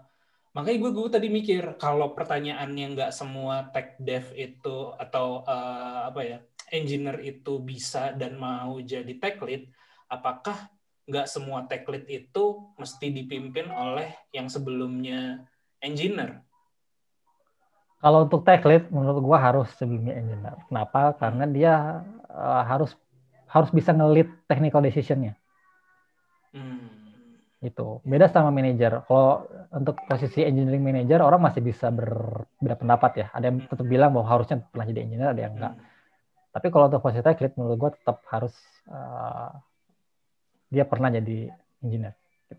makanya 0.52 0.78
gue 0.84 0.92
gue 0.92 1.08
tadi 1.08 1.28
mikir 1.32 1.64
kalau 1.80 2.12
pertanyaannya 2.12 2.86
nggak 2.92 3.12
semua 3.16 3.72
tech 3.72 3.96
dev 4.00 4.28
itu 4.36 4.92
atau 5.00 5.48
eh, 5.48 6.00
apa 6.12 6.22
ya 6.28 6.38
engineer 6.72 7.20
itu 7.24 7.60
bisa 7.60 8.16
dan 8.16 8.40
mau 8.40 8.80
jadi 8.80 9.12
tech 9.20 9.40
lead, 9.44 9.68
apakah 10.08 10.72
nggak 11.08 11.28
semua 11.28 11.68
tech 11.68 11.84
lead 11.92 12.08
itu 12.08 12.72
mesti 12.80 13.12
dipimpin 13.12 13.68
oleh 13.68 14.08
yang 14.32 14.48
sebelumnya 14.48 15.44
engineer? 15.84 16.40
kalau 18.02 18.26
untuk 18.26 18.42
tech 18.42 18.66
lead 18.66 18.90
menurut 18.90 19.22
gua 19.22 19.38
harus 19.38 19.70
sebelumnya 19.78 20.18
engineer 20.18 20.58
kenapa 20.68 21.16
karena 21.16 21.46
dia 21.48 21.74
eh, 22.28 22.64
harus 22.68 22.98
harus 23.48 23.70
bisa 23.72 23.92
ngelit 23.96 24.28
technical 24.50 24.84
decisionnya 24.84 25.38
Hmm. 26.52 26.91
Gitu. 27.62 28.02
Beda 28.02 28.26
sama 28.28 28.50
manager. 28.50 29.06
Kalau 29.06 29.46
untuk 29.70 30.02
posisi 30.10 30.42
engineering 30.42 30.82
manager 30.82 31.22
orang 31.22 31.46
masih 31.46 31.62
bisa 31.62 31.94
berbeda 31.94 32.76
pendapat 32.76 33.12
ya. 33.22 33.28
Ada 33.32 33.46
yang 33.54 33.58
tetap 33.70 33.86
bilang 33.86 34.12
bahwa 34.18 34.28
harusnya 34.28 34.66
pernah 34.66 34.86
jadi 34.90 35.00
engineer 35.06 35.30
ada 35.32 35.42
yang 35.46 35.54
enggak. 35.56 35.74
Tapi 36.52 36.68
kalau 36.74 36.86
untuk 36.90 37.02
posisi 37.06 37.24
tech 37.24 37.40
lead 37.40 37.54
menurut 37.56 37.78
gua 37.78 37.92
tetap 37.94 38.18
harus 38.34 38.56
eh, 38.90 39.52
dia 40.74 40.84
pernah 40.90 41.14
jadi 41.14 41.52
engineer 41.86 42.18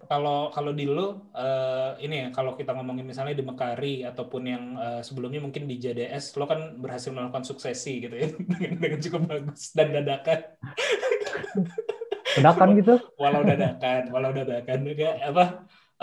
Kalau 0.08 0.48
kalau 0.48 0.72
di 0.72 0.88
lo 0.88 1.28
eh, 1.36 2.00
ini 2.06 2.16
ya 2.24 2.28
kalau 2.32 2.56
kita 2.56 2.72
ngomongin 2.72 3.04
misalnya 3.04 3.36
di 3.36 3.44
Mekari 3.44 4.06
ataupun 4.06 4.42
yang 4.46 4.64
eh, 4.80 5.02
sebelumnya 5.04 5.42
mungkin 5.42 5.68
di 5.68 5.76
JDS 5.82 6.38
lo 6.40 6.48
kan 6.48 6.80
berhasil 6.80 7.12
melakukan 7.12 7.44
suksesi 7.44 8.06
gitu 8.06 8.14
ya. 8.16 8.30
Dengan, 8.32 8.72
dengan 8.86 9.00
cukup 9.02 9.22
bagus 9.28 9.74
dan 9.76 9.92
dadakan 9.92 10.40
Dadakan 12.32 12.68
gitu? 12.80 12.94
walau 13.20 13.42
dadakan 13.44 14.02
walau 14.08 14.32
dadakan. 14.32 14.78
Juga 14.88 15.08
apa 15.20 15.44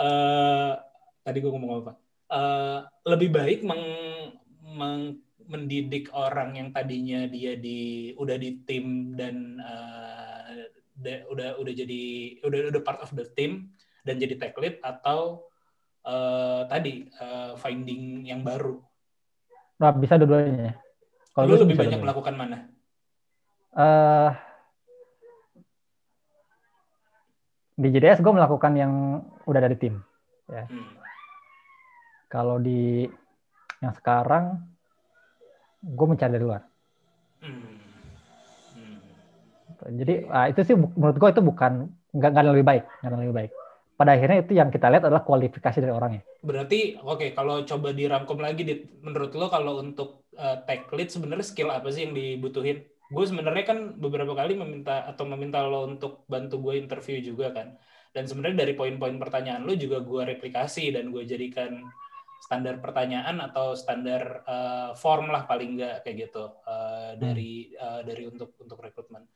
eh 0.00 0.72
tadi 1.26 1.36
gue 1.42 1.50
ngomong 1.50 1.84
apa? 1.84 1.92
Eh, 2.30 2.78
lebih 3.10 3.28
baik 3.34 3.60
meng- 3.66 4.32
meng- 4.62 5.18
mendidik 5.50 6.14
orang 6.14 6.54
yang 6.54 6.68
tadinya 6.70 7.26
dia 7.26 7.58
di 7.58 8.14
udah 8.14 8.38
di 8.38 8.62
tim 8.62 9.18
dan 9.18 9.58
eh, 9.58 10.70
de- 10.94 11.26
udah 11.26 11.58
udah 11.58 11.72
jadi 11.74 12.02
udah 12.46 12.58
udah 12.70 12.82
part 12.86 13.02
of 13.02 13.10
the 13.18 13.26
team 13.34 13.74
dan 14.06 14.22
jadi 14.22 14.38
tech 14.38 14.54
lead 14.62 14.78
atau 14.80 15.50
eh, 16.06 16.62
tadi 16.70 17.10
eh, 17.10 17.52
finding 17.58 18.30
yang 18.30 18.46
baru? 18.46 18.78
Nah, 19.80 19.90
bisa 19.96 20.20
dua-duanya. 20.20 20.76
Kalau 21.34 21.56
lu 21.56 21.66
lebih 21.66 21.76
banyak 21.82 21.98
melakukan 22.04 22.34
mana? 22.36 22.68
Eh 23.74 24.30
di 27.80 27.88
JDS 27.88 28.20
gue 28.20 28.32
melakukan 28.36 28.72
yang 28.76 28.92
udah 29.48 29.60
dari 29.64 29.76
tim. 29.80 30.04
Ya. 30.52 30.68
Hmm. 30.68 30.92
Kalau 32.28 32.60
di 32.60 33.08
yang 33.80 33.96
sekarang 33.96 34.60
gue 35.80 36.06
mencari 36.06 36.36
dari 36.36 36.44
luar. 36.44 36.62
Hmm. 37.40 37.80
Hmm. 38.76 38.96
Jadi 39.96 40.28
uh, 40.28 40.46
itu 40.52 40.60
sih 40.60 40.76
menurut 40.76 41.16
gue 41.16 41.30
itu 41.32 41.40
bukan 41.40 41.72
nggak 42.12 42.30
nggak 42.36 42.44
lebih 42.52 42.66
baik, 42.68 42.84
nggak 43.00 43.22
lebih 43.24 43.36
baik. 43.40 43.52
Pada 43.96 44.16
akhirnya 44.16 44.38
itu 44.44 44.52
yang 44.56 44.68
kita 44.72 44.88
lihat 44.88 45.04
adalah 45.08 45.24
kualifikasi 45.24 45.78
dari 45.80 45.92
orangnya. 45.92 46.22
Berarti 46.44 47.00
oke 47.00 47.16
okay, 47.16 47.30
kalau 47.32 47.64
coba 47.64 47.92
dirangkum 47.92 48.40
lagi, 48.40 48.64
di, 48.64 48.74
menurut 49.00 49.32
lo 49.36 49.48
kalau 49.48 49.80
untuk 49.80 50.28
uh, 50.36 50.60
tech 50.68 50.88
lead 50.92 51.08
sebenarnya 51.08 51.44
skill 51.44 51.72
apa 51.72 51.88
sih 51.92 52.08
yang 52.08 52.12
dibutuhin? 52.12 52.84
Gue 53.10 53.24
sebenarnya 53.26 53.64
kan 53.66 53.78
beberapa 53.98 54.32
kali 54.38 54.54
meminta 54.54 55.02
atau 55.04 55.26
meminta 55.26 55.66
lo 55.66 55.82
untuk 55.84 56.24
bantu 56.30 56.62
gue 56.62 56.78
interview 56.78 57.18
juga 57.18 57.50
kan. 57.50 57.74
Dan 58.10 58.26
sebenarnya 58.26 58.66
dari 58.66 58.74
poin-poin 58.78 59.18
pertanyaan 59.18 59.66
lo 59.66 59.74
juga 59.74 59.98
gue 60.02 60.22
replikasi 60.22 60.94
dan 60.94 61.10
gue 61.10 61.26
jadikan 61.26 61.90
standar 62.40 62.80
pertanyaan 62.80 63.36
atau 63.44 63.76
standar 63.76 64.42
uh, 64.48 64.90
form 64.96 65.28
lah 65.28 65.44
paling 65.44 65.76
enggak 65.76 66.02
kayak 66.02 66.30
gitu 66.30 66.50
uh, 66.64 67.14
dari 67.18 67.70
uh, 67.76 68.00
dari 68.06 68.30
untuk 68.30 68.54
untuk 68.62 68.78
rekrutmen. 68.78 69.26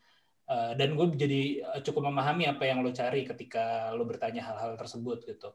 Uh, 0.44 0.76
dan 0.76 0.92
gue 0.94 1.06
jadi 1.16 1.42
cukup 1.82 2.10
memahami 2.10 2.46
apa 2.46 2.68
yang 2.68 2.84
lo 2.84 2.92
cari 2.92 3.24
ketika 3.24 3.90
lo 3.96 4.04
bertanya 4.04 4.44
hal-hal 4.44 4.76
tersebut 4.78 5.24
gitu. 5.24 5.50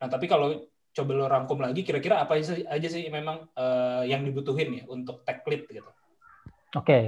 Nah 0.00 0.08
tapi 0.08 0.26
kalau 0.26 0.70
coba 0.90 1.10
lo 1.14 1.26
rangkum 1.30 1.58
lagi, 1.62 1.86
kira-kira 1.86 2.18
apa 2.24 2.40
aja 2.42 2.88
sih 2.90 3.06
memang 3.10 3.46
uh, 3.54 4.02
yang 4.02 4.26
dibutuhin 4.26 4.82
ya 4.82 4.84
untuk 4.90 5.22
tech 5.22 5.46
lead 5.46 5.66
gitu? 5.70 5.86
Oke, 5.86 6.86
okay. 6.86 7.02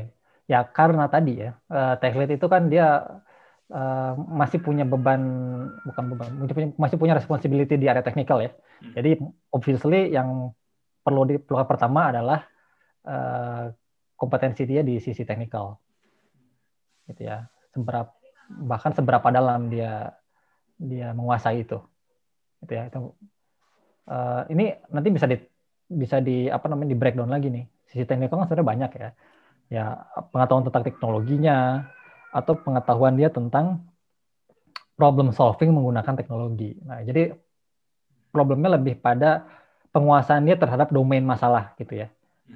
Ya 0.51 0.67
karena 0.67 1.07
tadi 1.07 1.39
ya 1.39 1.55
uh, 1.71 1.95
tech 1.99 2.15
lead 2.19 2.35
itu 2.35 2.47
kan 2.51 2.67
dia 2.67 3.21
uh, 3.71 4.13
masih 4.19 4.59
punya 4.59 4.83
beban 4.83 5.23
bukan 5.87 6.05
beban 6.13 6.31
masih 6.77 6.97
punya 6.99 7.15
responsibility 7.15 7.79
di 7.79 7.87
area 7.87 8.03
teknikal 8.03 8.43
ya. 8.43 8.51
Hmm. 8.83 8.93
jadi 8.99 9.11
obviously 9.55 10.11
yang 10.11 10.51
perlu 11.03 11.27
diperlukan 11.27 11.67
pertama 11.67 12.11
adalah 12.11 12.47
uh, 13.07 13.71
kompetensi 14.19 14.67
dia 14.67 14.87
di 14.87 14.99
sisi 15.03 15.27
teknikal 15.27 15.79
gitu 17.11 17.27
ya. 17.27 17.47
Seberapa 17.75 18.13
bahkan 18.53 18.93
seberapa 18.93 19.33
dalam 19.33 19.73
dia 19.73 20.15
dia 20.79 21.11
menguasai 21.15 21.67
itu. 21.67 21.79
Gitu 22.63 22.73
ya 22.79 22.87
itu 22.87 22.99
uh, 24.07 24.43
ini 24.47 24.79
nanti 24.95 25.09
bisa 25.11 25.27
di 25.27 25.39
bisa 25.93 26.23
di 26.23 26.47
apa 26.47 26.71
namanya 26.71 26.95
di 26.95 26.99
breakdown 26.99 27.31
lagi 27.31 27.51
nih. 27.51 27.67
Sisi 27.91 28.07
teknikal 28.07 28.39
kan 28.43 28.47
sebenarnya 28.47 28.71
banyak 28.71 28.93
ya 28.95 29.11
ya 29.69 30.03
pengetahuan 30.31 30.65
tentang 30.67 30.85
teknologinya 30.87 31.87
atau 32.33 32.57
pengetahuan 32.57 33.15
dia 33.15 33.29
tentang 33.29 33.85
problem 34.97 35.35
solving 35.35 35.73
menggunakan 35.73 36.15
teknologi. 36.17 36.79
Nah, 36.85 37.05
jadi 37.05 37.35
problemnya 38.33 38.81
lebih 38.81 39.01
pada 39.01 39.45
penguasaan 39.93 40.49
dia 40.49 40.57
terhadap 40.57 40.89
domain 40.89 41.21
masalah 41.21 41.77
gitu 41.77 42.07
ya. 42.07 42.09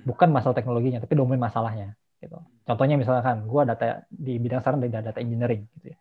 Bukan 0.07 0.33
masalah 0.33 0.57
teknologinya, 0.57 1.01
tapi 1.05 1.15
domain 1.17 1.41
masalahnya 1.41 1.97
gitu. 2.21 2.41
Contohnya 2.65 2.97
misalkan 2.97 3.45
gua 3.45 3.69
data 3.69 4.05
di 4.09 4.41
bidang 4.41 4.65
sekarang 4.65 4.81
dari 4.81 4.93
data 4.93 5.21
engineering 5.21 5.69
gitu 5.77 5.93
ya. 5.93 5.99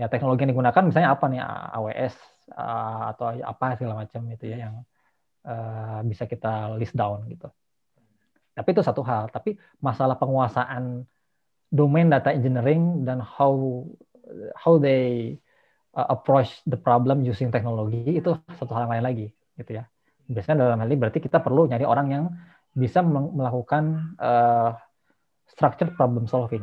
Ya 0.00 0.06
teknologi 0.08 0.46
yang 0.46 0.56
digunakan 0.56 0.82
misalnya 0.86 1.10
apa 1.12 1.24
nih 1.28 1.40
AWS 1.76 2.14
atau 3.10 3.26
apa 3.36 3.76
segala 3.76 3.94
macam 4.00 4.24
itu 4.32 4.48
ya 4.48 4.68
yang 4.68 4.74
uh, 5.44 6.00
bisa 6.06 6.24
kita 6.24 6.72
list 6.80 6.96
down 6.96 7.28
gitu. 7.28 7.52
Tapi 8.54 8.68
itu 8.74 8.82
satu 8.82 9.00
hal, 9.06 9.30
tapi 9.30 9.56
masalah 9.78 10.18
penguasaan 10.18 11.06
domain 11.70 12.10
data 12.10 12.34
engineering 12.34 13.06
dan 13.06 13.22
how 13.22 13.86
how 14.58 14.74
they 14.76 15.38
uh, 15.94 16.06
approach 16.10 16.62
the 16.66 16.78
problem 16.78 17.22
using 17.22 17.54
teknologi 17.54 18.18
itu 18.18 18.34
satu 18.58 18.74
hal 18.74 18.90
lain 18.90 19.06
lagi 19.06 19.28
gitu 19.58 19.78
ya. 19.78 19.86
Biasanya 20.30 20.66
dalam 20.66 20.78
hal 20.82 20.88
ini 20.90 20.98
berarti 20.98 21.18
kita 21.22 21.42
perlu 21.42 21.70
nyari 21.70 21.86
orang 21.86 22.06
yang 22.10 22.24
bisa 22.74 23.02
melakukan 23.06 24.14
uh, 24.18 24.78
structured 25.50 25.94
problem 25.98 26.30
solving 26.30 26.62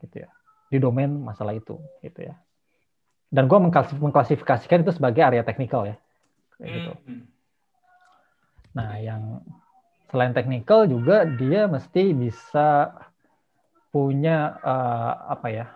gitu 0.00 0.24
ya 0.24 0.28
di 0.72 0.80
domain 0.80 1.12
masalah 1.12 1.52
itu 1.56 1.76
gitu 2.00 2.32
ya. 2.32 2.36
Dan 3.34 3.50
gue 3.50 3.58
mengklasifikasikan 3.98 4.86
itu 4.86 4.92
sebagai 4.94 5.24
area 5.24 5.42
teknikal 5.42 5.88
ya 5.88 5.96
kayak 6.58 6.70
gitu. 6.70 6.92
Hmm. 7.06 7.24
nah 8.74 8.98
yang 8.98 9.42
selain 10.10 10.32
teknikal 10.36 10.84
juga 10.88 11.24
dia 11.24 11.66
mesti 11.66 12.12
bisa 12.14 12.92
punya 13.94 14.58
uh, 14.60 15.12
apa 15.30 15.48
ya 15.50 15.66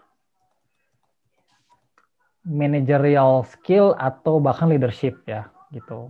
managerial 2.48 3.44
skill 3.44 3.92
atau 3.94 4.40
bahkan 4.40 4.72
leadership 4.72 5.20
ya 5.28 5.52
gitu. 5.70 6.08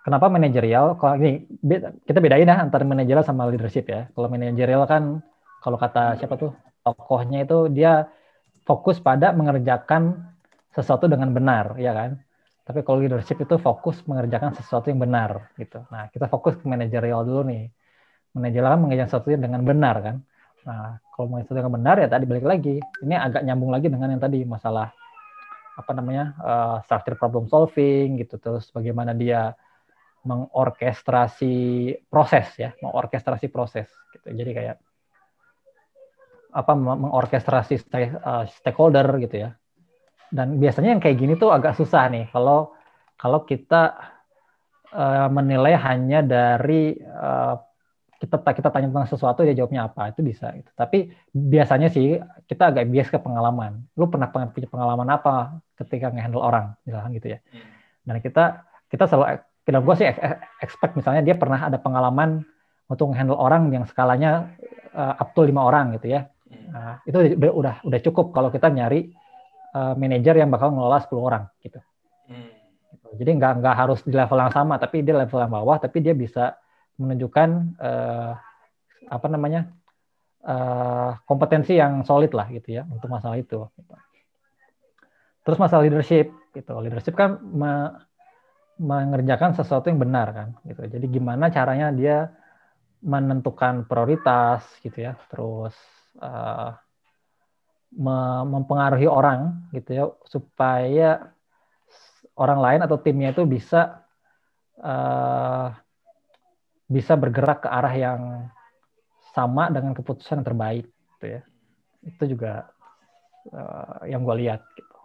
Kenapa 0.00 0.32
manajerial? 0.32 0.96
Kalau 0.96 1.14
ini 1.20 1.44
kita 2.08 2.18
bedain 2.18 2.48
ya 2.48 2.56
antara 2.58 2.82
manajerial 2.82 3.22
sama 3.22 3.46
leadership 3.46 3.86
ya. 3.86 4.10
Kalau 4.16 4.26
manajerial 4.32 4.82
kan 4.88 5.22
kalau 5.60 5.76
kata 5.76 6.16
siapa 6.18 6.34
tuh 6.40 6.56
tokohnya 6.82 7.44
itu 7.44 7.68
dia 7.70 8.08
fokus 8.64 8.96
pada 8.98 9.30
mengerjakan 9.36 10.24
sesuatu 10.72 11.06
dengan 11.06 11.30
benar, 11.36 11.76
ya 11.76 11.92
kan? 11.92 12.10
Tapi 12.70 12.86
kalau 12.86 13.02
leadership 13.02 13.42
itu 13.42 13.58
fokus 13.58 13.98
mengerjakan 14.06 14.54
sesuatu 14.54 14.94
yang 14.94 15.02
benar 15.02 15.50
gitu. 15.58 15.82
Nah, 15.90 16.06
kita 16.14 16.30
fokus 16.30 16.54
ke 16.54 16.62
manajerial 16.70 17.26
dulu 17.26 17.42
nih. 17.50 17.66
Manajerial 18.30 18.78
kan 18.78 18.80
mengerjakan 18.86 19.08
sesuatu 19.10 19.26
dengan 19.34 19.66
benar 19.66 19.96
kan. 19.98 20.16
Nah, 20.62 21.02
kalau 21.02 21.26
mau 21.34 21.42
yang 21.42 21.74
benar 21.74 21.98
ya 21.98 22.06
tadi 22.06 22.30
balik 22.30 22.46
lagi. 22.46 22.78
Ini 22.78 23.18
agak 23.18 23.42
nyambung 23.42 23.74
lagi 23.74 23.90
dengan 23.90 24.14
yang 24.14 24.22
tadi 24.22 24.46
masalah 24.46 24.94
apa 25.74 25.90
namanya 25.98 26.38
uh, 26.38 26.76
structure 26.86 27.18
problem 27.18 27.50
solving 27.50 28.22
gitu 28.22 28.38
terus 28.38 28.70
bagaimana 28.70 29.18
dia 29.18 29.58
mengorkestrasi 30.22 31.54
proses 32.06 32.54
ya, 32.54 32.70
mengorkestrasi 32.78 33.50
proses 33.50 33.90
gitu. 34.14 34.30
Jadi 34.30 34.50
kayak 34.54 34.76
apa 36.54 36.72
mengorkestrasi 36.78 37.82
uh, 38.22 38.46
stakeholder 38.46 39.10
gitu 39.26 39.50
ya. 39.50 39.50
Dan 40.30 40.62
biasanya 40.62 40.94
yang 40.94 41.02
kayak 41.02 41.18
gini 41.18 41.34
tuh 41.34 41.50
agak 41.50 41.74
susah 41.74 42.06
nih 42.06 42.30
kalau 42.30 42.70
kalau 43.18 43.42
kita 43.44 43.98
uh, 44.94 45.28
menilai 45.28 45.74
hanya 45.76 46.22
dari 46.22 46.94
uh, 46.96 47.58
kita 48.20 48.36
kita 48.52 48.68
tanya 48.68 48.92
tentang 48.92 49.08
sesuatu 49.08 49.40
dia 49.48 49.56
jawabnya 49.56 49.88
apa 49.88 50.12
itu 50.12 50.20
bisa 50.20 50.52
gitu. 50.52 50.68
tapi 50.76 51.08
biasanya 51.32 51.88
sih 51.88 52.20
kita 52.44 52.68
agak 52.68 52.84
bias 52.92 53.08
ke 53.08 53.16
pengalaman 53.16 53.80
lu 53.96 54.12
pernah 54.12 54.28
punya 54.28 54.68
pengalaman 54.68 55.08
apa 55.08 55.56
ketika 55.80 56.12
ngehandle 56.12 56.44
orang 56.44 56.76
misalkan 56.84 57.16
gitu 57.16 57.32
ya 57.32 57.38
hmm. 57.40 57.72
dan 58.04 58.16
kita 58.20 58.44
kita 58.92 59.08
selalu 59.08 59.40
kita 59.64 59.78
gue 59.80 59.94
sih 59.96 60.06
expect 60.60 61.00
misalnya 61.00 61.24
dia 61.24 61.32
pernah 61.32 61.72
ada 61.72 61.80
pengalaman 61.80 62.44
untuk 62.92 63.08
ngehandle 63.08 63.40
orang 63.40 63.72
yang 63.72 63.88
skalanya 63.88 64.52
uh, 64.92 65.16
up 65.16 65.32
to 65.32 65.40
lima 65.40 65.64
orang 65.64 65.96
gitu 65.96 66.12
ya 66.12 66.28
hmm. 66.28 66.76
nah, 66.76 66.94
itu 67.08 67.16
udah 67.40 67.52
udah 67.56 67.74
udah 67.88 68.00
cukup 68.04 68.36
kalau 68.36 68.52
kita 68.52 68.68
nyari 68.68 69.16
uh, 69.74 69.94
manajer 69.94 70.34
yang 70.38 70.50
bakal 70.50 70.74
ngelola 70.74 71.02
10 71.02 71.10
orang 71.18 71.44
gitu. 71.62 71.80
Hmm. 72.30 72.50
gitu. 72.94 73.06
Jadi 73.18 73.30
nggak 73.38 73.52
nggak 73.62 73.76
harus 73.76 74.00
di 74.06 74.14
level 74.14 74.38
yang 74.38 74.52
sama, 74.54 74.78
tapi 74.78 75.02
dia 75.02 75.14
level 75.18 75.38
yang 75.38 75.52
bawah, 75.52 75.76
tapi 75.78 75.98
dia 76.02 76.14
bisa 76.14 76.58
menunjukkan 77.00 77.48
uh, 77.80 78.32
apa 79.10 79.26
namanya 79.26 79.72
uh, 80.44 81.16
kompetensi 81.24 81.80
yang 81.80 82.04
solid 82.04 82.30
lah 82.36 82.46
gitu 82.52 82.76
ya 82.80 82.86
untuk 82.86 83.08
masalah 83.10 83.40
itu. 83.40 83.66
Gitu. 83.74 83.94
Terus 85.40 85.58
masalah 85.58 85.82
leadership 85.88 86.30
gitu, 86.52 86.72
leadership 86.78 87.16
kan 87.16 87.40
me 87.40 87.72
mengerjakan 88.80 89.52
sesuatu 89.52 89.92
yang 89.92 90.00
benar 90.00 90.32
kan 90.32 90.48
gitu. 90.64 90.88
Jadi 90.88 91.06
gimana 91.12 91.52
caranya 91.52 91.92
dia 91.92 92.32
menentukan 93.04 93.84
prioritas 93.84 94.64
gitu 94.80 95.04
ya, 95.04 95.16
terus 95.28 95.76
uh, 96.20 96.72
mempengaruhi 98.46 99.10
orang 99.10 99.66
gitu 99.74 99.90
ya 99.90 100.04
supaya 100.30 101.34
orang 102.38 102.58
lain 102.62 102.80
atau 102.86 102.96
timnya 103.02 103.34
itu 103.34 103.42
bisa 103.44 104.06
uh, 104.78 105.74
bisa 106.86 107.18
bergerak 107.18 107.66
ke 107.66 107.68
arah 107.70 107.94
yang 107.94 108.22
sama 109.34 109.70
dengan 109.70 109.94
keputusan 109.94 110.42
yang 110.42 110.46
terbaik 110.46 110.86
gitu 111.18 111.26
ya. 111.38 111.42
Itu 112.06 112.24
juga 112.30 112.70
uh, 113.50 114.06
yang 114.06 114.22
gue 114.22 114.36
lihat 114.46 114.62
gitu. 114.78 114.96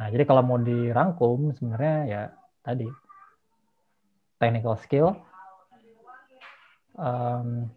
Nah 0.00 0.06
jadi 0.10 0.24
kalau 0.24 0.42
mau 0.42 0.58
dirangkum 0.58 1.54
sebenarnya 1.54 1.96
ya 2.08 2.22
tadi 2.64 2.88
technical 4.40 4.74
skill 4.80 5.08
um, 6.98 7.70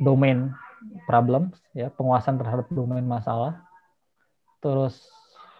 domain 0.00 0.50
problems 1.06 1.58
ya 1.72 1.90
penguasaan 1.92 2.38
terhadap 2.38 2.66
domain 2.70 3.04
masalah 3.04 3.62
terus 4.62 5.10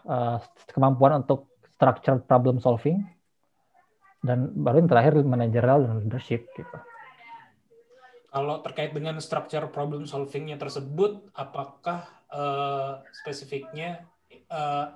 uh, 0.06 0.38
kemampuan 0.70 1.22
untuk 1.22 1.50
structured 1.74 2.22
problem 2.30 2.62
solving 2.62 3.02
dan 4.22 4.54
baru 4.54 4.86
yang 4.86 4.90
terakhir 4.90 5.12
managerial 5.26 5.82
dan 5.82 5.98
leadership 6.06 6.46
gitu. 6.54 6.78
Kalau 8.32 8.64
terkait 8.64 8.94
dengan 8.96 9.18
structure 9.20 9.66
problem 9.68 10.08
solvingnya 10.08 10.56
tersebut, 10.56 11.28
apakah 11.36 12.06
uh, 12.32 13.02
spesifiknya 13.12 14.08
uh, 14.48 14.94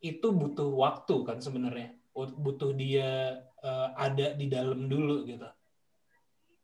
itu 0.00 0.32
butuh 0.32 0.70
waktu 0.70 1.28
kan 1.28 1.42
sebenarnya, 1.44 1.92
butuh 2.14 2.72
dia 2.72 3.42
uh, 3.60 3.92
ada 3.98 4.32
di 4.32 4.48
dalam 4.48 4.88
dulu 4.88 5.28
gitu. 5.28 5.44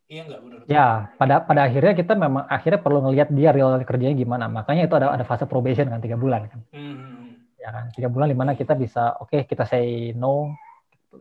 Iya 0.09 0.25
nggak 0.25 0.41
menurut? 0.41 0.65
Ya, 0.65 1.13
pada 1.21 1.45
pada 1.45 1.69
akhirnya 1.69 1.93
kita 1.93 2.17
memang 2.17 2.49
akhirnya 2.49 2.81
perlu 2.81 3.05
ngelihat 3.05 3.29
dia 3.29 3.53
real 3.53 3.77
kerjanya 3.85 4.17
gimana. 4.17 4.49
Makanya 4.49 4.89
itu 4.89 4.95
ada 4.97 5.13
ada 5.13 5.25
fase 5.29 5.45
probation 5.45 5.93
kan 5.93 6.01
tiga 6.01 6.17
bulan 6.17 6.49
kan. 6.49 6.61
Hmm. 6.73 7.37
Ya 7.61 7.69
kan, 7.69 7.85
tiga 7.93 8.09
bulan 8.09 8.33
di 8.33 8.39
mana 8.39 8.57
kita 8.57 8.73
bisa 8.73 9.21
oke 9.21 9.37
okay, 9.37 9.41
kita 9.45 9.69
say 9.69 10.17
no 10.17 10.57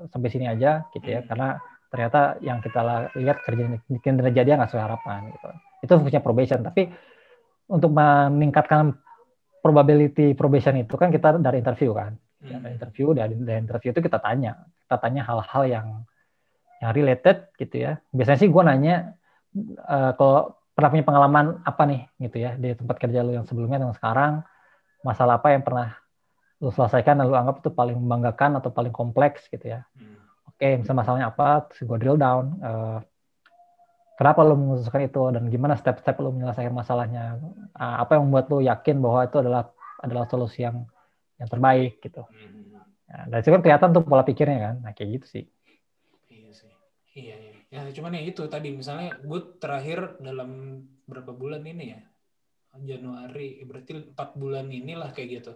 sampai 0.08 0.32
sini 0.32 0.48
aja 0.48 0.88
gitu 0.96 1.04
ya, 1.04 1.20
Hmm. 1.20 1.28
karena 1.28 1.48
ternyata 1.92 2.20
yang 2.40 2.60
kita 2.64 3.12
lihat 3.20 3.38
kerja 3.44 3.64
kinerja 4.00 4.42
dia 4.48 4.56
nggak 4.56 4.72
sesuai 4.72 4.86
harapan 4.88 5.20
gitu. 5.36 5.48
Itu 5.84 5.92
fungsinya 6.00 6.24
probation. 6.24 6.60
Tapi 6.64 6.88
untuk 7.68 7.92
meningkatkan 7.92 8.96
probability 9.60 10.32
probation 10.32 10.80
itu 10.80 10.96
kan 10.96 11.12
kita 11.12 11.36
dari 11.44 11.60
interview 11.60 11.92
kan. 11.92 12.16
Hmm. 12.38 12.62
dari 12.62 12.78
interview 12.78 13.18
dari, 13.18 13.34
dari 13.34 13.60
interview 13.66 13.90
itu 13.92 14.00
kita 14.00 14.22
tanya, 14.22 14.54
kita 14.86 14.96
tanya 15.02 15.26
hal-hal 15.26 15.64
yang 15.68 15.88
yang 16.82 16.92
related 16.94 17.52
gitu 17.58 17.76
ya. 17.76 17.92
Biasanya 18.14 18.40
sih 18.40 18.50
gue 18.50 18.64
nanya 18.64 18.96
eh, 19.88 20.12
kalau 20.18 20.58
pernah 20.78 20.90
punya 20.94 21.06
pengalaman 21.06 21.46
apa 21.66 21.84
nih 21.90 22.02
gitu 22.30 22.38
ya 22.38 22.54
di 22.54 22.78
tempat 22.78 23.02
kerja 23.02 23.26
lu 23.26 23.34
yang 23.34 23.50
sebelumnya 23.50 23.82
dan 23.82 23.98
sekarang 23.98 24.46
masalah 25.02 25.42
apa 25.42 25.58
yang 25.58 25.66
pernah 25.66 25.98
lu 26.62 26.70
selesaikan 26.70 27.18
dan 27.18 27.26
lu 27.26 27.34
anggap 27.38 27.66
itu 27.66 27.70
paling 27.74 27.98
membanggakan 27.98 28.62
atau 28.62 28.70
paling 28.70 28.94
kompleks 28.94 29.46
gitu 29.50 29.78
ya. 29.78 29.86
Hmm. 29.98 30.18
Oke, 30.50 30.82
misalnya 30.82 31.00
masalahnya 31.06 31.28
apa, 31.30 31.70
terus 31.70 31.86
gue 31.86 31.98
drill 32.02 32.18
down. 32.18 32.46
eh, 32.62 33.00
kenapa 34.18 34.42
lu 34.42 34.58
memutuskan 34.58 35.06
itu 35.06 35.22
dan 35.30 35.44
gimana 35.54 35.78
step-step 35.78 36.18
lu 36.18 36.34
menyelesaikan 36.34 36.74
masalahnya? 36.74 37.38
Ah, 37.78 38.02
apa 38.02 38.18
yang 38.18 38.26
membuat 38.26 38.50
lu 38.50 38.66
yakin 38.66 38.98
bahwa 38.98 39.30
itu 39.30 39.38
adalah 39.38 39.70
adalah 40.02 40.26
solusi 40.26 40.66
yang 40.66 40.86
yang 41.38 41.50
terbaik 41.50 42.02
gitu. 42.02 42.26
Hmm. 42.26 42.82
Nah, 43.08 43.24
dari 43.30 43.42
situ 43.46 43.54
kan 43.54 43.62
kelihatan 43.62 43.90
tuh 43.94 44.02
pola 44.02 44.26
pikirnya 44.26 44.60
kan. 44.60 44.76
Nah, 44.82 44.92
kayak 44.98 45.22
gitu 45.22 45.26
sih. 45.30 45.46
Iya. 47.18 47.36
Iya. 47.42 47.54
Ya, 47.74 47.82
cuman 47.96 48.16
ya 48.18 48.22
itu 48.30 48.42
tadi 48.54 48.68
misalnya 48.80 49.08
gue 49.30 49.40
terakhir 49.62 50.00
dalam 50.24 50.50
berapa 51.10 51.32
bulan 51.42 51.64
ini 51.68 51.86
ya? 51.96 52.02
Januari, 52.78 53.66
berarti 53.66 53.92
empat 54.14 54.30
bulan 54.38 54.70
inilah 54.70 55.10
kayak 55.16 55.30
gitu. 55.42 55.52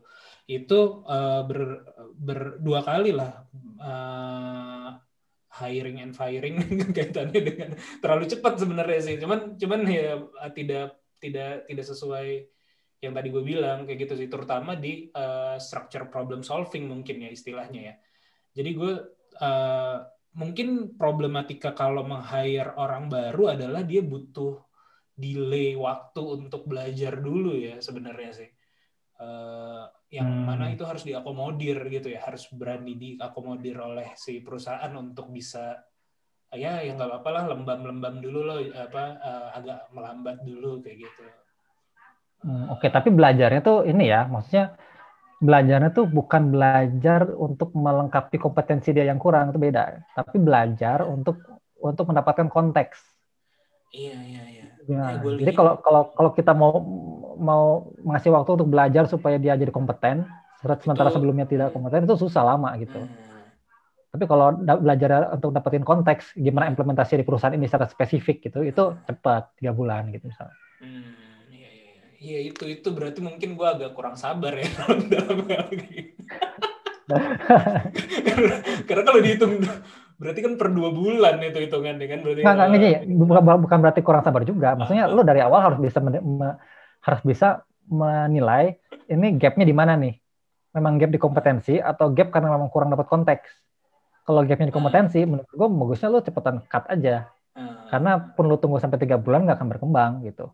Itu 0.50 1.06
eh, 1.06 1.42
ber, 1.50 1.60
ber- 2.18 2.58
dua 2.66 2.82
kali 2.82 3.12
lah 3.14 3.46
eh, 3.78 4.90
hiring 5.62 5.98
and 6.04 6.14
firing 6.18 6.56
kaitannya 6.98 7.42
dengan 7.44 7.70
terlalu 8.02 8.26
cepat 8.32 8.54
sebenarnya 8.62 9.00
sih. 9.06 9.16
Cuman 9.22 9.40
cuman 9.62 9.82
ya 9.86 10.18
tidak 10.58 10.98
tidak 11.22 11.70
tidak 11.70 11.86
sesuai 11.86 12.28
yang 13.06 13.14
tadi 13.18 13.28
gue 13.34 13.44
bilang 13.46 13.86
kayak 13.86 14.00
gitu 14.10 14.14
sih, 14.18 14.28
terutama 14.34 14.74
di 14.78 15.14
eh, 15.14 15.58
structure 15.62 16.10
problem 16.10 16.42
solving 16.42 16.90
mungkin 16.90 17.22
ya 17.22 17.30
istilahnya 17.30 17.82
ya. 17.94 17.96
Jadi 18.58 18.70
gue 18.74 18.94
eh, 19.38 19.98
mungkin 20.32 20.96
problematika 20.96 21.76
kalau 21.76 22.08
meng-hire 22.08 22.72
orang 22.80 23.12
baru 23.12 23.56
adalah 23.56 23.84
dia 23.84 24.00
butuh 24.00 24.64
delay 25.12 25.76
waktu 25.76 26.22
untuk 26.24 26.66
belajar 26.66 27.20
dulu 27.20 27.56
ya 27.60 27.78
sebenarnya 27.84 28.32
sih. 28.32 28.50
Eh, 29.22 29.84
yang 30.12 30.28
Hmm. 30.28 30.48
mana 30.48 30.66
itu 30.72 30.84
harus 30.84 31.04
diakomodir 31.06 31.78
gitu 31.92 32.10
ya, 32.12 32.26
harus 32.26 32.48
berani 32.52 32.98
diakomodir 32.98 33.78
oleh 33.80 34.16
si 34.18 34.42
perusahaan 34.42 34.92
untuk 34.98 35.30
bisa 35.32 35.78
ya 36.52 36.84
ya 36.84 36.92
nggak 37.00 37.08
apa-apa 37.08 37.30
lah 37.32 37.44
lembam-lembam 37.56 38.20
dulu 38.20 38.40
loh 38.44 38.60
apa 38.76 39.04
eh, 39.20 39.48
agak 39.62 39.80
melambat 39.96 40.44
dulu 40.44 40.84
kayak 40.84 41.08
gitu. 41.08 41.24
Hmm, 42.42 42.74
Oke, 42.74 42.90
tapi 42.90 43.14
belajarnya 43.14 43.62
tuh 43.62 43.86
ini 43.86 44.10
ya, 44.10 44.26
maksudnya 44.26 44.74
belajarnya 45.42 45.90
tuh 45.98 46.06
bukan 46.06 46.54
belajar 46.54 47.22
untuk 47.34 47.74
melengkapi 47.74 48.38
kompetensi 48.38 48.94
dia 48.96 49.06
yang 49.10 49.18
kurang 49.18 49.50
itu 49.52 49.60
beda, 49.60 50.06
tapi 50.14 50.38
belajar 50.38 51.04
untuk 51.10 51.42
untuk 51.82 52.06
mendapatkan 52.10 52.48
konteks. 52.48 52.98
Iya 53.92 54.18
iya 54.32 54.42
iya. 54.54 54.64
Nah, 54.88 55.10
Ya, 55.18 55.34
jadi 55.42 55.52
kalau 55.58 55.74
kalau 55.82 56.02
kalau 56.14 56.32
kita 56.38 56.52
mau 56.54 56.74
mau 57.42 57.90
ngasih 58.06 58.32
waktu 58.38 58.50
untuk 58.54 58.70
belajar 58.70 59.04
supaya 59.10 59.42
dia 59.42 59.58
jadi 59.58 59.74
kompeten, 59.74 60.24
sementara 60.62 61.10
Itu- 61.10 61.16
sebelumnya 61.18 61.46
tidak 61.50 61.74
kompeten 61.74 62.06
itu 62.06 62.16
susah 62.22 62.44
lama 62.46 62.70
gitu. 62.78 63.02
Hmm. 63.02 63.18
Tapi 64.12 64.24
kalau 64.28 64.60
da- 64.60 64.76
belajar 64.78 65.32
untuk 65.40 65.56
dapetin 65.56 65.88
konteks 65.88 66.36
gimana 66.36 66.68
implementasi 66.68 67.16
di 67.18 67.26
perusahaan 67.26 67.56
ini 67.56 67.66
secara 67.66 67.88
spesifik 67.88 68.44
gitu, 68.52 68.60
itu 68.62 68.84
cepat 69.08 69.56
tiga 69.58 69.72
bulan 69.72 70.12
gitu 70.12 70.28
misalnya. 70.28 70.56
Hmm, 70.84 71.04
iya, 72.22 72.40
itu 72.46 72.64
itu 72.70 72.88
berarti 72.94 73.20
mungkin 73.20 73.58
gue 73.58 73.68
agak 73.68 73.92
kurang 73.92 74.14
sabar 74.14 74.54
ya 74.54 74.70
dalam 75.14 75.42
hal 75.50 75.68
ini. 75.74 76.14
karena, 78.24 78.56
karena 78.88 79.04
kalau 79.04 79.20
dihitung 79.20 79.54
berarti 80.16 80.40
kan 80.46 80.54
per 80.54 80.70
dua 80.70 80.94
bulan 80.94 81.42
itu 81.42 81.60
hitungannya 81.60 82.06
kan 82.06 82.20
berarti. 82.22 82.42
Nggak, 82.46 82.54
nggak, 82.56 82.68
nggak, 82.70 83.02
bukan, 83.26 83.42
bukan 83.66 83.78
berarti 83.82 84.02
kurang 84.06 84.22
sabar 84.22 84.46
juga. 84.46 84.78
Maksudnya 84.78 85.10
Ah. 85.10 85.12
lu 85.12 85.26
dari 85.26 85.42
awal 85.42 85.60
harus 85.66 85.80
bisa 85.82 85.98
men- 85.98 86.22
me- 86.22 86.58
harus 87.02 87.22
bisa 87.26 87.66
menilai 87.90 88.78
ini 89.10 89.36
gapnya 89.36 89.66
di 89.66 89.74
mana 89.74 89.98
nih. 89.98 90.14
Memang 90.72 90.96
gap 90.96 91.12
di 91.12 91.20
kompetensi 91.20 91.76
atau 91.76 92.14
gap 92.14 92.32
karena 92.32 92.54
memang 92.54 92.70
kurang 92.72 92.94
dapat 92.94 93.10
konteks. 93.10 93.50
Kalau 94.24 94.46
gapnya 94.46 94.70
di 94.70 94.76
kompetensi, 94.78 95.20
menurut 95.26 95.50
gue 95.50 95.68
bagusnya 95.68 96.08
lu 96.08 96.22
cepetan 96.22 96.62
cut 96.64 96.86
aja. 96.88 97.28
eh, 97.52 97.74
Karena 97.92 98.16
pun 98.16 98.48
lu 98.48 98.56
tunggu 98.56 98.80
sampai 98.80 98.96
tiga 98.96 99.20
bulan 99.20 99.44
nggak 99.44 99.58
akan 99.60 99.68
berkembang 99.68 100.12
gitu. 100.24 100.48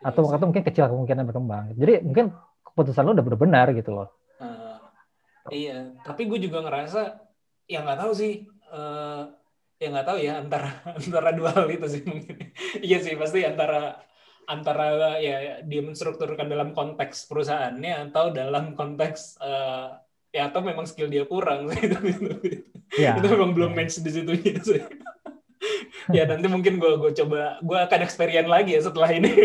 Atau 0.00 0.24
sih. 0.26 0.34
atau 0.36 0.44
mungkin 0.48 0.64
kecil 0.64 0.84
kemungkinan 0.88 1.24
berkembang. 1.28 1.64
Jadi 1.76 2.00
mungkin 2.04 2.32
keputusan 2.64 3.04
lu 3.04 3.12
udah 3.12 3.24
benar 3.36 3.66
gitu 3.76 3.90
loh. 3.92 4.08
Eh, 4.40 4.78
iya, 5.52 5.92
tapi 6.06 6.24
gue 6.28 6.38
juga 6.40 6.64
ngerasa 6.64 7.20
ya 7.68 7.84
nggak 7.84 8.00
tahu 8.00 8.12
sih. 8.16 8.46
eh, 8.70 9.22
ya 9.80 9.88
nggak 9.90 10.06
tahu 10.06 10.18
ya 10.20 10.32
antara 10.38 10.70
antara 11.00 11.28
dua 11.34 11.50
hal 11.56 11.66
itu 11.68 11.86
sih 11.88 12.02
mungkin. 12.06 12.36
iya 12.86 12.98
sih 13.02 13.18
pasti 13.18 13.42
antara 13.42 13.98
antara 14.46 15.18
ya 15.22 15.62
dia 15.62 15.82
menstrukturkan 15.82 16.46
dalam 16.50 16.70
konteks 16.74 17.26
perusahaannya 17.30 18.10
atau 18.10 18.30
dalam 18.30 18.74
konteks 18.78 19.38
eh, 19.42 19.88
ya 20.30 20.46
atau 20.50 20.62
memang 20.62 20.86
skill 20.86 21.10
dia 21.10 21.26
kurang 21.26 21.66
sih 21.74 21.90
itu, 21.90 21.98
itu, 22.14 22.28
Iya. 22.98 23.22
itu 23.22 23.26
memang 23.30 23.54
belum 23.54 23.72
match 23.74 24.02
di 24.02 24.10
situ 24.10 24.30
sih. 24.62 24.82
ya 26.16 26.24
nanti 26.26 26.46
mungkin 26.48 26.80
gue 26.80 26.92
gue 26.96 27.12
coba 27.22 27.60
gue 27.60 27.78
akan 27.78 28.00
experience 28.04 28.48
lagi 28.48 28.76
ya 28.76 28.82
setelah 28.84 29.10
ini. 29.12 29.30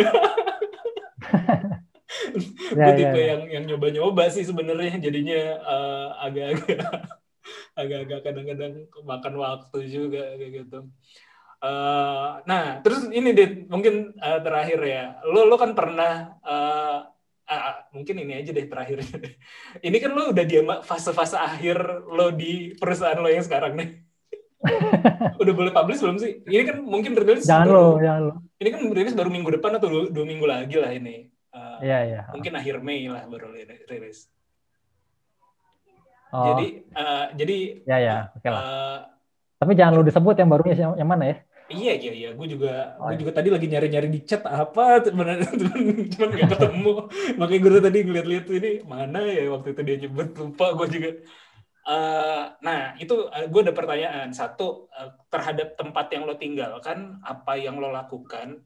Ya, 2.76 2.92
gue 2.92 2.92
ya, 2.92 2.98
tipe 3.00 3.20
ya. 3.22 3.28
yang 3.36 3.42
yang 3.48 3.64
nyoba-nyoba 3.72 4.28
sih 4.28 4.44
sebenarnya 4.44 5.00
jadinya 5.00 5.40
eh, 5.56 6.08
agak-agak 6.28 6.80
agak-agak 7.80 8.20
kadang-kadang 8.24 8.74
makan 9.08 9.34
waktu 9.40 9.78
juga 9.88 10.36
kayak 10.36 10.52
gitu. 10.64 10.80
Eh, 11.64 12.30
nah 12.44 12.84
terus 12.84 13.08
ini 13.08 13.32
deh 13.32 13.72
mungkin 13.72 14.12
eh, 14.20 14.40
terakhir 14.44 14.80
ya, 14.84 15.06
lo 15.24 15.48
lo 15.48 15.56
kan 15.56 15.72
pernah 15.72 16.36
eh, 16.44 17.00
ah, 17.48 17.76
mungkin 17.96 18.16
ini 18.20 18.44
aja 18.44 18.52
deh 18.52 18.68
terakhir. 18.68 19.00
ini 19.88 19.98
kan 20.04 20.12
lo 20.12 20.36
udah 20.36 20.44
di 20.44 20.56
fase-fase 20.84 21.40
akhir 21.40 21.78
lo 22.10 22.36
di 22.36 22.76
perusahaan 22.76 23.20
lo 23.20 23.32
yang 23.32 23.46
sekarang 23.46 23.80
nih. 23.80 24.05
udah 25.42 25.54
boleh 25.54 25.72
publish 25.72 26.00
belum 26.00 26.18
sih? 26.18 26.32
Ini 26.42 26.64
kan 26.64 26.78
mungkin 26.80 27.12
rilis 27.14 27.44
Jangan 27.44 27.68
baru- 27.68 27.78
lo, 27.92 28.00
jangan 28.00 28.22
lo. 28.24 28.34
Ini 28.56 28.70
kan 28.70 28.82
rilis 28.90 29.14
baru 29.14 29.30
minggu 29.30 29.50
depan 29.54 29.72
atau 29.76 29.88
dua, 29.88 30.04
dua 30.08 30.26
minggu 30.26 30.46
lagi 30.46 30.76
lah 30.76 30.92
ini. 30.92 31.28
Eh, 31.50 31.78
Iya, 31.82 31.98
iya. 32.04 32.22
mungkin 32.30 32.54
akhir 32.54 32.76
Mei 32.80 33.06
lah 33.06 33.24
baru 33.26 33.50
li- 33.50 33.68
rilis. 33.86 34.28
Oh, 36.30 36.52
Jadi 36.52 36.66
eh, 36.84 37.26
jadi 37.34 37.58
ya 37.84 37.98
ya, 37.98 38.18
oke 38.30 38.50
lah. 38.50 38.62
eh, 38.62 38.98
Tapi 39.56 39.72
jangan 39.74 39.94
lu 39.94 40.04
disebut 40.04 40.36
yang 40.36 40.50
barunya 40.50 40.76
yang, 40.76 40.94
yang 40.96 41.08
mana 41.08 41.26
ya? 41.26 41.38
iya 41.66 41.98
iya 41.98 42.14
iya, 42.14 42.30
gue 42.32 42.46
juga 42.48 42.94
Oh, 42.96 43.10
gue 43.10 43.18
iya. 43.18 43.22
juga 43.26 43.32
tadi 43.34 43.50
lagi 43.50 43.66
nyari-nyari 43.66 44.06
di 44.08 44.22
chat 44.22 44.46
apa 44.46 45.02
cuman 45.02 45.42
cuman 46.14 46.28
nggak 46.30 46.50
ketemu. 46.52 46.94
Makanya 47.36 47.60
gue 47.60 47.82
tadi 47.82 48.00
ngeliat-liat 48.04 48.46
ini 48.52 48.72
mana 48.86 49.20
ya 49.26 49.50
waktu 49.50 49.74
itu 49.74 49.82
dia 49.82 49.96
nyebut 49.98 50.28
lupa 50.36 50.66
gue 50.76 50.88
juga. 50.92 51.10
Eh, 51.86 52.44
nah 52.66 52.98
itu 52.98 53.30
gue 53.30 53.62
ada 53.62 53.70
pertanyaan 53.70 54.34
satu 54.34 54.90
eh, 54.90 55.06
terhadap 55.30 55.78
tempat 55.78 56.10
yang 56.10 56.26
lo 56.26 56.34
tinggalkan 56.34 57.22
apa 57.22 57.62
yang 57.62 57.78
lo 57.78 57.94
lakukan 57.94 58.58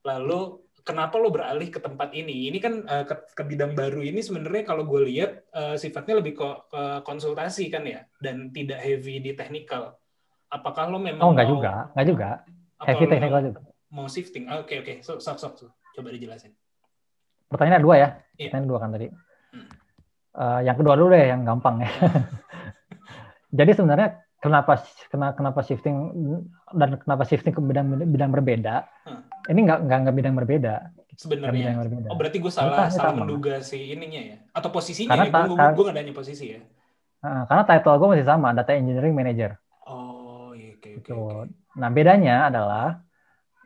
lalu 0.00 0.56
kenapa 0.80 1.20
lo 1.20 1.28
beralih 1.28 1.68
ke 1.68 1.76
tempat 1.76 2.16
ini 2.16 2.48
ini 2.48 2.56
kan 2.56 2.80
eh, 2.88 3.04
ke, 3.04 3.36
ke 3.36 3.42
bidang 3.44 3.76
baru 3.76 4.00
ini 4.00 4.24
sebenarnya 4.24 4.64
kalau 4.64 4.88
gue 4.88 5.04
lihat 5.04 5.52
eh, 5.52 5.76
sifatnya 5.76 6.24
lebih 6.24 6.32
ke, 6.32 6.48
ke 6.72 6.82
konsultasi 7.04 7.68
kan 7.68 7.84
ya 7.84 8.08
dan 8.16 8.48
tidak 8.48 8.80
heavy 8.80 9.20
di 9.20 9.36
technical 9.36 10.00
apakah 10.48 10.88
lo 10.88 10.96
memang 10.96 11.20
Oh, 11.20 11.36
enggak 11.36 11.52
mau- 11.52 11.54
juga, 11.60 11.72
enggak 11.92 12.06
juga. 12.08 12.28
Heavy 12.82 13.04
technical 13.06 13.40
juga. 13.44 13.60
mau 13.92 14.08
shifting 14.08 14.48
oke 14.48 14.74
oke 14.80 14.94
so, 15.04 15.20
sok 15.20 15.36
sok 15.36 15.54
sok. 15.60 15.70
coba 15.92 16.08
dijelasin 16.08 16.56
Pertanyaan 17.52 17.84
dua 17.84 17.94
ya. 18.00 18.08
Iya. 18.40 18.48
Pertanyaan 18.48 18.64
dua 18.64 18.78
kan 18.80 18.90
tadi. 18.96 19.06
Hmm. 19.52 19.68
Eh, 20.32 20.60
yang 20.64 20.76
kedua 20.80 20.96
dulu 20.96 21.12
deh, 21.12 21.28
yang 21.28 21.44
gampang 21.44 21.84
ya. 21.84 21.90
Jadi 23.52 23.70
sebenarnya 23.76 24.08
kenapa 24.40 24.80
kenapa, 25.12 25.60
shifting 25.60 25.94
dan 26.72 26.98
kenapa 26.98 27.22
shifting 27.28 27.52
ke 27.52 27.60
bidang 27.60 27.86
bidang 28.08 28.30
berbeda? 28.32 28.88
Hmm. 29.04 29.22
Ini 29.46 29.60
nggak 29.68 29.78
nggak 29.86 29.98
nggak 30.08 30.16
bidang 30.16 30.34
berbeda. 30.34 30.74
Sebenarnya 31.12 31.76
bidang 31.76 31.80
berbeda. 31.84 32.06
oh 32.08 32.16
berarti 32.16 32.40
gue 32.40 32.52
salah 32.52 32.88
ini 32.88 32.96
salah 32.96 33.12
sama. 33.12 33.20
menduga 33.28 33.60
si 33.60 33.92
ininya 33.92 34.22
ya 34.32 34.36
atau 34.56 34.72
posisinya 34.72 35.12
Karena 35.12 35.28
ya 35.28 35.44
gue 35.44 35.76
gue 35.76 35.84
nggak 35.84 35.96
nanya 36.00 36.14
posisi 36.16 36.56
ya 36.56 36.60
Nah, 37.22 37.46
karena 37.46 37.62
title 37.62 37.96
gue 38.02 38.08
masih 38.18 38.26
sama, 38.26 38.50
data 38.50 38.74
engineering 38.74 39.14
manager. 39.14 39.54
oh 39.86 40.50
iya 40.58 40.74
oke 40.74 40.88
oke. 40.98 41.06
Gitu. 41.06 41.14
oke. 41.14 41.54
Nah 41.78 41.88
bedanya 41.94 42.50
adalah 42.50 42.98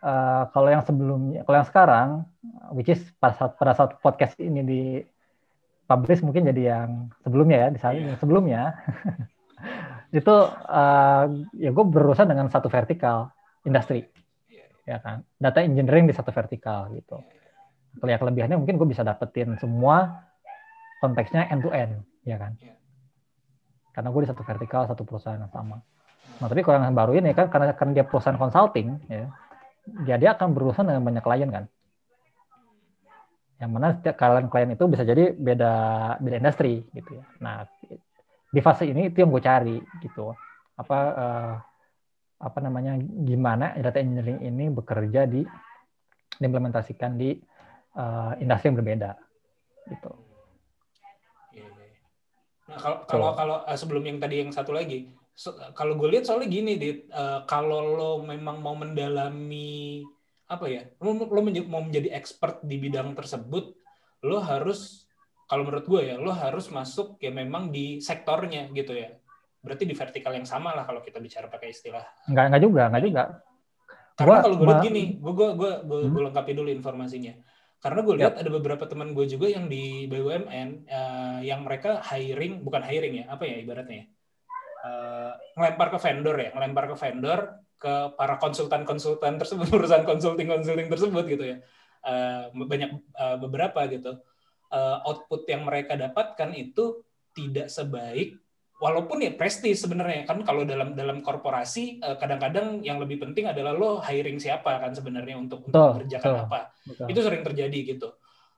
eh, 0.05 0.43
kalau 0.53 0.69
yang 0.69 0.85
sebelumnya, 0.85 1.41
kalau 1.49 1.57
yang 1.65 1.69
sekarang, 1.69 2.09
which 2.77 2.93
is 2.93 3.01
pada 3.17 3.33
saat, 3.33 3.53
pada 3.57 3.73
saat 3.73 3.97
podcast 4.05 4.37
ini 4.37 4.61
di 4.61 4.83
publish 5.89 6.21
mungkin 6.21 6.45
jadi 6.53 6.63
yang 6.77 7.09
sebelumnya 7.25 7.59
ya, 7.65 7.69
di 7.73 7.79
saat 7.81 7.97
yang 7.97 8.21
sebelumnya 8.21 8.77
itu 10.15 10.35
eh, 10.71 11.25
ya 11.59 11.71
gue 11.75 11.85
berurusan 11.87 12.31
dengan 12.31 12.47
satu 12.51 12.71
vertikal 12.71 13.31
industri, 13.67 14.07
ya 14.87 15.03
kan, 15.03 15.27
data 15.39 15.63
engineering 15.63 16.07
di 16.07 16.15
satu 16.15 16.31
vertikal 16.31 16.91
gitu. 16.95 17.19
Kalau 17.97 18.13
kelebihannya 18.13 18.61
mungkin 18.61 18.77
gue 18.77 18.89
bisa 18.93 19.01
dapetin 19.01 19.57
semua 19.57 20.27
konteksnya 21.01 21.49
end 21.49 21.65
to 21.65 21.73
end, 21.73 22.05
ya 22.29 22.37
kan. 22.37 22.55
Karena 23.97 24.09
gue 24.13 24.23
di 24.23 24.29
satu 24.29 24.45
vertikal 24.45 24.85
satu 24.85 25.03
perusahaan 25.09 25.41
yang 25.41 25.49
sama. 25.49 25.81
Nah, 26.37 26.47
tapi 26.53 26.61
kalau 26.61 26.85
yang 26.85 26.93
baru 26.93 27.17
ini 27.17 27.33
kan 27.33 27.49
karena 27.49 27.73
karena 27.73 27.93
dia 27.97 28.05
perusahaan 28.05 28.37
consulting, 28.37 29.01
ya, 29.09 29.33
dia 30.05 30.17
dia 30.21 30.31
akan 30.37 30.53
berurusan 30.53 30.85
dengan 30.85 31.01
banyak 31.01 31.25
klien 31.25 31.49
kan. 31.49 31.65
Yang 33.57 33.71
mana 33.73 33.97
setiap 33.97 34.17
kalian 34.21 34.53
klien 34.53 34.71
itu 34.77 34.85
bisa 34.85 35.03
jadi 35.09 35.33
beda 35.33 35.73
beda 36.21 36.37
industri 36.37 36.85
gitu 36.93 37.17
ya. 37.17 37.25
Nah, 37.41 37.65
di 38.57 38.65
fase 38.65 38.89
ini 38.89 39.13
itu 39.13 39.21
yang 39.21 39.29
gue 39.29 39.45
cari 39.45 39.77
gitu. 40.01 40.33
Apa 40.81 40.99
eh, 41.13 41.55
apa 42.41 42.59
namanya 42.65 42.97
gimana 43.01 43.77
data 43.77 44.01
engineering 44.01 44.41
ini 44.41 44.73
bekerja 44.73 45.29
di 45.29 45.45
diimplementasikan 46.41 47.21
di 47.21 47.37
eh, 47.97 48.33
industri 48.41 48.73
yang 48.73 48.81
berbeda 48.81 49.11
gitu. 49.93 50.11
Iya, 51.53 51.69
iya. 51.69 52.01
Nah 52.73 52.79
kalau 52.81 52.99
kalau 53.05 53.29
kalau 53.37 53.57
eh, 53.69 53.77
sebelum 53.77 54.05
yang 54.09 54.19
tadi 54.25 54.41
yang 54.41 54.53
satu 54.57 54.73
lagi, 54.73 55.13
so- 55.37 55.57
kalau 55.77 56.01
gue 56.01 56.09
lihat 56.17 56.25
soalnya 56.25 56.49
gini, 56.49 56.81
dit, 56.81 56.99
Eh, 57.13 57.41
kalau 57.45 57.93
lo 57.93 58.11
memang 58.25 58.65
mau 58.65 58.73
mendalami 58.73 60.01
apa 60.49 60.65
ya, 60.65 60.89
lo, 61.05 61.29
lo 61.29 61.41
menja- 61.45 61.69
mau 61.69 61.85
menjadi 61.85 62.09
expert 62.17 62.65
di 62.65 62.81
bidang 62.81 63.13
tersebut, 63.13 63.77
lo 64.25 64.41
harus 64.41 65.06
kalau 65.47 65.63
menurut 65.63 65.87
gue 65.87 66.01
ya, 66.11 66.15
lo 66.19 66.35
harus 66.35 66.67
masuk 66.75 67.23
ya 67.23 67.31
memang 67.31 67.71
di 67.71 68.03
sektornya 68.03 68.67
gitu 68.75 68.99
ya. 68.99 69.15
Berarti 69.63 69.87
di 69.87 69.95
vertikal 69.95 70.35
yang 70.35 70.47
sama 70.47 70.75
lah 70.75 70.83
kalau 70.83 71.03
kita 71.03 71.23
bicara 71.23 71.47
pakai 71.47 71.71
istilah. 71.71 72.03
Nggak 72.27 72.45
nggak 72.51 72.63
juga 72.63 72.83
nggak 72.91 73.05
juga. 73.07 73.23
Karena 74.19 74.37
Gua 74.41 74.45
kalau 74.49 74.57
gue 74.59 74.67
lihat 74.67 74.81
ma- 74.83 74.87
gini, 74.87 75.05
gue 75.23 75.33
gue 75.33 75.49
gue 75.55 75.73
gue 75.87 75.99
Hmm. 76.03 76.13
gue 76.13 76.23
lengkapi 76.31 76.53
dulu 76.55 76.69
informasinya. 76.71 77.35
Karena 77.79 78.01
gue 78.03 78.15
lihat 78.19 78.35
ada 78.41 78.51
beberapa 78.51 78.85
teman 78.91 79.15
gue 79.15 79.27
juga 79.29 79.47
yang 79.47 79.71
di 79.71 80.11
BUMN 80.11 80.69
eh, 80.89 81.39
yang 81.47 81.63
mereka 81.63 82.03
hiring 82.03 82.65
bukan 82.67 82.83
hiring 82.83 83.23
ya, 83.23 83.25
apa 83.31 83.47
ya 83.47 83.57
ibaratnya 83.63 83.97
ya? 84.03 84.07
Eh, 84.87 85.33
ngelempar 85.55 85.89
ke 85.95 85.99
vendor 86.03 86.37
ya, 86.43 86.51
ngelempar 86.57 86.85
ke 86.91 86.97
vendor 86.99 87.39
ke 87.77 87.95
para 88.17 88.35
konsultan-konsultan 88.41 89.37
tersebut, 89.37 89.69
perusahaan 89.75 90.03
consulting-consulting 90.03 90.89
tersebut 90.91 91.25
gitu 91.29 91.45
ya. 91.55 91.57
Eh, 92.03 92.45
banyak 92.55 92.91
eh, 92.97 93.37
beberapa 93.39 93.85
gitu. 93.87 94.19
Eh, 94.77 94.97
output 95.09 95.49
yang 95.49 95.65
mereka 95.65 95.97
dapatkan 95.97 96.53
itu 96.53 97.01
tidak 97.33 97.73
sebaik 97.73 98.37
walaupun 98.77 99.25
ya 99.25 99.33
prestis 99.33 99.81
sebenarnya. 99.81 100.29
Kan 100.29 100.45
kalau 100.45 100.69
dalam 100.69 100.93
dalam 100.93 101.25
korporasi 101.25 102.03
eh, 102.05 102.17
kadang-kadang 102.21 102.85
yang 102.85 103.01
lebih 103.01 103.25
penting 103.25 103.49
adalah 103.49 103.73
lo 103.73 104.05
hiring 104.05 104.37
siapa 104.37 104.77
kan 104.77 104.93
sebenarnya 104.93 105.41
untuk, 105.41 105.65
untuk 105.65 105.73
Betul, 105.73 105.93
mengerjakan 105.97 106.29
betul. 106.29 106.45
apa. 106.45 106.61
Betul. 106.85 107.07
itu 107.09 107.21
sering 107.25 107.43
terjadi 107.47 107.79
gitu. 107.97 108.09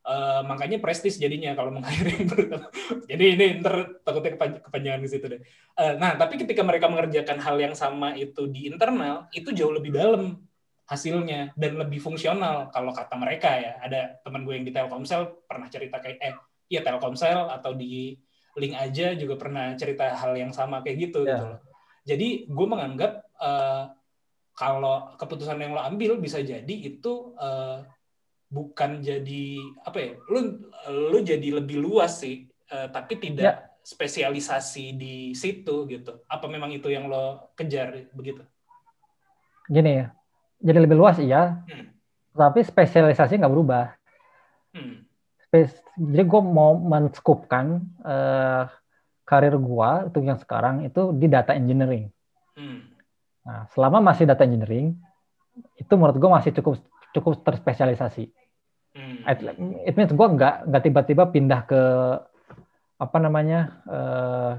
Eh, 0.08 0.40
makanya 0.48 0.78
prestis 0.80 1.20
jadinya 1.20 1.52
kalau 1.52 1.70
meng-hiring 1.76 2.24
jadi 3.10 3.24
ini 3.36 3.46
ntar 3.60 4.00
takutnya 4.02 4.40
kepan- 4.40 4.62
kepanjangan 4.64 5.00
di 5.04 5.08
situ 5.12 5.26
deh. 5.28 5.40
Eh, 5.78 5.92
nah 6.00 6.16
tapi 6.18 6.40
ketika 6.40 6.64
mereka 6.64 6.88
mengerjakan 6.90 7.38
hal 7.38 7.56
yang 7.60 7.74
sama 7.78 8.16
itu 8.18 8.48
di 8.50 8.66
internal 8.66 9.28
itu 9.36 9.52
jauh 9.54 9.70
lebih 9.70 9.94
dalam 9.94 10.40
hasilnya 10.88 11.52
dan 11.52 11.76
lebih 11.76 12.00
fungsional 12.00 12.72
kalau 12.72 12.96
kata 12.96 13.12
mereka 13.20 13.52
ya 13.60 13.76
ada 13.84 14.00
teman 14.24 14.48
gue 14.48 14.56
yang 14.56 14.64
di 14.64 14.72
Telkomsel 14.72 15.44
pernah 15.44 15.68
cerita 15.68 16.00
kayak 16.00 16.16
eh 16.24 16.34
iya 16.72 16.80
Telkomsel 16.80 17.52
atau 17.52 17.76
di 17.76 18.16
link 18.56 18.74
aja 18.74 19.12
juga 19.14 19.36
pernah 19.36 19.76
cerita 19.76 20.16
hal 20.16 20.32
yang 20.34 20.50
sama 20.50 20.80
kayak 20.80 21.12
gitu 21.12 21.22
Ya. 21.28 21.36
gitu 21.36 21.44
loh. 21.44 21.60
Jadi 22.08 22.28
gue 22.48 22.66
menganggap 22.66 23.12
eh, 23.36 23.84
kalau 24.56 25.14
keputusan 25.14 25.60
yang 25.60 25.76
lo 25.76 25.84
ambil 25.84 26.16
bisa 26.18 26.40
jadi 26.40 26.74
itu 26.74 27.36
eh, 27.36 27.84
bukan 28.48 29.04
jadi 29.04 29.44
apa 29.84 29.98
ya, 30.00 30.12
lu 30.32 30.40
lu 31.12 31.18
jadi 31.20 31.60
lebih 31.60 31.78
luas 31.84 32.24
sih, 32.24 32.48
eh, 32.48 32.88
tapi 32.88 33.20
tidak 33.20 33.76
spesialisasi 33.84 34.96
di 34.96 35.16
situ 35.36 35.84
gitu. 35.86 36.24
Apa 36.26 36.48
memang 36.48 36.72
itu 36.72 36.88
yang 36.88 37.12
lo 37.12 37.52
kejar 37.54 38.08
begitu? 38.16 38.40
Gini 39.68 40.00
ya, 40.00 40.06
jadi 40.58 40.78
lebih 40.82 40.98
luas 40.98 41.16
iya, 41.22 41.62
Hmm. 41.66 41.94
tapi 42.34 42.62
spesialisasi 42.66 43.38
nggak 43.38 43.52
berubah. 43.54 43.94
Hmm. 44.74 45.06
Spes- 45.48 45.80
jadi 45.96 46.28
gue 46.28 46.42
mau 46.44 46.76
menskupkan 46.76 47.80
eh, 48.04 48.62
karir 49.24 49.56
gue 49.56 49.90
untuk 50.08 50.22
yang 50.24 50.36
sekarang 50.40 50.84
itu 50.84 51.12
di 51.16 51.26
data 51.28 51.52
engineering. 51.56 52.08
Hmm. 52.56 52.84
Nah, 53.44 53.64
selama 53.72 54.00
masih 54.12 54.28
data 54.28 54.44
engineering, 54.44 54.96
itu 55.76 55.92
menurut 55.96 56.16
gue 56.20 56.30
masih 56.30 56.50
cukup 56.52 56.80
cukup 57.16 57.32
terspesialisasi. 57.46 58.28
Hmm. 58.98 59.24
It, 59.86 59.94
means 59.96 60.12
gue 60.12 60.26
nggak 60.26 60.68
nggak 60.68 60.82
tiba-tiba 60.84 61.24
pindah 61.32 61.60
ke 61.64 61.82
apa 62.98 63.16
namanya 63.22 63.84
eh, 63.88 64.52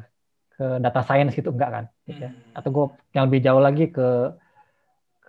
ke 0.57 0.65
data 0.81 1.01
science 1.05 1.37
gitu 1.37 1.53
enggak 1.53 1.69
kan? 1.69 1.85
Gitu 2.07 2.21
ya. 2.23 2.31
Hmm. 2.33 2.57
Atau 2.57 2.69
gue 2.73 2.85
yang 3.13 3.29
lebih 3.29 3.41
jauh 3.45 3.61
lagi 3.61 3.93
ke 3.93 4.33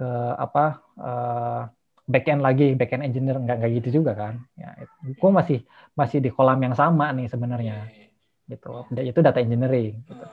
ke 0.01 0.09
apa 0.41 0.65
eh, 0.97 1.61
back 2.09 2.25
end 2.33 2.41
lagi 2.41 2.73
back 2.73 2.91
end 2.97 3.05
engineer 3.13 3.37
nggak 3.37 3.57
nggak 3.61 3.73
gitu 3.85 4.01
juga 4.01 4.13
kan? 4.17 4.35
Ya, 4.57 4.73
gue 5.05 5.31
masih 5.31 5.59
masih 5.93 6.19
di 6.25 6.33
kolam 6.33 6.57
yang 6.65 6.73
sama 6.73 7.13
nih 7.13 7.29
sebenarnya 7.29 7.77
Iya, 7.93 8.09
iya. 8.49 8.57
gitu. 8.57 8.69
Itu 9.13 9.21
data 9.21 9.39
engineering. 9.45 10.01
Gitu. 10.09 10.25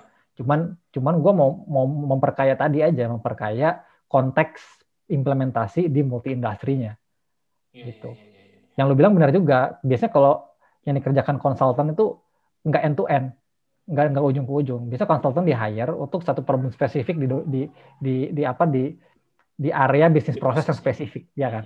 Cuman 0.41 0.59
cuman 0.95 1.15
gue 1.19 1.33
mau 1.35 1.49
mau 1.67 1.85
memperkaya 1.85 2.55
tadi 2.55 2.79
aja 2.81 3.11
memperkaya 3.11 3.83
konteks 4.07 4.63
implementasi 5.11 5.91
di 5.91 6.01
multi 6.01 6.31
industrinya. 6.31 6.95
Iya, 7.75 7.83
Gitu. 7.91 8.09
iya, 8.15 8.23
iya, 8.23 8.43
iya. 8.47 8.59
Yang 8.79 8.85
lu 8.87 8.95
bilang 8.95 9.13
benar 9.17 9.29
juga. 9.35 9.59
Biasanya 9.83 10.11
kalau 10.13 10.33
yang 10.87 10.95
dikerjakan 10.97 11.37
konsultan 11.43 11.91
itu 11.91 12.15
nggak 12.63 12.81
end 12.83 12.95
to 12.95 13.03
end, 13.11 13.27
nggak 13.87 14.05
nggak 14.15 14.25
ujung 14.25 14.45
ke 14.47 14.53
ujung. 14.65 14.81
Biasa 14.89 15.03
konsultan 15.05 15.43
di 15.45 15.53
hire 15.53 15.93
untuk 15.93 16.23
satu 16.23 16.41
problem 16.41 16.71
spesifik 16.73 17.15
di 17.19 17.27
di 17.45 17.61
di, 17.99 18.15
di 18.33 18.43
apa 18.47 18.63
di 18.65 18.91
di 19.57 19.73
area 19.73 20.05
bisnis 20.13 20.37
proses 20.37 20.69
yang 20.69 20.77
spesifik, 20.77 21.33
ya 21.33 21.49
kan. 21.49 21.65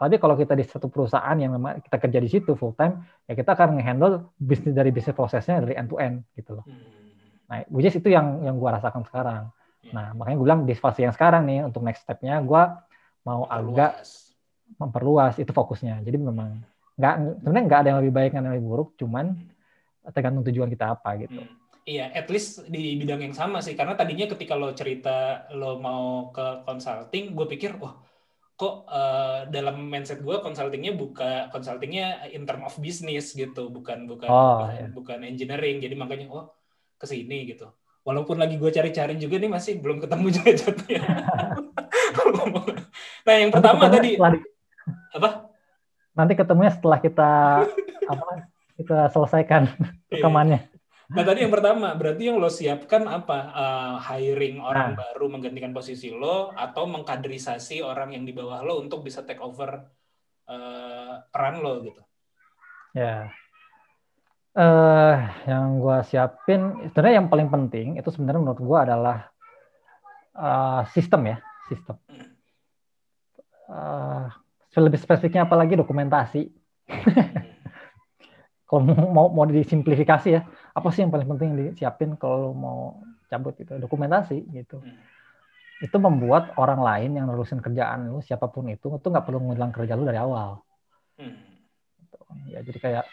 Tapi 0.00 0.16
kalau 0.16 0.32
kita 0.32 0.56
di 0.56 0.64
satu 0.64 0.88
perusahaan 0.88 1.36
yang 1.36 1.52
memang 1.60 1.84
kita 1.84 2.00
kerja 2.00 2.18
di 2.24 2.28
situ 2.32 2.56
full 2.56 2.72
time, 2.72 3.04
ya 3.28 3.36
kita 3.36 3.52
akan 3.52 3.76
ngehandle 3.76 4.32
bisnis 4.40 4.72
dari 4.72 4.88
bisnis 4.88 5.12
prosesnya 5.12 5.60
dari 5.60 5.76
end 5.76 5.92
to 5.92 6.00
end 6.00 6.24
gitu 6.32 6.56
loh. 6.56 6.64
Hmm. 6.64 6.80
Nah, 7.52 7.56
which 7.68 7.84
is 7.84 8.00
itu 8.00 8.08
yang 8.08 8.40
yang 8.40 8.56
gua 8.56 8.80
rasakan 8.80 9.04
sekarang. 9.04 9.52
Iya. 9.84 9.92
Nah, 9.92 10.06
makanya 10.16 10.36
gue 10.40 10.46
bilang 10.48 10.62
di 10.64 10.72
fase 10.72 11.04
yang 11.04 11.12
sekarang 11.12 11.44
nih 11.44 11.68
untuk 11.68 11.84
next 11.84 12.08
step-nya 12.08 12.40
gua 12.40 12.80
mau 13.28 13.44
agak 13.44 14.00
Luas. 14.00 14.32
memperluas 14.80 15.34
itu 15.36 15.52
fokusnya. 15.52 16.00
Jadi 16.00 16.16
memang 16.16 16.64
nggak 16.96 17.44
sebenarnya 17.44 17.64
nggak 17.68 17.80
ada 17.84 17.88
yang 17.92 18.00
lebih 18.00 18.14
baik 18.16 18.30
dan 18.32 18.48
yang 18.48 18.56
lebih 18.56 18.68
buruk, 18.72 18.88
cuman 18.96 19.36
tergantung 20.16 20.48
tujuan 20.48 20.72
kita 20.72 20.96
apa 20.96 21.12
gitu. 21.20 21.44
Hmm. 21.44 21.67
Iya, 21.88 22.12
at 22.12 22.28
least 22.28 22.68
di 22.68 23.00
bidang 23.00 23.24
yang 23.24 23.32
sama 23.32 23.64
sih. 23.64 23.72
Karena 23.72 23.96
tadinya 23.96 24.28
ketika 24.28 24.52
lo 24.52 24.76
cerita 24.76 25.48
lo 25.56 25.80
mau 25.80 26.28
ke 26.28 26.60
consulting, 26.68 27.32
gue 27.32 27.48
pikir, 27.48 27.80
wah, 27.80 27.96
kok 28.52 28.84
eh, 28.92 29.48
dalam 29.48 29.88
mindset 29.88 30.20
gue 30.20 30.36
consultingnya 30.44 30.92
buka 30.92 31.48
consultingnya 31.48 32.28
in 32.28 32.44
term 32.44 32.60
of 32.68 32.76
business 32.76 33.32
gitu, 33.32 33.72
bukan 33.72 34.04
bukan 34.04 34.28
Oh, 34.28 34.60
bukan, 34.60 34.68
iya. 34.76 34.86
bukan 34.92 35.18
engineering. 35.24 35.80
Jadi 35.80 35.96
makanya, 35.96 36.28
oh, 36.28 36.52
ke 37.00 37.08
sini 37.08 37.48
gitu. 37.48 37.72
Walaupun 38.04 38.36
lagi 38.36 38.60
gue 38.60 38.68
cari-cari 38.68 39.16
juga 39.16 39.40
nih 39.40 39.48
masih 39.48 39.80
belum 39.80 40.04
ketemu 40.04 40.26
juga 40.36 40.50
jatuhnya. 40.60 41.00
nah, 43.24 43.34
yang 43.36 43.50
pertama 43.52 43.88
tadi 43.88 44.16
di- 44.16 44.20
apa? 45.16 45.48
nanti 46.12 46.34
ketemunya 46.34 46.72
setelah 46.74 46.98
kita 46.98 47.30
apa 48.10 48.26
kita 48.74 49.06
selesaikan 49.14 49.70
Iya. 50.10 50.24
Nah 51.08 51.24
tadi 51.24 51.40
yang 51.40 51.48
pertama, 51.48 51.96
berarti 51.96 52.28
yang 52.28 52.36
lo 52.36 52.52
siapkan 52.52 53.08
apa? 53.08 53.38
Eh, 53.48 53.96
hiring 54.12 54.60
orang 54.60 54.92
Nah. 54.92 55.00
baru 55.00 55.32
menggantikan 55.32 55.72
posisi 55.72 56.12
lo 56.12 56.52
atau 56.52 56.84
mengkaderisasi 56.84 57.80
orang 57.80 58.12
yang 58.12 58.28
di 58.28 58.36
bawah 58.36 58.60
lo 58.60 58.76
untuk 58.76 59.00
bisa 59.00 59.24
take 59.24 59.40
over 59.40 59.88
eh, 60.48 61.14
peran 61.32 61.64
lo 61.64 61.80
gitu. 61.80 62.00
Ya. 62.92 63.32
Eh, 64.52 65.16
yang 65.48 65.80
gua 65.80 66.04
siapin 66.04 66.92
sebenarnya 66.92 67.24
yang 67.24 67.28
paling 67.32 67.48
penting 67.48 67.86
itu 67.96 68.08
sebenarnya 68.12 68.44
menurut 68.44 68.60
gua 68.60 68.78
adalah 68.84 69.18
eh, 70.36 70.82
sistem 70.92 71.24
ya, 71.24 71.36
sistem. 71.72 71.96
Eh, 73.68 74.24
lebih 74.76 75.00
spesifiknya 75.00 75.48
apalagi 75.48 75.72
dokumentasi. 75.72 76.52
kalau 78.68 78.84
mau 78.84 79.32
mau 79.32 79.44
disimplifikasi 79.48 80.28
ya, 80.28 80.44
apa 80.78 80.88
sih 80.94 81.02
yang 81.02 81.10
paling 81.10 81.28
penting 81.36 81.50
disiapin 81.58 82.14
kalau 82.14 82.54
mau 82.54 83.02
cabut 83.28 83.54
gitu? 83.58 83.76
Dokumentasi 83.76 84.46
gitu. 84.54 84.78
Hmm. 84.80 84.98
itu 85.78 85.94
membuat 85.94 86.58
orang 86.58 86.82
lain 86.82 87.10
yang 87.14 87.30
nerusin 87.30 87.62
kerjaan 87.62 88.10
lu 88.10 88.18
siapa 88.18 88.50
pun 88.50 88.66
itu 88.66 88.90
itu 88.98 89.06
nggak 89.06 89.22
perlu 89.22 89.38
ngulang 89.38 89.70
kerja 89.70 89.94
lu 89.94 90.02
dari 90.02 90.18
awal 90.18 90.58
Hmm. 91.18 91.34
ya 92.46 92.62
jadi 92.62 92.78
kayak 92.78 93.04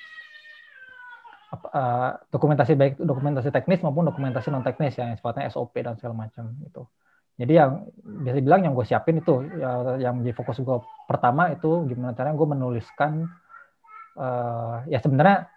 apa, 1.56 1.68
eh, 1.74 2.12
dokumentasi 2.30 2.74
baik 2.78 2.94
dokumentasi 3.02 3.50
teknis 3.50 3.82
maupun 3.82 4.06
dokumentasi 4.06 4.54
non 4.54 4.62
teknis 4.62 4.94
yang 5.00 5.18
sifatnya 5.18 5.50
SOP 5.50 5.74
dan 5.82 5.98
segala 5.98 6.28
macam 6.28 6.54
gitu 6.62 6.86
jadi 7.34 7.66
yang 7.66 7.72
biasa 8.06 8.38
bilang 8.46 8.62
yang 8.64 8.74
gue 8.78 8.86
siapin 8.86 9.20
itu 9.20 9.42
ya, 9.58 9.98
yang 9.98 10.22
menjadi 10.22 10.38
fokus 10.38 10.62
gue 10.62 10.78
pertama 11.10 11.50
itu 11.50 11.90
gimana 11.90 12.14
caranya 12.14 12.38
gue 12.38 12.48
menuliskan 12.50 13.12
eh, 14.22 14.76
ya 14.94 15.00
sebenarnya 15.02 15.50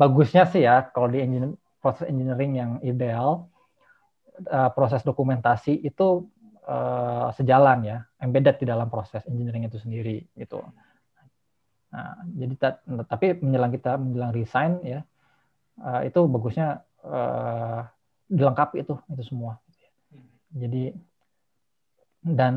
bagusnya 0.00 0.42
sih 0.52 0.62
ya 0.68 0.74
kalau 0.92 1.08
di 1.12 1.18
engine, 1.24 1.48
proses 1.82 2.04
engineering 2.10 2.52
yang 2.60 2.70
ideal 2.90 3.28
eh, 4.50 4.70
proses 4.76 5.02
dokumentasi 5.04 5.72
itu 5.84 6.26
eh, 6.68 7.26
sejalan 7.38 7.78
ya 7.84 7.96
embedded 8.24 8.56
di 8.60 8.66
dalam 8.68 8.88
proses 8.90 9.22
engineering 9.28 9.68
itu 9.68 9.78
sendiri 9.80 10.24
gitu 10.38 10.64
Nah, 11.94 12.10
jadi 12.40 12.54
ta- 12.58 12.80
tapi 13.06 13.26
menjelang 13.44 13.72
kita 13.76 13.90
menjelang 14.02 14.32
resign 14.34 14.72
ya 14.82 14.98
eh, 15.88 16.00
itu 16.08 16.20
bagusnya 16.34 16.66
eh, 17.06 17.80
dilengkapi 18.30 18.76
itu 18.84 18.94
itu 19.14 19.24
semua. 19.30 19.52
Jadi 20.54 20.94
dan 22.38 22.54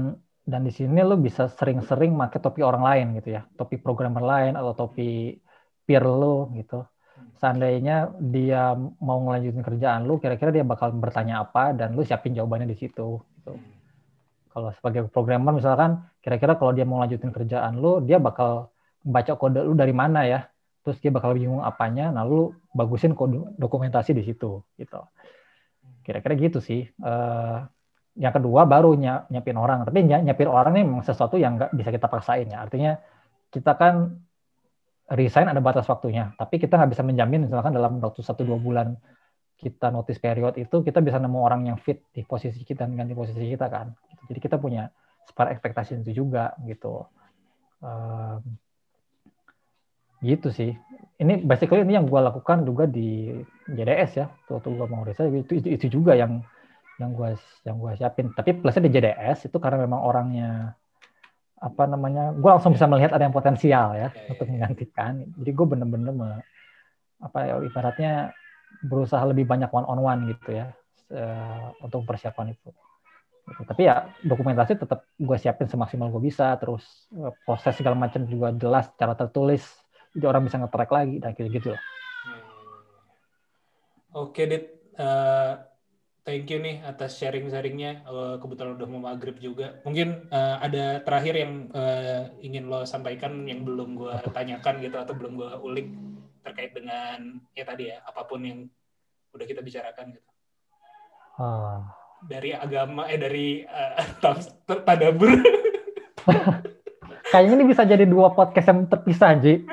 dan 0.47 0.61
di 0.67 0.71
sini 0.71 0.99
lo 1.09 1.15
bisa 1.27 1.43
sering-sering 1.59 2.11
pakai 2.21 2.39
topi 2.45 2.61
orang 2.63 2.83
lain 2.89 3.05
gitu 3.19 3.29
ya, 3.35 3.41
topi 3.59 3.75
programmer 3.83 4.23
lain 4.31 4.53
atau 4.59 4.71
topi 4.88 5.35
peer 5.85 6.03
lo 6.07 6.47
gitu. 6.57 6.75
Seandainya 7.38 8.18
dia 8.18 8.74
mau 8.97 9.22
ngelanjutin 9.22 9.61
kerjaan 9.61 10.09
lu, 10.09 10.18
kira-kira 10.18 10.49
dia 10.49 10.65
bakal 10.65 10.89
bertanya 10.97 11.45
apa 11.45 11.70
dan 11.70 11.93
lu 11.93 12.01
siapin 12.01 12.34
jawabannya 12.34 12.65
di 12.65 12.78
situ. 12.78 13.22
Gitu. 13.22 13.53
Kalau 14.49 14.74
sebagai 14.74 15.05
programmer 15.13 15.53
misalkan, 15.53 16.01
kira-kira 16.26 16.57
kalau 16.57 16.74
dia 16.74 16.82
mau 16.82 16.97
lanjutin 16.97 17.30
kerjaan 17.30 17.78
lu, 17.78 18.01
dia 18.01 18.18
bakal 18.18 18.74
baca 19.05 19.38
kode 19.38 19.61
lu 19.61 19.78
dari 19.78 19.93
mana 19.93 20.26
ya? 20.26 20.49
Terus 20.82 20.97
dia 20.97 21.13
bakal 21.13 21.38
bingung 21.38 21.61
apanya 21.61 22.09
nah 22.09 22.26
lu 22.26 22.57
bagusin 22.74 23.13
kode 23.13 23.53
dokumentasi 23.59 24.18
di 24.18 24.24
situ 24.26 24.65
gitu. 24.80 25.01
Kira-kira 26.01 26.34
gitu 26.41 26.57
sih. 26.57 26.89
Eh, 26.89 27.57
yang 28.18 28.34
kedua 28.34 28.65
baru 28.65 28.97
ny- 28.97 29.30
nyiapin 29.30 29.61
orang. 29.61 29.86
Tapi 29.86 30.01
ny- 30.01 30.26
nyiapin 30.26 30.49
orang 30.49 30.74
ini 30.74 30.89
memang 30.89 31.05
sesuatu 31.05 31.38
yang 31.38 31.61
nggak 31.61 31.72
bisa 31.78 31.93
kita 31.93 32.07
paksain 32.09 32.49
ya. 32.49 32.65
Artinya 32.65 32.97
kita 33.53 33.78
kan 33.78 34.18
resign 35.14 35.47
ada 35.47 35.62
batas 35.64 35.88
waktunya 35.88 36.36
tapi 36.36 36.60
kita 36.60 36.76
nggak 36.76 36.91
bisa 36.97 37.03
menjamin 37.03 37.47
misalkan 37.47 37.72
dalam 37.72 38.01
waktu 38.03 38.20
satu 38.26 38.43
dua 38.43 38.60
bulan 38.60 38.97
kita 39.58 39.89
notice 39.89 40.20
period 40.22 40.53
itu 40.60 40.84
kita 40.84 41.01
bisa 41.01 41.18
nemu 41.18 41.39
orang 41.39 41.70
yang 41.70 41.78
fit 41.80 42.03
di 42.12 42.22
posisi 42.28 42.62
kita 42.62 42.86
dan 42.86 42.93
ganti 42.93 43.16
posisi 43.16 43.41
kita 43.47 43.72
kan 43.72 43.95
jadi 44.28 44.39
kita 44.43 44.58
punya 44.60 44.91
spare 45.28 45.55
ekspektasi 45.55 46.03
itu 46.03 46.24
juga 46.24 46.53
gitu 46.68 47.08
Em, 47.82 48.41
gitu 50.26 50.49
sih. 50.49 50.74
Ini 51.18 51.45
basically 51.45 51.86
ini 51.86 51.97
yang 51.97 52.10
gue 52.10 52.22
lakukan 52.22 52.66
juga 52.66 52.89
di 52.89 53.34
JDS 53.70 54.12
ya. 54.18 54.26
Waktu 54.49 54.68
gue 54.74 54.88
mau 54.89 55.05
resign 55.05 55.34
itu, 55.34 55.62
itu 55.62 55.68
itu 55.78 55.86
juga 56.01 56.18
yang 56.18 56.41
yang 56.97 57.14
gue 57.14 57.38
yang 57.66 57.78
gua 57.78 57.93
siapin. 57.93 58.34
Tapi 58.34 58.58
plusnya 58.58 58.89
di 58.89 58.91
JDS 58.93 59.49
itu 59.49 59.58
karena 59.62 59.86
memang 59.86 60.01
orangnya 60.01 60.74
apa 61.58 61.84
namanya, 61.89 62.34
gue 62.38 62.49
langsung 62.49 62.74
bisa 62.74 62.86
melihat 62.86 63.18
ada 63.18 63.26
yang 63.26 63.34
potensial 63.34 63.97
ya 63.97 64.08
Ya, 64.08 64.10
ya, 64.14 64.30
untuk 64.30 64.45
menggantikan. 64.49 65.26
Jadi 65.41 65.49
gue 65.53 65.66
bener-bener 65.66 66.14
me- 66.14 66.45
apa 67.18 67.39
ya 67.49 67.53
ibaratnya 67.66 68.30
berusaha 68.86 69.26
lebih 69.26 69.49
banyak 69.49 69.74
one 69.74 69.88
on 69.89 69.99
one 70.05 70.22
gitu 70.30 70.53
ya 70.53 70.70
untuk 71.82 72.05
persiapan 72.05 72.53
itu. 72.53 72.70
Gitu. 73.47 73.62
Tapi 73.64 73.82
ya 73.88 74.12
dokumentasi 74.22 74.76
tetap 74.76 75.08
gue 75.16 75.38
siapin 75.39 75.72
semaksimal 75.72 76.12
gue 76.12 76.20
bisa, 76.20 76.60
terus 76.60 76.84
eh, 77.16 77.32
proses 77.47 77.74
segala 77.80 77.95
macam 77.95 78.28
juga 78.28 78.51
jelas 78.51 78.91
secara 78.91 79.16
tertulis, 79.16 79.64
jadi 80.12 80.28
orang 80.28 80.43
bisa 80.51 80.60
nge-track 80.60 80.91
lagi 80.91 81.16
dan 81.24 81.32
gitu-gitu 81.32 81.72
lah. 81.72 81.84
Oke, 84.14 84.43
Dit. 84.49 84.66
Eh, 84.97 85.53
thank 86.28 86.51
you 86.51 86.59
nih 86.59 86.84
atas 86.84 87.15
sharing-sharingnya. 87.15 88.03
Eh, 88.03 88.36
kebetulan 88.43 88.75
udah 88.75 88.88
mau 88.91 89.07
maghrib 89.07 89.39
juga. 89.39 89.80
Mungkin 89.88 90.28
eh, 90.28 90.55
ada 90.59 90.99
terakhir 90.99 91.39
yang 91.39 91.71
eh, 91.71 92.28
ingin 92.43 92.67
lo 92.67 92.84
sampaikan 92.84 93.47
yang 93.47 93.63
belum 93.63 93.95
gue 93.95 94.11
tanyakan 94.36 94.84
gitu 94.84 94.99
atau 94.99 95.15
belum 95.15 95.39
gue 95.39 95.51
ulik 95.63 95.88
terkait 96.43 96.75
dengan 96.75 97.39
ya 97.55 97.63
tadi 97.63 97.95
ya 97.95 98.03
apa 98.03 98.28
pun 98.28 98.43
yang 98.43 98.67
udah 99.32 99.47
kita 99.47 99.63
bicarakan 99.63 100.19
gitu. 100.19 100.28
Ah, 101.39 101.88
Dari 102.28 102.51
agama 102.51 103.07
eh 103.07 103.15
dari 103.15 103.63
tas- 104.23 104.51
tadabur. 104.67 105.32
kayaknya 107.32 107.55
ini 107.59 107.65
bisa 107.71 107.88
jadi 107.88 108.03
dua 108.03 108.36
podcast 108.36 108.67
yang 108.67 108.84
terpisah, 108.91 109.32
Ji. 109.39 109.63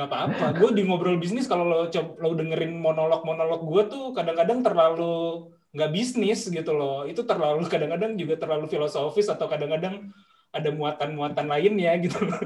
Gak 0.00 0.08
apa-apa. 0.08 0.56
Gue 0.56 0.72
di 0.72 0.88
ngobrol 0.88 1.20
bisnis 1.20 1.44
kalau 1.44 1.68
lo 1.68 1.92
coba 1.92 2.16
lo 2.24 2.32
dengerin 2.32 2.72
monolog-monolog 2.80 3.60
gue 3.68 3.82
tuh 3.92 4.04
kadang-kadang 4.16 4.64
terlalu 4.64 5.52
nggak 5.76 5.92
bisnis 5.92 6.48
gitu 6.48 6.72
loh. 6.72 7.04
Itu 7.04 7.28
terlalu 7.28 7.68
kadang-kadang 7.68 8.16
juga 8.16 8.40
terlalu 8.40 8.64
filosofis 8.72 9.28
atau 9.28 9.44
kadang-kadang 9.44 10.08
ada 10.56 10.68
muatan-muatan 10.72 11.44
lainnya 11.44 12.00
gitu. 12.00 12.16
loh. 12.16 12.40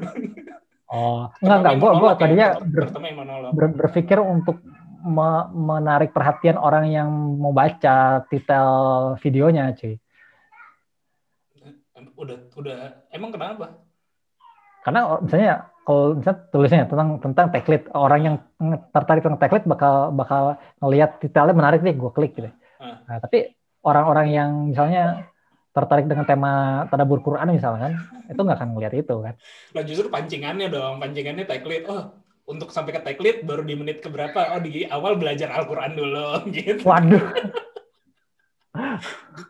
Oh, 0.90 1.30
enggak 1.38 1.58
enggak, 1.62 1.74
monolog 1.78 2.18
ya, 2.18 2.18
tadinya 2.18 2.48
ber- 2.58 2.90
ber- 3.54 3.76
berpikir 3.86 4.18
untuk 4.18 4.58
me- 5.06 5.48
menarik 5.54 6.10
perhatian 6.10 6.58
orang 6.58 6.90
yang 6.90 7.06
mau 7.38 7.54
baca 7.54 8.26
titel 8.26 8.66
videonya, 9.22 9.78
cuy. 9.78 9.94
Udah 12.18 12.38
udah 12.58 12.76
emang 13.14 13.30
kenapa? 13.30 13.83
Karena 14.84 15.00
or- 15.08 15.24
misalnya 15.24 15.72
kalau 15.84 16.16
misalnya 16.16 16.40
tulisnya 16.52 16.84
tentang 16.88 17.08
tentang 17.20 17.46
taglit, 17.52 17.82
orang 17.92 18.20
yang 18.20 18.36
tertarik 18.92 19.24
tentang 19.24 19.40
taglit 19.40 19.64
bakal 19.64 20.12
bakal 20.12 20.56
ngelihat 20.80 21.20
titelnya 21.20 21.56
menarik 21.56 21.80
nih, 21.80 21.96
gue 21.96 22.10
klik 22.12 22.32
gitu. 22.36 22.52
Ah. 22.80 23.00
Nah, 23.08 23.18
tapi 23.20 23.52
orang-orang 23.84 24.26
yang 24.32 24.50
misalnya 24.72 25.28
tertarik 25.74 26.06
dengan 26.06 26.24
tema 26.24 26.84
tadabur 26.88 27.20
Quran 27.20 27.52
misalkan, 27.52 27.98
itu 28.28 28.40
nggak 28.40 28.58
akan 28.60 28.70
ngelihat 28.76 28.94
itu 28.96 29.14
kan. 29.20 29.34
Lah 29.74 29.82
justru 29.84 30.06
pancingannya 30.08 30.68
dong, 30.70 31.00
pancingannya 31.02 31.44
taglit. 31.44 31.84
Oh, 31.90 32.14
untuk 32.44 32.72
sampai 32.72 32.92
ke 32.96 33.00
taglit 33.00 33.36
baru 33.44 33.64
di 33.64 33.74
menit 33.76 34.00
keberapa? 34.04 34.56
Oh, 34.56 34.60
di 34.60 34.84
awal 34.88 35.16
belajar 35.16 35.52
Al-Qur'an 35.52 35.96
dulu 35.96 36.44
gitu. 36.56 36.84
Waduh, 36.84 37.24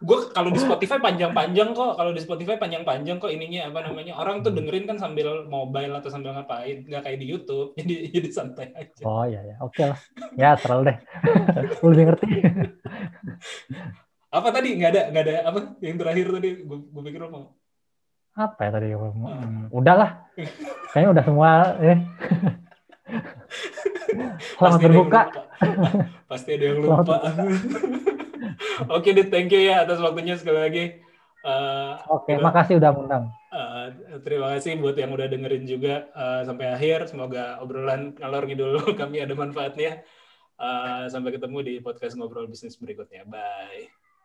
gue 0.05 0.19
kalau 0.37 0.53
di 0.53 0.61
Spotify 0.61 1.01
panjang-panjang 1.01 1.73
kok 1.73 1.97
kalau 1.97 2.13
di 2.13 2.21
Spotify 2.21 2.61
panjang-panjang 2.61 3.17
kok 3.17 3.33
ininya 3.33 3.73
apa 3.73 3.89
namanya 3.89 4.21
orang 4.21 4.45
tuh 4.45 4.53
dengerin 4.53 4.85
kan 4.85 5.01
sambil 5.01 5.49
mobile 5.49 5.97
atau 5.97 6.13
sambil 6.13 6.37
ngapain 6.37 6.85
nggak 6.85 7.01
kayak 7.01 7.17
di 7.17 7.33
YouTube 7.33 7.73
jadi 7.81 8.13
jadi 8.13 8.29
santai 8.29 8.77
aja 8.77 9.01
oh 9.09 9.25
iya 9.25 9.41
ya, 9.41 9.57
oke 9.65 9.81
lah. 9.81 9.97
Ya 10.37 10.53
terlalu 10.61 10.93
deh. 10.93 10.97
Lu 11.81 11.97
lebih 11.97 12.13
ngerti. 12.13 12.29
apa 14.29 14.49
tadi 14.53 14.69
nggak 14.77 14.91
ada 14.93 15.03
nggak 15.09 15.25
ada 15.25 15.37
apa 15.49 15.59
yang 15.81 15.97
terakhir 15.97 16.27
tadi 16.29 16.49
gue 16.61 16.79
gue 16.85 17.03
pikir 17.09 17.21
lo 17.25 17.29
mau 17.33 17.45
Apa 18.35 18.67
ya 18.67 18.71
tadi? 18.75 18.91
Hmm, 18.91 19.71
udahlah. 19.71 20.27
Kayaknya 20.91 21.11
udah 21.15 21.23
semua. 21.23 21.51
Eh. 21.79 22.03
Selamat 24.59 24.75
Pasti 24.75 24.91
ada 24.91 24.91
lupa. 24.91 25.23
pasti 26.27 26.51
ada 26.59 26.65
yang 26.67 26.83
lupa 26.83 27.15
oke 28.89 29.09
deh 29.09 29.27
thank 29.29 29.51
you 29.51 29.61
ya 29.61 29.83
atas 29.83 29.99
waktunya 29.99 30.35
sekali 30.37 30.61
lagi 30.61 30.85
Eh, 31.45 31.93
Oke, 32.09 32.41
udah- 32.41 32.41
makasih 32.41 32.81
udah 32.81 32.89
ngundang. 32.97 33.29
Eh, 33.53 33.87
terima 34.25 34.57
kasih 34.57 34.81
buat 34.81 34.97
yang 34.97 35.13
udah 35.13 35.29
dengerin 35.29 35.69
juga 35.69 36.09
eh, 36.09 36.41
sampai 36.41 36.73
akhir. 36.73 37.05
Semoga 37.13 37.61
obrolan 37.61 38.17
ngalor 38.17 38.49
ngidul 38.49 38.81
kami 38.97 39.21
ada 39.21 39.37
manfaatnya. 39.37 40.01
Eh, 40.57 41.05
sampai 41.13 41.37
ketemu 41.37 41.59
di 41.61 41.75
podcast 41.85 42.17
ngobrol 42.17 42.49
bisnis 42.49 42.81
berikutnya. 42.81 43.29
Bye. 43.29 43.93